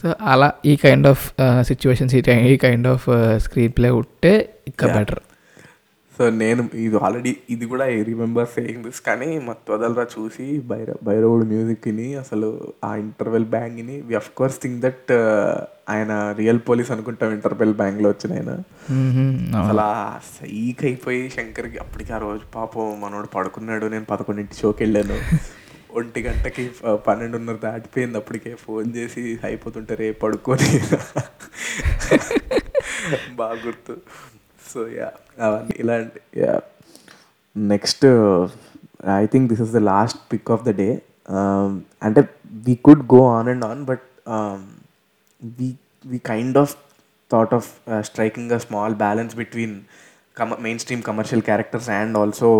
సో 0.00 0.08
అలా 0.32 0.48
ఈ 0.66 0.74
కైండ్ 0.76 1.06
ఆఫ్ 1.06 1.22
సిచ్యువేషన్స్ 1.62 2.14
ఈ 2.52 2.56
కైండ్ 2.64 2.88
ఆఫ్ 2.94 3.06
స్క్రీన్ 3.44 3.72
ప్లే 3.78 3.90
ఉంటే 4.00 4.32
ఇంకా. 4.70 4.86
బెటర్ 4.96 5.22
సో 6.16 6.30
నేను 6.40 6.68
ఇది 6.78 6.96
ఆల్రెడీ 6.96 7.36
ఇది 7.50 7.66
కూడా 7.66 7.92
ఐ 7.92 8.02
రిమెంబర్ 8.02 8.46
సేయింగ్ 8.46 8.84
దిస్ 8.84 9.00
కానీ 9.00 9.38
మా 9.38 9.54
వదలరా 9.70 10.06
చూసి 10.14 10.62
భైర 10.70 10.94
భైరవుడు 11.02 11.44
మ్యూజిక్ని 11.44 12.14
అసలు 12.14 12.74
ఆ 12.84 12.96
interval 12.96 13.46
బ్యాంగ్ని 13.54 14.02
we 14.08 14.14
of 14.14 14.30
course 14.34 14.62
think 14.62 14.80
that 14.80 15.12
ఆయన 15.88 16.34
రియల్ 16.38 16.60
పోలీస్ 16.68 16.90
అనుకుంటాం 16.90 17.32
ఇంటర్వెల్ 17.32 17.74
బ్యాంగ్లో 17.74 18.08
వచ్చిన 18.08 18.32
ఆయన. 18.32 18.62
అసలు 19.60 19.82
సైక్ 20.30 20.84
అయిపోయి 20.84 21.30
శంకర్కి 21.36 21.78
అప్పటికి 21.78 22.12
ఆ 22.12 22.18
రోజు 22.18 22.42
పాపం 22.54 23.00
మనోడు 23.00 23.28
పడుకున్నాడు 23.36 23.86
నేను 23.86 24.04
పదకొండింటి 24.04 24.56
షోకి 24.56 24.84
వెళ్ళాను. 24.84 25.14
ఒంటి 25.98 26.22
గంటకి 26.22 26.70
పన్నెండున్నర 27.06 27.56
దాటిపోయింది 27.66 28.18
అప్పటికే 28.18 28.56
ఫోన్ 28.64 28.96
చేసి 28.96 29.38
అయిపోతుంటే 29.44 29.94
రేపు 29.94 30.24
పడుకొని. 30.24 30.70
బాగా 33.40 33.58
గుర్తు. 33.66 33.96
సో 34.74 34.82
యా 34.98 35.08
అవన్నీ 35.40 35.74
ఇలాంటి 35.78 36.20
yeah 36.40 36.54
next 37.56 38.04
I 39.16 39.24
think 39.26 39.46
this 39.48 39.62
is 39.66 39.74
the 39.78 39.82
last 39.84 40.20
pick 40.32 40.50
of 40.50 40.62
the 40.64 40.72
day 40.76 40.88
అంటే 42.02 42.22
we 42.66 42.74
could 42.82 43.04
go 43.14 43.20
on 43.36 43.48
and 43.48 43.64
on 43.64 43.82
but 43.84 44.06
we 45.42 45.68
we 46.06 46.18
kind 46.24 46.58
of 46.58 46.74
thought 47.30 47.54
of 47.54 47.68
striking 48.02 48.52
a 48.52 48.60
small 48.66 48.94
balance 48.94 49.34
between 49.36 49.76
comma 50.36 50.56
mainstream 50.78 51.02
commercial 51.02 51.42
characters 51.42 51.90
and 51.90 52.16
also 52.18 52.50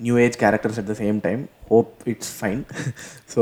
new 0.00 0.14
age 0.18 0.36
characters 0.38 0.78
at 0.78 0.86
the 0.86 0.92
same 0.92 1.16
time 1.20 1.40
hope 1.70 2.08
it's 2.08 2.32
fine. 2.40 2.60
So 3.34 3.40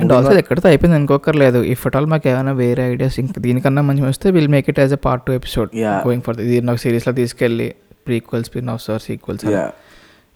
and 0.00 0.12
also 0.12 0.32
ఎక్కడితో 0.42 0.68
అయిపోయింది 0.68 0.96
అనుకోకర్లేదు 0.96 1.60
if 1.74 1.82
at 1.86 1.96
all 1.96 2.06
మాకు 2.06 2.28
ఏమైనా 2.28 2.52
వేరే 2.52 2.82
ideas 2.92 3.18
ఇంకా 3.20 3.40
దీనికన్నా 3.46 3.82
మంచి 3.82 4.02
వస్తే 4.02 4.30
will 4.36 4.48
make 4.48 4.68
it 4.70 4.80
as 4.80 4.92
a 4.92 5.00
part 5.06 5.24
two 5.26 5.32
episode. 5.32 5.70
Going 6.06 6.24
for 6.28 6.40
ఇది 6.46 6.58
నాకు 6.60 6.82
సిరీస్లో 6.84 7.12
తీసుకెళ్ళి 7.12 7.68
prequel 8.06 8.44
spin 8.44 8.70
off 8.74 8.82
sir 8.86 9.02
sequels 9.08 9.44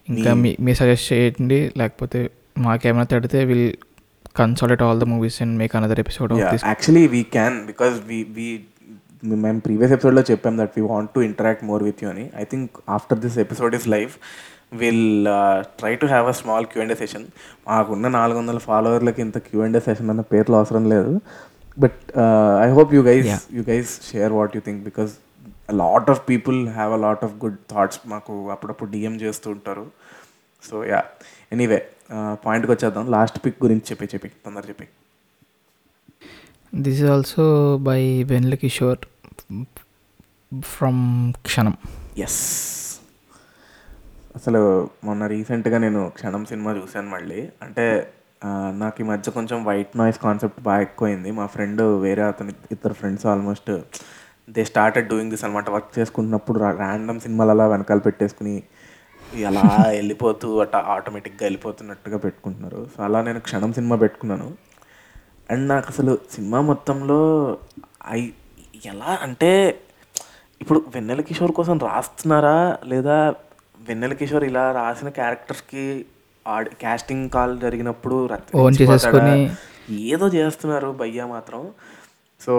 ఇంకా 0.07 0.31
మీ 0.43 0.51
మీ 0.59 0.71
సజెస్ట్ 0.81 1.07
చేయండి. 1.13 1.59
లేకపోతే 1.77 2.21
మాకేమైనా 2.57 3.07
తడితే 3.13 3.39
will 3.45 3.67
consult 4.37 4.81
all 4.81 4.99
the 4.99 5.03
movies 5.03 5.41
and 5.41 5.55
make 5.57 5.73
another 5.75 5.99
episode 5.99 6.31
actually 6.39 7.07
we 7.07 7.23
can 7.35 7.57
because 7.65 7.95
we 8.07 8.19
we 8.37 8.47
మేము 9.43 9.59
ప్రీవియస్ 9.59 9.91
ఎపిసోడ్లో 9.91 10.23
చెప్పాం 10.31 10.53
that 10.59 10.73
we 10.77 10.81
want 10.87 11.11
to 11.15 11.19
interact 11.19 11.63
more 11.63 11.83
with 11.83 11.99
you 12.03 12.09
అని. 12.09 12.25
I 12.41 12.43
think 12.43 12.71
after 12.89 13.19
this 13.19 13.37
episode 13.37 13.75
is 13.75 13.87
live 13.87 14.13
will 14.81 15.27
try 15.79 15.93
to 16.01 16.07
have 16.13 16.27
a 16.31 16.35
small 16.41 16.65
Q 16.71 16.81
and 16.83 16.95
session 17.01 17.25
మాకున్న 17.67 18.07
నాలుగు 18.17 18.37
వందల 18.41 18.59
ఫాలోవర్లకి 18.67 19.21
ఇంత 19.25 19.37
queue 19.47 19.61
and 19.65 19.79
session 19.87 20.09
అన్న 20.13 20.23
పేర్లు 20.33 20.55
అవసరం 20.59 20.85
లేదు. 20.93 21.13
But 21.83 22.01
I 22.65 22.69
hope 22.77 22.91
you 22.95 23.01
guys. 23.03 23.29
You 23.57 23.63
guys 23.69 23.93
share 24.11 24.33
what 24.39 24.55
you 24.57 24.61
think 24.65 24.81
because 24.89 25.13
lot 25.71 26.09
of 26.13 26.21
people 26.29 26.59
have 26.77 26.93
a 26.93 27.01
lot 27.05 27.23
of 27.23 27.35
good 27.43 27.59
thoughts 27.71 27.99
మాకు 28.13 28.33
అప్పుడప్పుడు 28.55 28.89
డిఎం 28.95 29.15
చేస్తూ 29.23 29.47
ఉంటారు. 29.51 29.85
సో 30.63 30.75
యా 30.91 31.01
ఎనీవే 31.51 31.79
పాయింట్కి 32.45 32.71
వచ్చేద్దాం. 32.71 33.05
లాస్ట్ 33.11 33.37
పిక్ 33.45 33.57
గురించి 33.63 33.85
చెప్పి 33.91 34.05
చెప్పి 34.13 34.29
తొందర 34.45 34.63
చెప్పి. 34.69 34.85
This 36.75 36.99
is 37.01 37.09
also 37.15 37.43
by 37.87 38.01
Vennela 38.31 38.55
Kishore 38.63 39.01
from 40.75 41.01
Kshanam 41.47 41.75
yes 42.17 42.41
అసలు 44.37 44.61
మొన్న 45.03 45.23
రీసెంట్గా 45.27 45.77
నేను 45.77 46.01
క్షణం 46.15 46.45
సినిమా 46.45 46.71
చూశాను 46.71 47.09
మళ్ళీ. 47.09 47.39
అంటే 47.61 47.85
నాకు 48.81 48.97
ఈ 49.01 49.05
మధ్య 49.05 49.31
కొంచెం 49.31 49.59
వైట్ 49.65 49.93
నాయిస్ 49.97 50.19
కాన్సెప్ట్ 50.19 50.59
బాగా 50.67 50.81
ఎక్కువైంది. 50.81 51.31
మా 51.31 51.45
ఫ్రెండ్ 51.45 51.81
వేరే 52.05 52.23
అతని 52.23 52.53
ఇద్దరు 52.71 52.93
friends 52.93 53.25
almost 53.25 53.69
they 54.49 54.63
started 54.65 55.07
doing 55.09 55.31
this 55.31 55.43
అనమాట 55.43 55.69
వర్క్ 55.69 55.91
చేసుకుంటున్నప్పుడు 55.99 56.57
ర్యాండమ్ 56.59 57.19
సినిమాలు 57.19 57.51
అలా 57.51 57.67
వెనకాల 57.67 57.99
పెట్టేసుకుని 57.99 58.55
అలా 59.49 59.63
వెళ్ళిపోతూ 59.89 60.47
అట్లా 60.59 60.79
ఆటోమేటిక్గా 60.95 61.43
వెళ్ళిపోతున్నట్టుగా 61.45 62.17
పెట్టుకుంటున్నారు. 62.17 62.81
సో 62.97 63.03
అలా 63.03 63.21
నేను 63.21 63.39
క్షణం 63.39 63.73
సినిమా 63.73 63.95
పెట్టుకున్నాను. 63.95 64.49
అండ్ 65.51 65.65
నాకు 65.67 65.87
అసలు 65.89 66.17
సినిమా 66.31 66.61
మొత్తంలో 66.61 67.21
ఐ 68.09 68.21
ఎలా 68.85 69.19
అంటే 69.21 69.51
ఇప్పుడు 70.61 70.79
వెన్నెల 70.93 71.21
కిషోర్ 71.21 71.51
కోసం 71.51 71.77
రాస్తున్నారా 71.79 72.57
లేదా 72.85 73.15
వెన్నెల 73.89 74.13
కిషోర్ 74.13 74.43
ఇలా 74.43 74.71
రాసిన 74.71 75.09
క్యారెక్టర్స్కి 75.09 76.05
ఆడి 76.47 76.69
క్యాస్టింగ్ 76.69 77.29
కాల్ 77.29 77.59
జరిగినప్పుడు 77.59 78.29
ఏదో 80.13 80.27
చేస్తున్నారు 80.27 80.91
భయ్యా 80.91 81.25
మాత్రం. 81.25 81.71
సో 82.41 82.53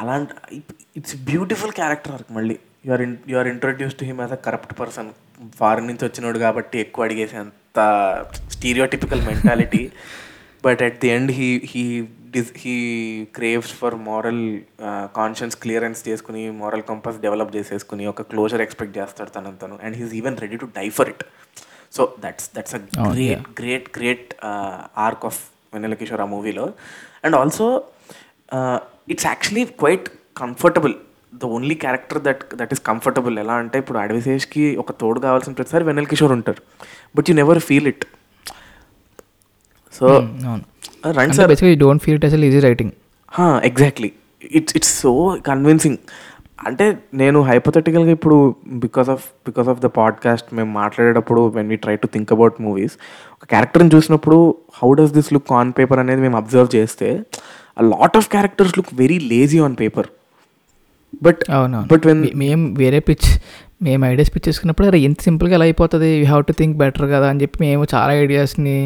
అలాంటి 0.00 0.62
ఇట్స్ 0.96 1.16
బ్యూటిఫుల్ 1.16 1.72
క్యారెక్టర్ 1.72 2.12
ఆర్క్ 2.12 2.32
మళ్ళీ. 2.32 2.58
You 2.86 2.92
are 2.92 3.02
you 3.28 3.38
are 3.38 3.48
introduced 3.48 3.94
to 3.94 4.04
him 4.04 4.20
as 4.20 4.32
a 4.32 4.34
corrupt 4.34 4.80
person 4.80 5.10
foreign 5.58 5.86
నుంచి 5.86 6.04
వచ్చినోడు 6.04 6.38
కాబట్టి 6.38 6.78
ఎక్కువ 6.80 7.04
అడిగేసే 7.04 7.36
అంత 7.36 7.78
stereotypical 8.50 9.22
mentality 9.22 9.90
but 10.64 10.82
at 10.82 11.00
the 11.00 11.08
end 11.08 11.32
he 11.32 11.60
he 11.64 12.08
this 12.36 12.52
he 12.62 12.76
craves 13.36 13.72
for 13.80 13.96
moral 14.08 14.42
conscience 15.18 15.56
clearance 15.62 16.00
చేసుకుని 16.08 16.42
moral 16.60 16.84
compass 16.90 17.18
develop 17.26 17.52
చేసేసుకుని 17.56 18.06
ఒక 18.12 18.22
క్లోజర్ 18.32 18.62
ఎక్స్పెక్ట్ 18.66 18.94
చేస్తాడు 18.98 19.30
తనను 19.36 19.58
తను 19.62 19.78
and 19.82 19.96
he's 20.00 20.14
even 20.20 20.38
ready 20.44 20.58
to 20.62 20.68
die 20.78 20.86
for 20.98 21.10
it 21.14 21.24
so 21.96 22.04
that's 22.24 22.48
that's 22.56 22.74
a 22.74 22.80
great. 23.14 23.44
Great 23.60 23.88
great 23.98 24.30
arc 25.06 25.26
of 25.30 25.40
Vennela 25.74 25.94
Kishore 25.94 26.22
ఆ 26.24 26.28
మూవీలో 26.34 26.66
and 27.24 27.36
also 27.36 27.66
it's 29.12 29.26
actually 29.26 29.64
quite 29.82 30.08
comfortable 30.36 30.94
the 31.34 31.50
only 31.56 31.74
character 31.84 32.20
that 32.26 32.42
that 32.60 32.72
is 32.74 32.82
comfortable 32.90 33.34
ఎలా 33.44 33.54
అంటే 33.62 33.76
ఇప్పుడు 33.82 33.98
అడవిశేష్కి 33.98 34.64
ఒక 34.82 34.92
తోడు 35.00 35.20
కావాల్సిన 35.20 35.52
ప్రతిసారి 35.52 35.84
వెన్నెల 35.84 36.08
కిషోర్ 36.12 36.34
ఉంటారు. 36.38 36.60
But 37.16 37.26
you 37.30 37.34
never 37.36 37.60
feel 37.68 37.88
it 37.92 38.04
so 39.96 40.06
అవును. 40.46 40.62
రండి 41.18 41.36
సార్. 41.36 41.48
బేసిక్గా 41.48 41.70
యూ 41.70 41.78
డోంట్ 41.78 42.02
ఫీల్ 42.02 42.16
ఇట్ 42.16 42.24
అసలు 42.24 42.44
easy 42.44 42.60
writing 42.60 42.94
exactly 43.64 44.10
it's 44.50 44.74
it's 44.76 44.94
so 45.00 45.12
convincing 45.46 45.98
అంటే 46.66 46.84
నేను 47.14 47.38
హైపోథెటికల్గా 47.42 48.10
ఇప్పుడు 48.10 48.36
because 48.76 49.08
of 49.10 49.24
because 49.46 49.68
of 49.68 49.80
the 49.80 49.88
podcast 49.96 50.54
మేము 50.54 50.70
మాట్లాడేటప్పుడు 50.72 51.48
when 51.48 51.68
we 51.68 51.76
try 51.76 51.96
to 51.96 52.08
think 52.12 52.32
about 52.32 52.60
movies 52.60 52.94
ఒక 53.32 53.44
క్యారెక్టర్ని 53.44 53.90
చూసినప్పుడు 53.94 54.38
how 54.74 54.94
does 54.94 55.12
this 55.12 55.32
look 55.32 55.52
on 55.52 55.72
paper 55.78 55.98
అనేది 55.98 56.20
మేము 56.20 56.36
అబ్జర్వ్ 56.36 56.70
చేస్తే 56.76 57.08
a 57.78 57.84
lot 57.86 58.16
of 58.16 58.28
characters 58.28 58.78
look 58.78 58.94
very 58.94 59.18
lazy 59.32 59.58
on 59.58 59.76
paper 59.80 60.08
but 61.26 61.42
అవునవును. 61.56 61.86
బట్ 61.92 62.04
వెన్ 62.08 62.22
మేము 62.42 62.62
వేరే 62.82 62.98
పిచ్ 63.08 63.28
మేము 63.86 64.02
ఐడియాస్ 64.10 64.30
పిచ్ 64.34 64.46
చేసుకున్నప్పుడు 64.48 64.86
అరే 64.90 64.98
ఎంత 65.06 65.20
సింపుల్గా 65.28 65.54
ఎలా 65.58 65.66
అయిపోతుంది? 65.68 66.10
You 66.20 66.26
have 66.30 66.44
to 66.48 66.54
think 66.60 66.74
better 66.82 67.06
కదా 67.14 67.26
అని 67.32 67.40
చెప్పి 67.42 67.58
మేము 67.64 67.82
చాలా 67.94 68.12
ఐడియాస్ని 68.24 68.76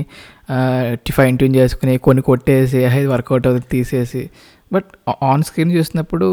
ఫైన్ 1.18 1.36
ట్యూన్ 1.40 1.54
చేసుకుని 1.60 1.94
కొన్ని 2.06 2.22
కొట్టేసి 2.28 2.78
ఇది 2.86 3.08
వర్కౌట్ 3.14 3.46
అవుతుంది 3.50 3.68
తీసేసి. 3.74 4.22
బట్ 4.72 4.88
ఆన్ 5.30 5.42
స్క్రీన్ 5.48 5.72
చూసినప్పుడు 5.78 6.28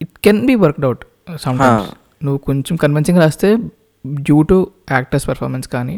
it 0.00 0.12
can 0.26 0.40
be 0.50 0.56
worked 0.64 0.86
out 0.88 1.04
some 1.44 1.58
నువ్వు 2.26 2.38
కొంచెం 2.48 2.74
కన్విన్సింగ్ 2.84 3.20
రాస్తే 3.24 3.48
డ్యూ 4.26 4.38
టు 4.50 4.56
యాక్టర్స్ 4.96 5.26
పర్ఫార్మెన్స్ 5.30 5.68
కానీ 5.74 5.96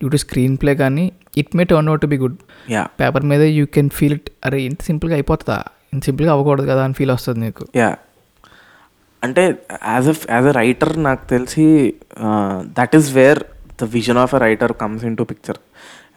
డ్యూ 0.00 0.08
టు 0.14 0.18
స్క్రీన్ 0.24 0.54
ప్లే 0.60 0.72
కానీ 0.82 1.04
it 1.40 1.50
may 1.58 1.64
turn 1.70 1.88
out 1.90 2.02
to 2.04 2.08
be 2.12 2.18
good. 2.22 2.36
Paper 3.00 3.24
మీద 3.32 3.42
యూ 3.58 3.64
కెన్ 3.76 3.90
ఫీల్ 3.98 4.14
ఇట్ 4.18 4.30
అరే 4.46 4.60
ఇంత 4.68 4.80
సింపుల్గా 4.90 5.14
అయిపోతుందా? 5.18 5.58
ఇంత 5.94 6.02
సింపుల్గా 6.08 6.32
అవ్వకూడదు 6.34 6.66
కదా 6.72 6.82
అని 6.88 6.94
ఫీల్ 6.98 7.12
వస్తుంది 7.16 7.40
నీకు. 7.46 7.64
యా. 7.82 7.90
అంటే 9.22 9.42
as 9.94 10.08
a 10.08 10.14
as 10.30 10.46
a 10.46 10.50
writer 10.50 10.92
నాకు 10.98 11.24
తెలిసి 11.28 11.66
that 12.78 12.94
is 12.96 13.08
where 13.12 13.40
the 13.80 13.84
vision 13.84 14.18
of 14.18 14.34
a 14.34 14.38
writer 14.38 14.72
comes 14.72 15.04
in 15.04 15.16
to 15.16 15.22
picture 15.22 15.60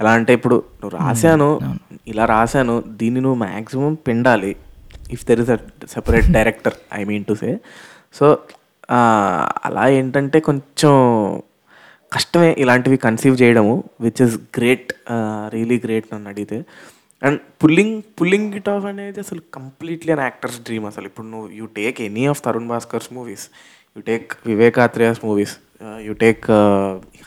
ఎలా 0.01 0.12
అంటే 0.12 0.34
ఇప్పుడు 0.34 0.56
నువ్వు 0.82 0.97
రాశాను 0.97 1.49
ఇలా 2.08 2.26
రాశాను 2.26 2.76
దీన్ని 2.82 3.22
నువ్వు 3.22 3.39
maximum 3.45 3.93
పిండాలి 4.08 4.56
if 5.12 5.26
there 5.28 5.39
is 5.39 5.49
a 5.49 5.60
separate 5.88 6.30
director 6.32 6.78
I 6.93 7.04
mean 7.04 7.26
to 7.26 7.34
say 7.34 7.60
so 8.20 8.28
అలా 9.66 9.84
ఏంటంటే 9.89 10.39
కొంచెం 10.39 10.93
కష్టమే 12.12 12.49
ఇలాంటివి 12.54 12.97
కన్సీవ్ 12.97 13.36
చేయడము 13.41 13.76
which 14.01 14.22
is 14.22 14.36
great 14.58 14.89
really 15.49 15.78
great 15.78 16.08
నన్ను 16.14 16.30
అడిగితే. 16.30 16.58
And 17.24 17.39
pulling 17.63 17.95
pulling 18.19 18.55
it 18.59 18.69
off 18.76 18.86
అనేది 18.91 19.19
అసలు 19.26 19.41
కంప్లీట్లీ 19.57 20.11
అన్ 20.15 20.24
యాక్టర్స్ 20.28 20.59
డ్రీమ్ 20.67 20.86
అసలు. 20.91 21.05
ఇప్పుడు 21.09 21.28
నువ్వు 21.28 21.47
you 21.59 21.65
take 21.80 21.99
any 22.07 22.26
of 22.32 22.41
Tarun 22.47 22.69
Bhaskar's 22.74 23.09
movies 23.17 23.45
you 23.95 24.01
take 24.01 24.28
Vivek 24.51 24.80
Athreya's 24.86 25.21
movies 25.26 25.53
you 26.07 26.13
take 26.24 26.45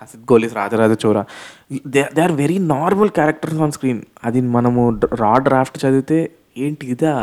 Hasith 0.01 0.24
Goli's 0.32 0.55
Raja Raja 0.55 0.92
Chora 1.05 1.22
they 1.94 2.03
they 2.16 2.22
are 2.26 2.34
very 2.42 2.59
normal 2.74 3.11
characters 3.18 3.61
on 3.66 3.74
screen 3.76 4.03
అది 4.24 4.40
మనము 4.57 4.82
రా 5.22 5.32
draft 5.49 5.78
చదివితే 5.84 6.18
ఏంటి 6.64 6.84
ఇదా? 6.94 7.14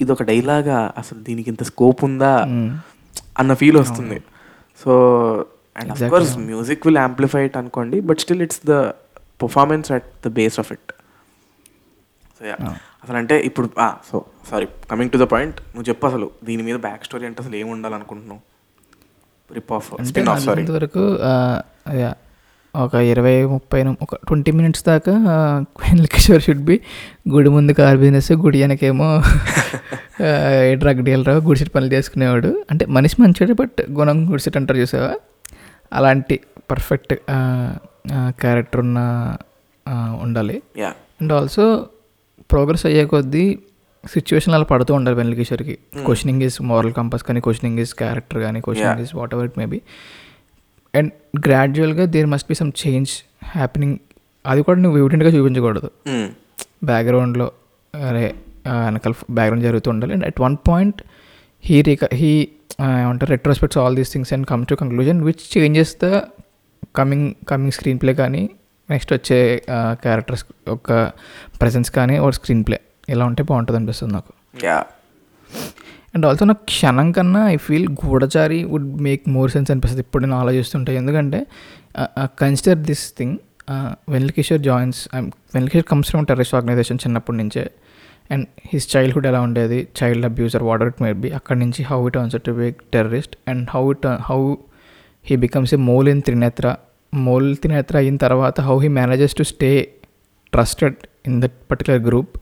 ఇది 0.00 0.10
ఒక 0.12 0.22
డైలాగా 0.22 0.78
అసలు 1.00 1.18
దీనికి 1.18 1.48
ఇంత 1.50 1.62
స్కోప్ 1.62 2.00
ఉందా? 2.04 2.30
అన్న 3.40 3.52
ఫీల్ 3.60 3.76
వస్తుంది. 3.76 4.18
So 4.80 4.92
and 5.76 5.90
of. 5.92 6.02
Course 6.14 6.32
music 6.50 6.82
will 6.86 7.00
amplify 7.04 7.42
it 7.48 7.56
అనుకోండి 7.60 7.98
but 8.08 8.20
still 8.24 8.42
it's 8.46 8.62
the 8.70 8.74
performance 9.42 9.90
at 9.96 10.08
the 10.26 10.30
base 10.38 10.58
of 10.62 10.70
it 10.76 10.92
అసలు 13.04 13.16
అంటే 13.16 13.40
ఇప్పుడు 13.40 13.70
so 14.10 14.24
sorry 14.50 14.66
coming 14.90 15.10
to 15.10 15.18
the 15.18 15.22
point 15.22 15.56
నువ్వు 15.60 15.88
చెప్పు 15.88 16.06
అసలు 16.06 16.30
దీని 16.44 16.62
మీద 16.62 16.76
బ్యాక్ 16.76 17.04
స్టోరీ 17.04 17.26
అంటే 17.26 17.42
అసలు 17.42 17.56
ఏమి 17.56 17.70
ఉండాలనుకుంటున్నావు 17.70 18.40
rip 19.54 19.72
off 19.72 19.90
spin 20.04 20.28
off 20.28 20.40
sorry 20.40 20.64
వరకు 20.70 21.18
ఒక 22.76 22.94
ఇరవై 22.94 23.44
ముప్పై 23.44 23.84
ఒక 24.02 24.14
ట్వంటీ 24.14 24.50
మినిట్స్ 24.50 24.84
దాకా 24.84 25.12
క్వీన్ 25.76 26.06
కిషోర్ 26.06 26.42
షుడ్ 26.42 26.64
బి 26.64 26.80
గుడి 27.28 27.48
ముందు 27.48 27.72
కార్ 27.72 27.96
బిజినెస్ 27.96 28.32
గుడి 28.32 28.62
వెనకేమో 28.62 29.22
డ్రగ్ 30.72 31.02
డీలర్ 31.04 31.28
గుడిసెట్ 31.28 31.74
పనులు 31.74 31.92
చేసుకునేవాడు. 31.92 32.64
అంటే 32.70 32.86
మనిషి 32.86 33.22
మంచివాడు 33.22 33.52
బట్ 33.52 33.90
గుణం 33.90 34.30
గుడిసెట్ 34.30 34.56
అంటారు 34.56 34.78
చూసావా? 34.78 35.14
అలాంటి 35.92 36.40
పర్ఫెక్ట్ 36.70 37.14
క్యారెక్టర్ 38.14 38.80
ఉన్న 38.80 38.98
ఉండాలి. 40.20 40.62
యా 40.76 40.88
అండ్ 41.20 41.32
ఆల్సో 41.32 41.86
ప్రోగ్రెస్ 42.52 42.86
అయ్యే 42.86 43.04
కొద్దీ 43.06 43.44
సిచ్యువేషన్ 44.04 44.54
అలా 44.54 44.66
పడుతూ 44.70 44.92
ఉండాలి 44.94 45.16
వెన్నెల 45.16 45.34
కిషోర్కి. 45.34 45.74
క్వశ్చనింగ్ 46.04 46.42
ఇస్ 46.42 46.62
మోరల్ 46.62 46.92
కంపస్ 46.92 47.22
కానీ 47.22 47.40
క్వశ్చనింగ్ 47.40 47.78
ఇస్ 47.78 47.94
క్యారెక్టర్ 47.94 48.40
కానీ 48.42 48.60
questioning 48.60 49.02
is 49.04 49.14
whatever 49.34 49.46
it 49.46 49.58
may 49.58 49.66
be 49.66 49.78
and 50.94 51.10
గ్రాడ్యువల్గా 51.46 52.04
there 52.06 52.26
must 52.26 52.48
be 52.48 52.54
some 52.54 52.72
change 52.82 53.12
happening 53.52 53.96
అది 54.44 54.62
కూడా 54.62 54.80
నువ్వు 54.80 54.98
ఎవిడెంట్గా 54.98 55.30
చూపించకూడదు. 55.30 55.88
Hmm. 56.08 56.26
బ్యాక్గ్రౌండ్లో 56.84 57.46
అరే 57.94 58.24
ఆ, 58.66 58.84
వెనకాల 58.84 59.12
బ్యాక్గ్రౌండ్ 59.30 59.64
జరుగుతూ 59.64 59.90
ఉండాలి. 59.90 60.12
And 60.12 60.24
at 60.24 60.40
one 60.40 60.56
point 60.68 60.98
he 61.64 61.82
రిక 61.82 62.04
he 62.14 62.32
ఏమంటారు 63.00 63.30
retrospects 63.30 63.78
all 63.78 63.96
these 63.96 64.12
things 64.12 64.32
and 64.32 64.46
come 64.46 64.66
to 64.66 64.74
conclusion 64.74 65.20
which 65.22 65.44
changes 65.54 65.92
the 66.02 66.08
coming 66.96 67.34
coming 67.48 67.72
screenplay 67.98 68.14
కానీ 68.14 68.42
నెక్స్ట్ 68.88 69.12
వచ్చే 69.12 69.38
క్యారెక్టర్స్ 70.04 70.44
యొక్క 70.68 70.92
ప్రజెన్స్ 71.60 71.90
కానీ 71.90 72.16
ఒక 72.24 72.32
స్క్రీన్ 72.38 72.64
ప్లే 72.68 72.78
ఇలా 73.08 73.24
ఉంటే 73.30 73.42
బాగుంటుంది 73.50 73.78
అనిపిస్తుంది 73.80 74.14
నాకు. 74.14 74.32
యా 74.66 74.78
అండ్ 76.14 76.24
ఆల్సో 76.28 76.44
నాకు 76.44 76.64
క్షణం 76.72 77.08
కన్నా 77.12 77.42
I 77.50 77.56
feel 77.66 77.86
Goodachari 78.02 78.58
would 78.72 78.88
make 79.06 79.22
more 79.36 79.50
sense 79.50 79.70
అనిపిస్తుంది 79.70 80.02
ఇప్పుడు 80.06 80.22
నేను 80.24 80.36
ఆలోచిస్తుంటే. 80.42 80.92
ఎందుకంటే 81.00 81.40
consider 82.42 82.80
this 82.90 83.04
thing 83.18 83.36
Vennela 84.12 84.32
Kishore 84.36 84.62
joins 84.68 85.00
Vennela 85.54 85.70
Kishore 85.72 85.88
comes 85.92 86.10
from 86.12 86.26
terrorist 86.30 86.54
organisation 86.58 86.98
చిన్నప్పటి 87.04 87.38
నుంచే. 87.42 87.64
అండ్ 88.30 88.46
హిస్ 88.72 88.86
చైల్డ్హుడ్ 88.96 89.26
ఎలా 89.30 89.40
ఉండేది 89.46 89.78
child 89.98 90.26
abuser 90.30 90.62
whatever 90.62 90.88
it 90.88 91.00
may 91.02 91.18
be 91.24 91.30
అక్కడి 91.38 91.58
నుంచి 91.58 91.82
how 91.82 91.98
it 92.08 92.16
Ann's 92.16 92.36
to 92.48 92.52
be 92.60 92.68
terrorist 92.94 93.34
and 93.50 93.64
how 93.74 93.82
it 93.94 94.06
how 94.30 94.40
he 95.24 95.36
becomes 95.36 95.72
a 95.74 95.80
mole 95.90 96.08
in 96.08 96.22
Trinetra 96.22 96.68
mole 97.14 97.56
Netra 97.66 97.96
అయిన 97.96 98.16
తర్వాత 98.16 98.60
how 98.60 98.78
he 98.78 98.88
manages 98.88 99.34
to 99.36 99.42
stay 99.42 99.94
trusted 100.52 100.96
in 101.26 101.42
that 101.42 101.52
particular 101.70 102.00
group 102.00 102.38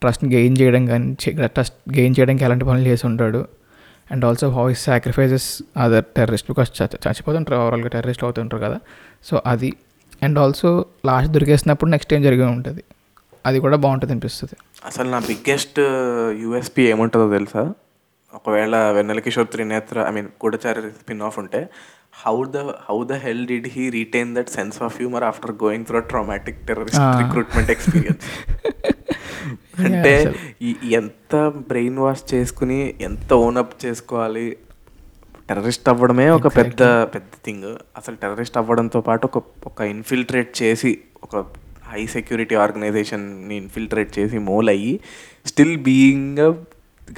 ట్రస్ట్ని 0.00 0.34
gain 0.34 0.56
చేయడం 0.60 0.86
కానీ 0.86 1.14
trust 1.46 1.76
gain 1.98 2.14
చేయడానికి 2.18 2.44
ఎలాంటి 2.44 2.64
పనులు 2.64 2.88
చేసి 2.88 3.06
ఉంటాడు 3.06 3.48
and 4.10 4.24
also 4.24 4.50
how 4.50 4.70
is 4.70 4.84
sacrifices 4.84 5.62
other 5.76 6.04
terrorist 6.04 6.50
because 6.50 6.82
చచ్చిపోతుంటారు 6.82 7.56
ఓవరాల్గా 7.56 7.88
టెర్రరిస్ట్ 7.88 8.24
అవుతుంటారు 8.24 8.62
కదా. 8.62 8.78
సో 9.24 9.42
అది 9.46 9.72
అండ్ 10.22 10.38
ఆల్సో 10.38 10.86
లాస్ట్ 11.06 11.32
దొరికేసినప్పుడు 11.32 11.90
నెక్స్ట్ 11.90 12.14
ఏం 12.14 12.22
జరిగి 12.22 12.42
ఉంటుంది? 12.42 12.84
అది 13.46 13.60
కూడా 13.60 13.76
బాగుంటుంది 13.76 14.12
అనిపిస్తుంది. 14.12 14.56
అసలు 14.84 15.10
నా 15.10 15.18
బిగ్గెస్ట్ 15.18 15.80
యూఎస్పి 16.42 16.82
ఏముంటుందో 16.82 17.32
తెలుసా? 17.32 17.74
ఒకవేళ 18.34 18.76
Vennela 18.90 19.18
Kishore 19.18 19.48
Trinetra 19.48 20.06
I 20.08 20.10
mean 20.10 20.26
Goodachari 20.26 20.80
spin 20.80 21.22
off 21.22 21.38
ఉంటే 21.38 21.68
how 22.16 22.36
the 22.50 22.58
how 22.86 22.98
the 23.04 23.16
hell 23.22 23.44
did 23.46 23.68
he 23.74 23.84
retain 23.90 24.30
that 24.36 24.50
sense 24.54 24.78
of 24.82 24.94
humour 24.98 25.24
after 25.24 25.52
going 25.62 25.86
through 25.86 26.00
traumatic 26.12 26.60
terrorist 26.68 27.02
Ah. 27.04 27.12
Recruitment 27.22 27.72
experience 27.74 28.26
అంటే 29.86 30.12
ఎంత 30.96 31.34
బ్రెయిన్ 31.68 31.98
వాష్ 31.98 32.22
చేసుకుని 32.30 32.78
ఎంత 33.00 33.30
own up 33.42 33.74
చేసుకోవాలి? 33.84 34.44
Terrorist 35.48 35.88
అవ్వడమే 35.88 36.26
ఒక 36.30 36.48
పెద్ద 36.56 36.82
పెద్ద 37.12 37.32
థింగ్ 37.44 37.66
అసలు 37.96 38.16
టెర్రరిస్ట్ 38.16 38.56
అవ్వడంతో 38.56 39.00
పాటు 39.00 39.24
ఒక 39.28 39.40
ఒక 39.66 39.80
ఇన్ఫిల్ట్రేట్ 39.90 40.50
చేసి 40.62 40.90
ఒక 41.22 41.42
హై 41.88 42.02
సెక్యూరిటీ 42.14 42.54
ఆర్గనైజేషన్ని 42.62 43.56
ఇన్ఫిల్ట్రేట్ 43.56 44.10
చేసి 44.18 44.38
మోల్ 44.48 44.68
అయ్యి 44.68 44.94
still 45.46 45.76
being 45.84 46.40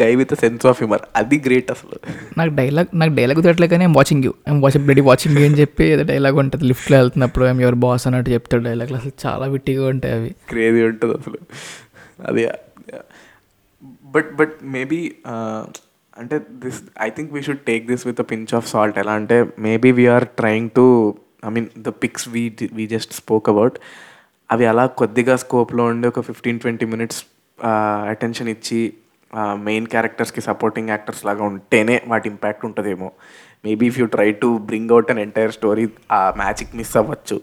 guy 0.03 0.11
with 0.21 0.35
sense 0.43 0.67
of 0.71 0.79
humour 0.81 1.03
అది 1.17 1.37
గ్రేట్ 1.47 1.71
అసలు. 1.75 1.97
నాకు 2.39 2.53
డైలాగ్ 2.61 2.91
నాకు 3.01 3.13
డైలాగ్ 3.19 3.39
కుదరట్లే 3.41 3.69
కానీ 3.75 3.87
watching 3.99 4.25
you 4.29 4.33
I'm 4.49 4.61
watching 4.65 4.89
ready 4.89 5.05
watching 5.11 5.39
you 5.39 5.45
అని 5.47 5.59
చెప్పి 5.63 5.85
ఏదో 5.95 6.03
డైలాగ్ 6.13 6.39
ఉంటుంది. 6.45 6.65
లిఫ్ట్లో 6.65 6.99
వెళ్తున్నప్పుడు 6.99 7.45
ఐమ్ 7.45 7.61
యువర్ 7.61 7.79
బాస్ 7.87 8.07
అన్నట్టు 8.07 8.31
చెప్తాడు 8.31 8.65
డైలాగ్లు 8.65 8.97
అసలు 8.97 9.15
చాలా 9.27 9.47
విట్టిగా 9.47 9.85
ఉంటాయి 9.87 10.15
అవి. 10.15 10.31
క్రేజీ 10.49 10.83
ఉంటుంది 10.83 11.15
అసలు. 11.15 11.41
అది 12.27 12.45
బట్ 14.15 14.37
బట్ 14.37 14.55
మేబీ 14.65 15.01
అంటే 16.17 16.37
this 16.65 16.79
I 17.03 17.09
think 17.11 17.33
we 17.33 17.41
should 17.43 17.65
take 17.67 17.87
this 17.87 18.07
with 18.07 18.21
a 18.21 18.25
pinch 18.25 18.55
of 18.55 18.69
salt 18.69 18.99
ఎలా 18.99 19.13
అంటే 19.13 19.37
maybe 19.59 19.91
we're 19.93 20.27
trying 20.41 20.71
to 20.71 20.85
I 21.47 21.51
mean 21.51 21.69
the 21.79 21.89
picks 22.03 22.29
we 22.29 22.43
we 22.73 22.87
just 22.87 23.13
spoke 23.13 23.49
about 23.49 23.77
అవి 24.51 24.67
అలా 24.67 24.87
కొద్దిగా 24.87 25.37
స్కోప్లో 25.37 25.85
ఉండి 25.85 26.09
ఒక 26.09 26.21
ఫిఫ్టీన్ 26.21 26.59
ట్వంటీ 26.61 26.87
మినిట్స్ 26.87 27.21
అటెన్షన్ 28.11 28.49
ఇచ్చి 28.49 28.81
మెయిన్ 29.37 29.87
క్యారెక్టర్స్కి 29.87 30.41
సపోర్టింగ్ 30.41 30.89
యాక్టర్స్ 30.89 31.25
లాగా 31.25 31.45
ఉంటేనే 31.45 32.03
వాటి 32.07 32.29
ఇంపాక్ట్ 32.29 32.65
ఉంటుందేమో. 32.65 33.13
Maybe 33.65 33.87
if 33.87 33.99
you 33.99 34.07
try 34.07 34.33
to 34.33 34.59
bring 34.59 34.91
out 34.91 35.11
an 35.11 35.19
entire 35.19 35.53
story 35.53 35.89
ఆ 36.13 36.33
మ్యాజిక్ 36.37 36.77
మిస్ 36.77 36.97
అవ్వచ్చు. 36.97 37.41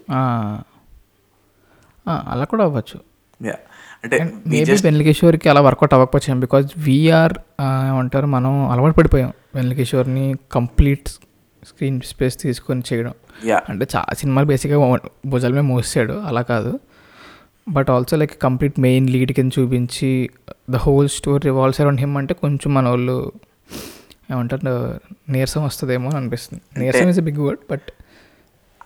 అలా 2.30 2.44
కూడా 2.44 2.64
అవ్వచ్చు. 2.64 3.00
యా 3.48 3.56
అంటే 4.04 4.24
మేబీ 4.48 4.64
just- 4.64 4.84
వెన్నెల 4.84 5.08
కిషోర్కి 5.08 5.50
అలా 5.50 5.62
వర్కౌట్ 5.62 5.94
అవ్వకపోవచ్చు 5.94 6.40
బికాజ్ 6.40 6.70
వీఆర్ 6.78 7.34
ఏమంటారు 7.62 8.26
మనం 8.26 8.70
అలవాటు 8.70 8.96
పడిపోయాం 8.96 9.34
వెన్నెల 9.56 9.78
కిషోర్ని 9.78 10.36
కంప్లీట్ 10.52 11.08
స్క్రీన్ 11.66 12.02
స్పేస్ 12.02 12.42
తీసుకొని 12.42 12.82
చేయడం. 12.94 13.14
యా 13.46 13.62
అంటే 13.70 13.88
చాలా 13.96 14.14
సినిమాలు 14.14 14.48
బేసిక్గా 14.48 15.00
భుజాల 15.26 15.52
మీద 15.52 15.62
మోసాడు 15.62 16.14
అలా 16.14 16.42
కాదు. 16.42 16.80
But 17.68 17.90
also 17.90 18.18
like 18.18 18.42
complete 18.42 18.80
main 18.80 19.10
lead 19.10 19.32
కింద 19.32 19.52
చూపించి 19.60 20.30
the 20.70 20.76
whole 20.76 21.10
story 21.10 21.42
revolves 21.46 21.82
around 21.82 22.00
him 22.00 22.18
అంటే 22.18 22.34
కొంచెం 22.34 22.74
మన 22.74 22.90
వాళ్ళు 22.90 23.32
ఏమంటారు 24.32 25.00
నీరసం 25.32 25.64
వస్తుందేమో 25.64 26.08
అని 26.08 26.18
అనిపిస్తుంది. 26.18 26.80
నీరసం 26.80 27.10
is 27.10 27.20
big 27.20 27.38
word 27.38 27.60
but 27.72 27.92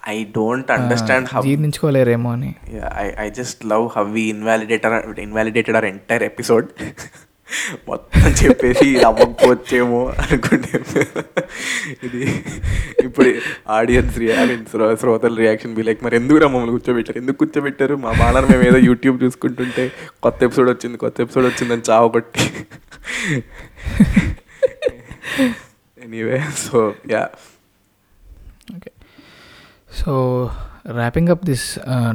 I 0.10 0.24
don't 0.24 0.72
understand 0.72 1.30
how 1.34 1.42
జీర్ణించుకోలేరేమో 1.42 2.32
అని. 2.32 2.56
I 2.96 3.10
I 3.18 3.30
just 3.30 3.66
love 3.66 3.90
how 3.96 4.04
we 4.04 4.22
invalidator 4.22 5.20
invalidated 5.20 5.78
our 5.78 5.86
entire 5.86 6.24
episode 6.24 6.68
మొత్తం 7.88 8.22
చెప్పేసి 8.40 8.86
ఇది 8.90 9.04
అవ్వకపోవచ్చేమో 9.04 10.00
అనుకుంటే 10.22 10.80
ఇది 12.04 12.22
ఇప్పుడు 13.04 13.30
ఆడియన్స్ 13.70 14.18
మీన్ 14.20 14.66
శ్రోతల 14.96 15.36
రియాక్షన్ 15.36 15.76
బి 15.76 15.82
లైక్ 15.82 16.04
మరి 16.04 16.16
ఎందుకు 16.16 16.40
మమ్మల్ని 16.46 16.72
కూర్చోబెట్టారు? 16.72 17.18
ఎందుకు 17.18 17.38
కూర్చోబెట్టారు? 17.38 17.96
మా 17.96 18.12
మాలన 18.12 18.46
మేము 18.52 18.64
ఏదో 18.64 18.78
యూట్యూబ్ 18.78 19.24
చూసుకుంటుంటే 19.24 19.86
కొత్త 20.24 20.44
ఎపిసోడ్ 20.44 20.70
వచ్చింది 20.70 20.98
కొత్త 20.98 21.22
ఎపిసోడ్ 21.22 21.46
వచ్చిందని 21.46 21.82
చావబట్టి 21.90 22.46
anyway 25.98 26.40
so 26.58 26.78
ya 27.12 27.24
okay 28.76 28.92
so 29.98 30.12
wrapping 30.92 31.30
up 31.30 31.46
this 31.46 31.68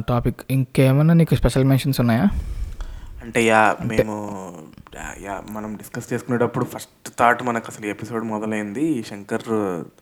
topic 0.09 0.39
ఇంకేమైనా 0.51 1.13
నీకు 1.13 1.35
స్పెషల్ 1.35 1.65
మెన్షన్స్ 1.65 1.99
ఉన్నాయా? 2.01 2.25
అంటే 3.23 3.45
యా 3.45 3.61
మేము 3.85 4.15
యా, 4.95 5.43
మనం 5.49 5.75
డిస్కస్ 5.75 6.13
చేసుకునేటప్పుడు 6.13 6.65
ఫస్ట్ 6.65 7.09
థాట్ 7.19 7.43
మనకు 7.43 7.65
అసలు 7.67 7.85
ఎపిసోడ్ 7.85 8.23
మొదలైంది. 8.23 9.03
Shankar 9.03 9.43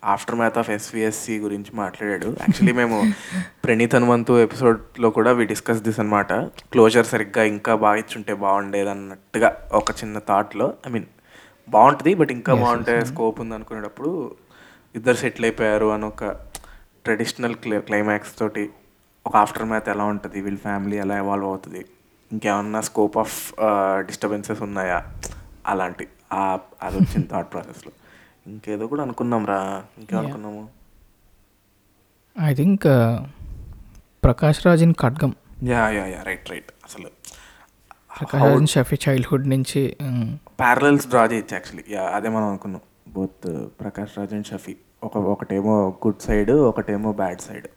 after 0.06 0.36
math 0.36 0.58
of 0.58 0.70
SVSC 0.70 1.40
గురించి 1.40 1.72
మాట్లాడాడు. 1.76 2.26
యాక్చువల్లీ 2.26 2.72
మేము 2.72 2.98
ప్రణీత్ 3.66 3.96
హనుమంతు 3.96 4.34
ఎపిసోడ్లో 4.40 5.10
కూడా 5.10 5.32
వి 5.32 5.46
డిస్కస్ 5.46 5.82
దిస్ 5.82 6.00
అనమాట 6.00 6.34
క్లోజర్ 6.72 7.06
సరిగ్గా 7.06 7.44
ఇంకా 7.44 7.76
బాగా 7.76 7.96
ఇచ్చుంటే 7.96 8.34
బాగుండేది 8.34 8.90
అన్నట్టుగా 8.90 9.68
ఒక 9.74 9.92
చిన్న 9.92 10.20
థాట్లో. 10.20 10.74
ఐ 10.88 10.92
మీన్ 10.92 11.06
బాగుంటుంది 11.70 12.14
బట్ 12.14 12.32
ఇంకా 12.32 12.54
బాగుంటే 12.56 13.06
స్కోప్ 13.06 13.40
ఉంది 13.40 13.56
అనుకునేటప్పుడు 13.56 14.36
ఇద్దరు 14.96 15.16
సెటిల్ 15.16 15.46
అయిపోయారు 15.46 15.86
అని 15.86 16.06
ఒక 16.06 16.24
ట్రెడిషనల్ 17.06 17.56
క్లై 17.56 17.80
క్లైమాక్స్ 17.82 18.40
తోటి 18.40 18.70
ఒక 19.26 19.36
ఆఫ్టర్ 19.36 19.66
మ్యాథ్ 19.66 19.90
ఎలా 19.90 20.04
ఉంటుంది? 20.04 20.42
వీళ్ళ 20.42 20.58
ఫ్యామిలీ 20.58 20.98
ఎలా 20.98 21.18
ఎవాల్వ్ 21.18 21.48
అవుతుంది? 21.48 21.86
ఇంకేమన్నా 22.34 22.82
స్కోప్ 22.82 23.18
ఆఫ్ 23.18 23.36
డిస్టర్బెన్సెస్ 24.08 24.62
ఉన్నాయా? 24.62 25.00
అలాంటి 25.66 26.06
ఆ- 26.34 26.46
అది 26.82 26.96
వచ్చింది 27.00 27.28
థాట్ 27.28 27.50
ప్రాసెస్లో 27.52 27.92
ఇంకేదో 28.48 28.86
కూడా 28.88 29.02
అనుకున్నాం 29.04 29.44
రా. 29.46 29.60
ఇంకేమనుకున్నాము 30.00 30.64
I 32.36 32.54
think 32.56 32.86
Prakash 34.24 34.62
Raj 34.66 34.84
in 34.84 34.96
Khadgam 35.02 35.32
ya 35.72 35.82
ya 35.90 36.06
ya 36.06 36.22
right 36.24 36.48
right 36.52 36.72
అసలు 36.86 37.10
ప్రకాష్ 38.18 38.44
రాజ్ 38.46 38.72
షఫీ 38.74 38.98
చైల్డ్హుడ్ 39.06 39.46
నుంచి 39.48 39.82
um, 40.06 40.26
ప్యారలల్స్ 40.60 41.08
డ్రా 41.08 41.24
చేయొచ్చు 41.26 41.54
యాక్చువల్లీ 41.56 41.86
యా 41.94 42.04
అదే 42.18 42.30
మనం 42.30 42.48
అనుకున్నాం. 42.48 42.84
బోత్ 43.10 43.48
ప్రకాష్ 43.80 44.14
రాజ్ 44.18 44.34
అండ్ 44.34 44.48
షఫీ 44.48 44.74
ఒక 45.04 45.16
ఒకటేమో 45.32 45.74
గుడ్ 46.04 46.22
సైడ్ 46.22 46.52
ఒకటేమో 46.70 47.10
బ్యాడ్ 47.14 47.42
సైడ్ 47.42 47.68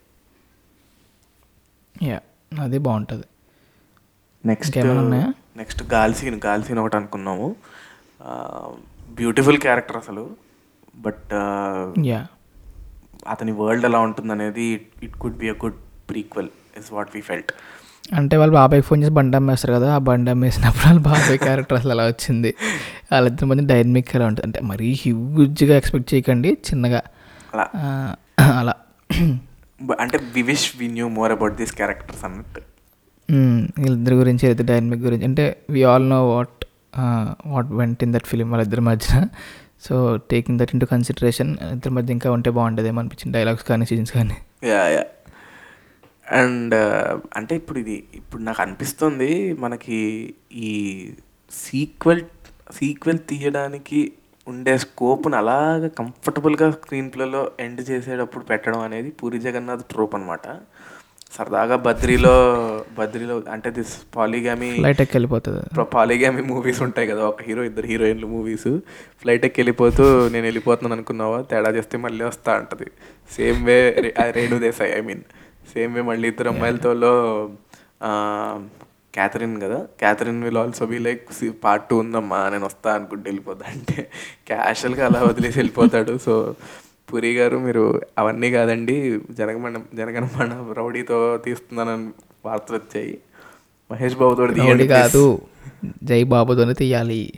యా 1.95 2.19
అది 2.63 2.79
బాగుంటుంది. 2.81 3.27
నెక్స్ట్? 4.47 4.79
నెక్స్ట్ 5.59 5.83
గాల్ 5.93 6.15
సీన్ 6.15 6.41
గాల్ 6.47 6.63
సీన్ 6.65 6.79
ఒకటి 6.79 6.97
అనుకున్నాము. 6.97 7.49
బ్యూటిఫుల్ 9.15 9.59
క్యారెక్టర్ 9.59 9.97
అసలు. 9.97 10.25
But 10.97 11.33
ya. 12.07 12.21
అతని 13.29 13.53
వరల్డ్ 13.53 13.85
ఎలా 13.85 13.99
ఉంటుంది 13.99 14.33
అనేది 14.33 14.67
it 15.03 15.17
could 15.23 15.37
be 15.37 15.49
a 15.49 15.55
good 15.65 15.79
prequel 16.11 16.49
is 16.79 16.93
what 16.93 17.11
we 17.15 17.21
felt. 17.21 17.53
అంటే 18.15 18.35
వాళ్ళు 18.37 18.55
బాబాయ్ 18.55 18.83
ఫోన్ 18.83 19.01
చేసి 19.03 19.13
బండి 19.13 19.37
అమ్మేస్తారు 19.37 19.75
కదా 19.75 19.95
ఆ 19.95 19.99
బండి 20.09 20.31
అమ్మేసినప్పుడు 20.31 20.87
వాళ్ళ 20.87 21.01
బాబాయ్ 21.01 21.39
క్యారెక్టర్ 21.39 21.79
అసలు 21.79 21.91
అలా 21.91 22.05
వచ్చింది? 22.07 22.55
వాళ్ళిద్దరి 23.13 23.47
మధ్య 23.47 23.67
డైనమిక్ 23.67 24.17
ఎలా 24.17 24.27
ఉంటుంది? 24.27 24.47
అంటే 24.47 24.61
మరీ 24.61 24.93
హ్యూజ్గా 25.03 25.77
ఎక్స్పెక్ట్ 25.77 26.15
చేయకండి 26.15 26.51
చిన్నగా. 26.69 27.03
అలా. 28.59 28.75
అంటే 30.01 30.19
we 30.35 30.43
wish 30.43 30.69
we 30.77 30.87
knew 30.89 31.09
more 31.09 31.33
about 31.33 31.55
these 31.55 31.73
characters 31.73 32.25
అన్నట్టు. 32.25 32.61
Hmm. 33.29 33.57
వీళ్ళిద్దరి 33.83 34.17
గురించి 34.23 34.45
ఇద్దరు 34.51 34.67
డైనమిక్ 34.67 35.03
గురించి. 35.07 35.25
అంటే 35.25 35.45
we 35.75 35.81
all 35.93 36.07
know 36.15 36.19
what 36.33 36.65
what 37.55 37.71
went 37.81 38.03
in 38.05 38.13
that 38.15 38.27
film 38.33 38.49
వాళ్ళిద్దరి 38.51 38.83
మధ్యన. 38.91 39.23
So 39.87 39.95
taking 40.31 40.59
that 40.61 40.73
into 40.75 40.87
consideration 40.93 41.51
ఇద్దరి 41.75 41.95
మధ్య 41.97 42.17
ఇంకా 42.17 42.29
ఉంటే 42.37 42.51
బాగుంటుందేమో 42.51 43.01
అనిపించింది 43.01 43.35
డైలాగ్స్ 43.39 43.67
కానీ 43.71 43.87
సీన్స్ 43.91 44.13
కానీ. 44.19 44.37
యా 44.65 44.83
యా 44.97 45.05
అండ్ 46.39 46.75
అంటే 47.39 47.53
ఇప్పుడు 47.57 47.79
ఇది 47.79 47.97
ఇప్పుడు 48.15 48.43
నాకు 48.43 48.61
అనిపిస్తుంది 48.63 49.31
మనకి 49.65 49.99
ఈ 50.69 50.71
సీక్వెల్ 51.53 52.23
సీక్వెల్ 52.73 53.21
తీయడానికి 53.29 54.01
ఉండే 54.47 54.75
స్కోప్ని 54.79 55.37
అలాగ 55.37 55.87
కంఫర్టబుల్గా 56.01 56.67
స్క్రీన్ 56.71 57.11
ప్లేలో 57.15 57.43
ఎండ్ 57.61 57.81
చేసేటప్పుడు 57.91 58.45
పెట్టడం 58.45 58.81
అనేది 58.81 59.11
పూరి 59.11 59.39
జగన్నాథ్ 59.39 59.85
ట్రోప్ 59.93 60.15
అనమాట 60.15 60.47
సరదాగా 61.37 61.77
బద్రీలో 61.87 62.35
బద్రీలో 62.99 63.35
అంటే 63.55 63.69
దిస్ 63.79 63.95
పాలిగామి 64.17 64.69
ఫ్లైట్ 64.77 65.01
ఎక్కి 65.05 65.17
వెళ్ళిపోతుంది. 65.17 65.63
పాలిగామి 65.97 66.43
మూవీస్ 66.51 66.81
ఉంటాయి 66.87 67.07
కదా 67.11 67.23
ఒక 67.31 67.43
హీరో 67.49 67.63
ఇద్దరు 67.69 67.89
హీరోయిన్లు 67.93 68.29
మూవీస్ 68.35 68.71
ఫ్లైట్ 69.23 69.45
ఎక్కి 69.49 69.61
వెళ్ళిపోతూ 69.61 70.05
నేను 70.35 70.47
వెళ్ళిపోతున్నాను 70.51 70.97
అనుకున్నావా? 70.99 71.41
తేడా 71.51 71.73
చేస్తే 71.79 71.99
మళ్ళీ 72.07 72.23
వస్తా 72.31 72.53
అంటది. 72.61 72.89
Same 73.37 73.61
way 73.69 73.77
Renu 74.39 74.59
Desai 74.67 74.95
I 74.99 75.03
mean 75.11 75.23
same 75.75 75.93
way 75.99 76.05
మళ్ళీ 76.11 76.27
ఇద్దరు 76.33 76.51
అమ్మాయిలతో 76.55 76.93
క్యాథరిన్ 79.17 79.55
కదా. 79.63 79.79
Catherine 80.01 80.41
will 80.47 80.59
also 80.63 80.87
be 80.91 80.99
like 81.05 81.23
part 81.67 81.87
two 81.91 81.97
ఉందమ్మా 82.05 82.41
నేను 82.55 82.65
వస్తా 82.71 82.91
అనుకుంటే 82.97 83.27
వెళ్ళిపోతా 83.31 83.65
అంటే 83.75 83.99
క్యాషువల్గా 84.49 85.05
అలా 85.11 85.21
వదిలేసి 85.31 85.57
వెళ్ళిపోతాడు. 85.59 86.13
సో 86.27 86.35
పురి 87.13 87.35
గారు 87.35 87.57
మీరు 87.57 88.01
అవన్నీ 88.19 88.51
కాదండి 88.51 89.21
జనగమణ 89.31 89.81
జనగణమణ 89.95 90.73
రౌడీతో 90.77 91.37
తీస్తున్నానని 91.37 92.11
వార్తలు 92.45 92.77
వచ్చాయి. 92.77 93.19
మహేష్ 93.91 94.17
బాబుతో 94.17 94.45
రౌడీ 94.45 94.61
తీయండి 94.61 94.89
కాదు 94.89 95.43
జై 96.05 96.23
బాబుతోనే 96.23 96.75
తీయాలి. 96.75 97.33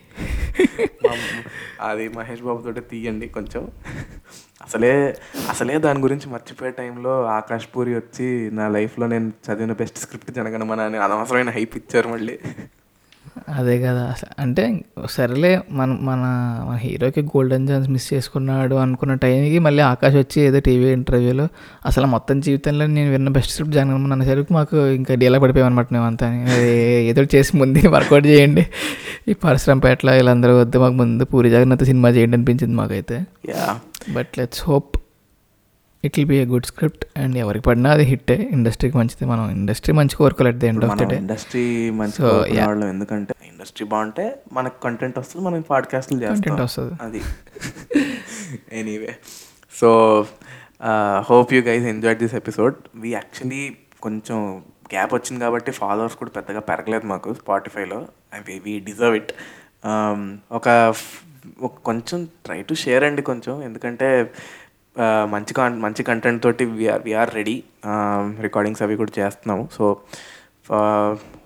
అది 1.81 2.09
మహేష్ 2.09 2.43
బాబుతో 2.43 2.81
తీయండి 2.81 3.29
కొంచెం. 3.29 3.69
అసలే 4.62 5.16
అసలే 5.49 5.79
దాని 5.79 6.01
గురించి 6.01 6.31
మర్చిపోయే 6.31 6.71
టైంలో 6.71 7.25
ఆకాష్ 7.25 7.66
పూరి 7.77 7.95
వచ్చి 7.95 8.51
నా 8.53 8.69
లైఫ్లో 8.69 9.07
నేను 9.07 9.33
చదివిన 9.47 9.73
బెస్ట్ 9.73 9.99
స్క్రిప్ట్ 9.99 10.31
జనగణమన 10.31 10.81
అని 10.81 10.97
అనవసరమైన 10.97 11.51
హైప్ 11.51 11.77
ఇచ్చారు 11.77 12.09
మళ్ళీ. 12.09 12.39
అదే 13.49 13.78
కదా. 13.78 14.03
అంటే 14.39 14.62
సరేలే 15.09 15.62
మన 15.70 15.93
మన 16.01 16.20
మన 16.66 16.76
హీరోకి 16.76 17.22
గోల్డెన్ 17.22 17.68
ఛాన్స్ 17.68 17.89
మిస్ 17.91 18.14
చేసుకున్నాడు 18.14 18.74
అనుకున్న 18.74 19.14
టైంకి 19.14 19.59
మళ్ళీ 19.59 19.82
ఆకాష్ 19.82 20.14
వచ్చి 20.14 20.41
ఏదో 20.41 20.61
టీవీ 20.61 20.93
ఇంటర్వ్యూలో 20.93 21.47
అసలు 21.86 22.07
మొత్తం 22.07 22.41
జీవితంలో 22.41 22.86
నేను 22.86 23.11
విన్న 23.11 23.28
బెస్ట్ 23.28 23.53
స్క్రిప్ట్ 23.53 23.74
జగన్ 23.74 24.12
అన్నసరికి 24.12 24.53
మాకు 24.53 24.86
ఇంకా 24.91 25.14
డీలా 25.14 25.39
పడిపోయామన్నమాట 25.39 25.93
మేము 25.93 26.05
అంతా 26.05 26.28
ఏదో 27.11 27.22
చేసి 27.34 27.57
ముందు 27.57 27.78
వర్కౌట్ 27.95 28.26
చేయండి. 28.26 28.64
ఈ 29.28 29.32
పరశురంపేటలో 29.43 30.12
వీళ్ళందరూ 30.12 30.59
వద్దు 30.61 30.78
మాకు 30.78 30.95
ముందు 30.95 31.24
పూరి 31.24 31.51
జగన్నాథ్ 31.51 31.84
సినిమా 31.84 32.09
చేయండి 32.09 32.36
అనిపించింది 32.36 32.74
మాకైతే. 32.74 33.18
Yeah. 33.49 33.66
But 34.14 34.39
let's 34.39 34.62
hope 34.64 34.93
it 36.05 36.18
will 36.18 36.28
be 36.28 36.36
a 36.36 36.44
good 36.44 36.66
script 36.66 37.05
and 37.16 37.36
ఎవరికి 37.38 37.64
పడినా 37.68 37.90
అది 37.90 38.05
హిట్టే. 38.05 38.36
ఇండస్ట్రీకి 38.53 38.96
మంచిది. 38.96 39.24
మనం 39.30 39.44
ఇండస్ట్రీ 39.51 39.92
మంచి 39.94 40.16
కోరుకోవాలి 40.16 40.51
at 40.55 40.61
the 40.62 40.64
end 40.64 40.84
of 40.84 40.99
the 41.01 41.09
day 41.11 41.16
industry 41.16 41.64
మంచి. 42.01 42.22
వాళ్ళం. 42.66 42.88
ఎందుకంటే 42.88 43.34
ఇండస్ట్రీ 43.46 43.86
బాగుంటే 43.86 44.24
మనకు 44.53 44.82
కంటెంట్ 44.82 45.18
వస్తుంది 45.18 45.46
మనం 45.46 45.61
పాడ్కాస్ట్లు 45.70 46.18
కంటెంట్ 46.18 46.46
చేస్తాం 46.46 46.64
వస్తుంది. 46.64 46.94
అది. 47.03 47.20
Anyway 48.72 49.12
so 49.80 49.90
hope 51.30 51.55
you 51.55 51.62
guys 51.62 51.84
enjoy 51.84 52.16
this 52.16 52.34
episode 52.34 52.76
we 52.94 53.11
actually 53.11 53.62
కొంచెం 54.03 54.38
గ్యాప్ 54.92 55.14
వచ్చింది 55.14 55.40
కాబట్టి 55.40 55.70
ఫాలోవర్స్ 55.72 56.16
కూడా 56.16 56.30
పెద్దగా 56.36 56.61
పెరగలేదు 56.61 57.07
మాకు 57.07 57.34
స్పాటిఫైలో 57.34 57.99
వీ 58.64 58.74
డిజర్వ్ 58.80 59.16
ఇట్ 59.16 59.32
ఒక 60.53 60.68
కొంచెం 61.84 62.28
ట్రై 62.44 62.62
టు 62.62 62.74
షేర్ 62.74 63.05
అండి 63.05 63.22
కొంచెం. 63.22 63.55
ఎందుకంటే 63.62 64.09
మంచి 65.01 65.55
కాన్ 65.55 65.82
మంచి 65.82 66.03
కంటెంట్ 66.03 66.42
తోటి 66.42 66.64
వీఆర్ 66.64 67.03
వీఆర్ 67.03 67.34
రెడీ 67.34 67.64
రికార్డింగ్స్ 68.40 68.82
అవి 68.82 68.96
కూడా 68.96 69.12
చేస్తున్నాము. 69.18 69.68
So 69.72 69.96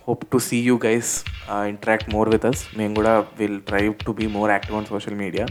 hope 0.08 0.26
to 0.32 0.38
see 0.38 0.60
you 0.60 0.80
guys 0.86 1.24
interact 1.50 2.14
more 2.14 2.28
with 2.28 2.46
us 2.46 2.78
మేము 2.78 2.94
కూడా 2.94 3.24
will 3.38 3.60
try 3.60 3.92
to 4.06 4.12
be 4.12 4.26
more 4.26 4.50
active 4.50 4.76
on 4.76 4.86
social 4.86 5.14
media 5.14 5.46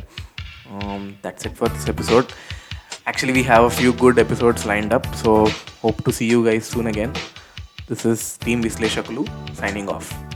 that's 1.26 1.48
it 1.48 1.56
for 1.56 1.70
this 1.70 1.90
episode 1.90 2.26
actually 3.08 3.42
we 3.42 3.48
have 3.48 3.66
a 3.66 3.68
few 3.68 3.94
good 4.04 4.20
episodes 4.20 4.68
lined 4.68 4.94
up 4.94 5.16
so 5.16 5.48
hope 5.84 6.04
to 6.04 6.12
see 6.12 6.28
you 6.28 6.46
guys 6.46 6.72
soon 6.72 6.88
again 6.88 7.12
this 7.90 8.08
is 8.08 8.40
team 8.40 8.62
విశ్లేషకులు 8.62 9.26
signing 9.60 9.90
of 9.90 10.31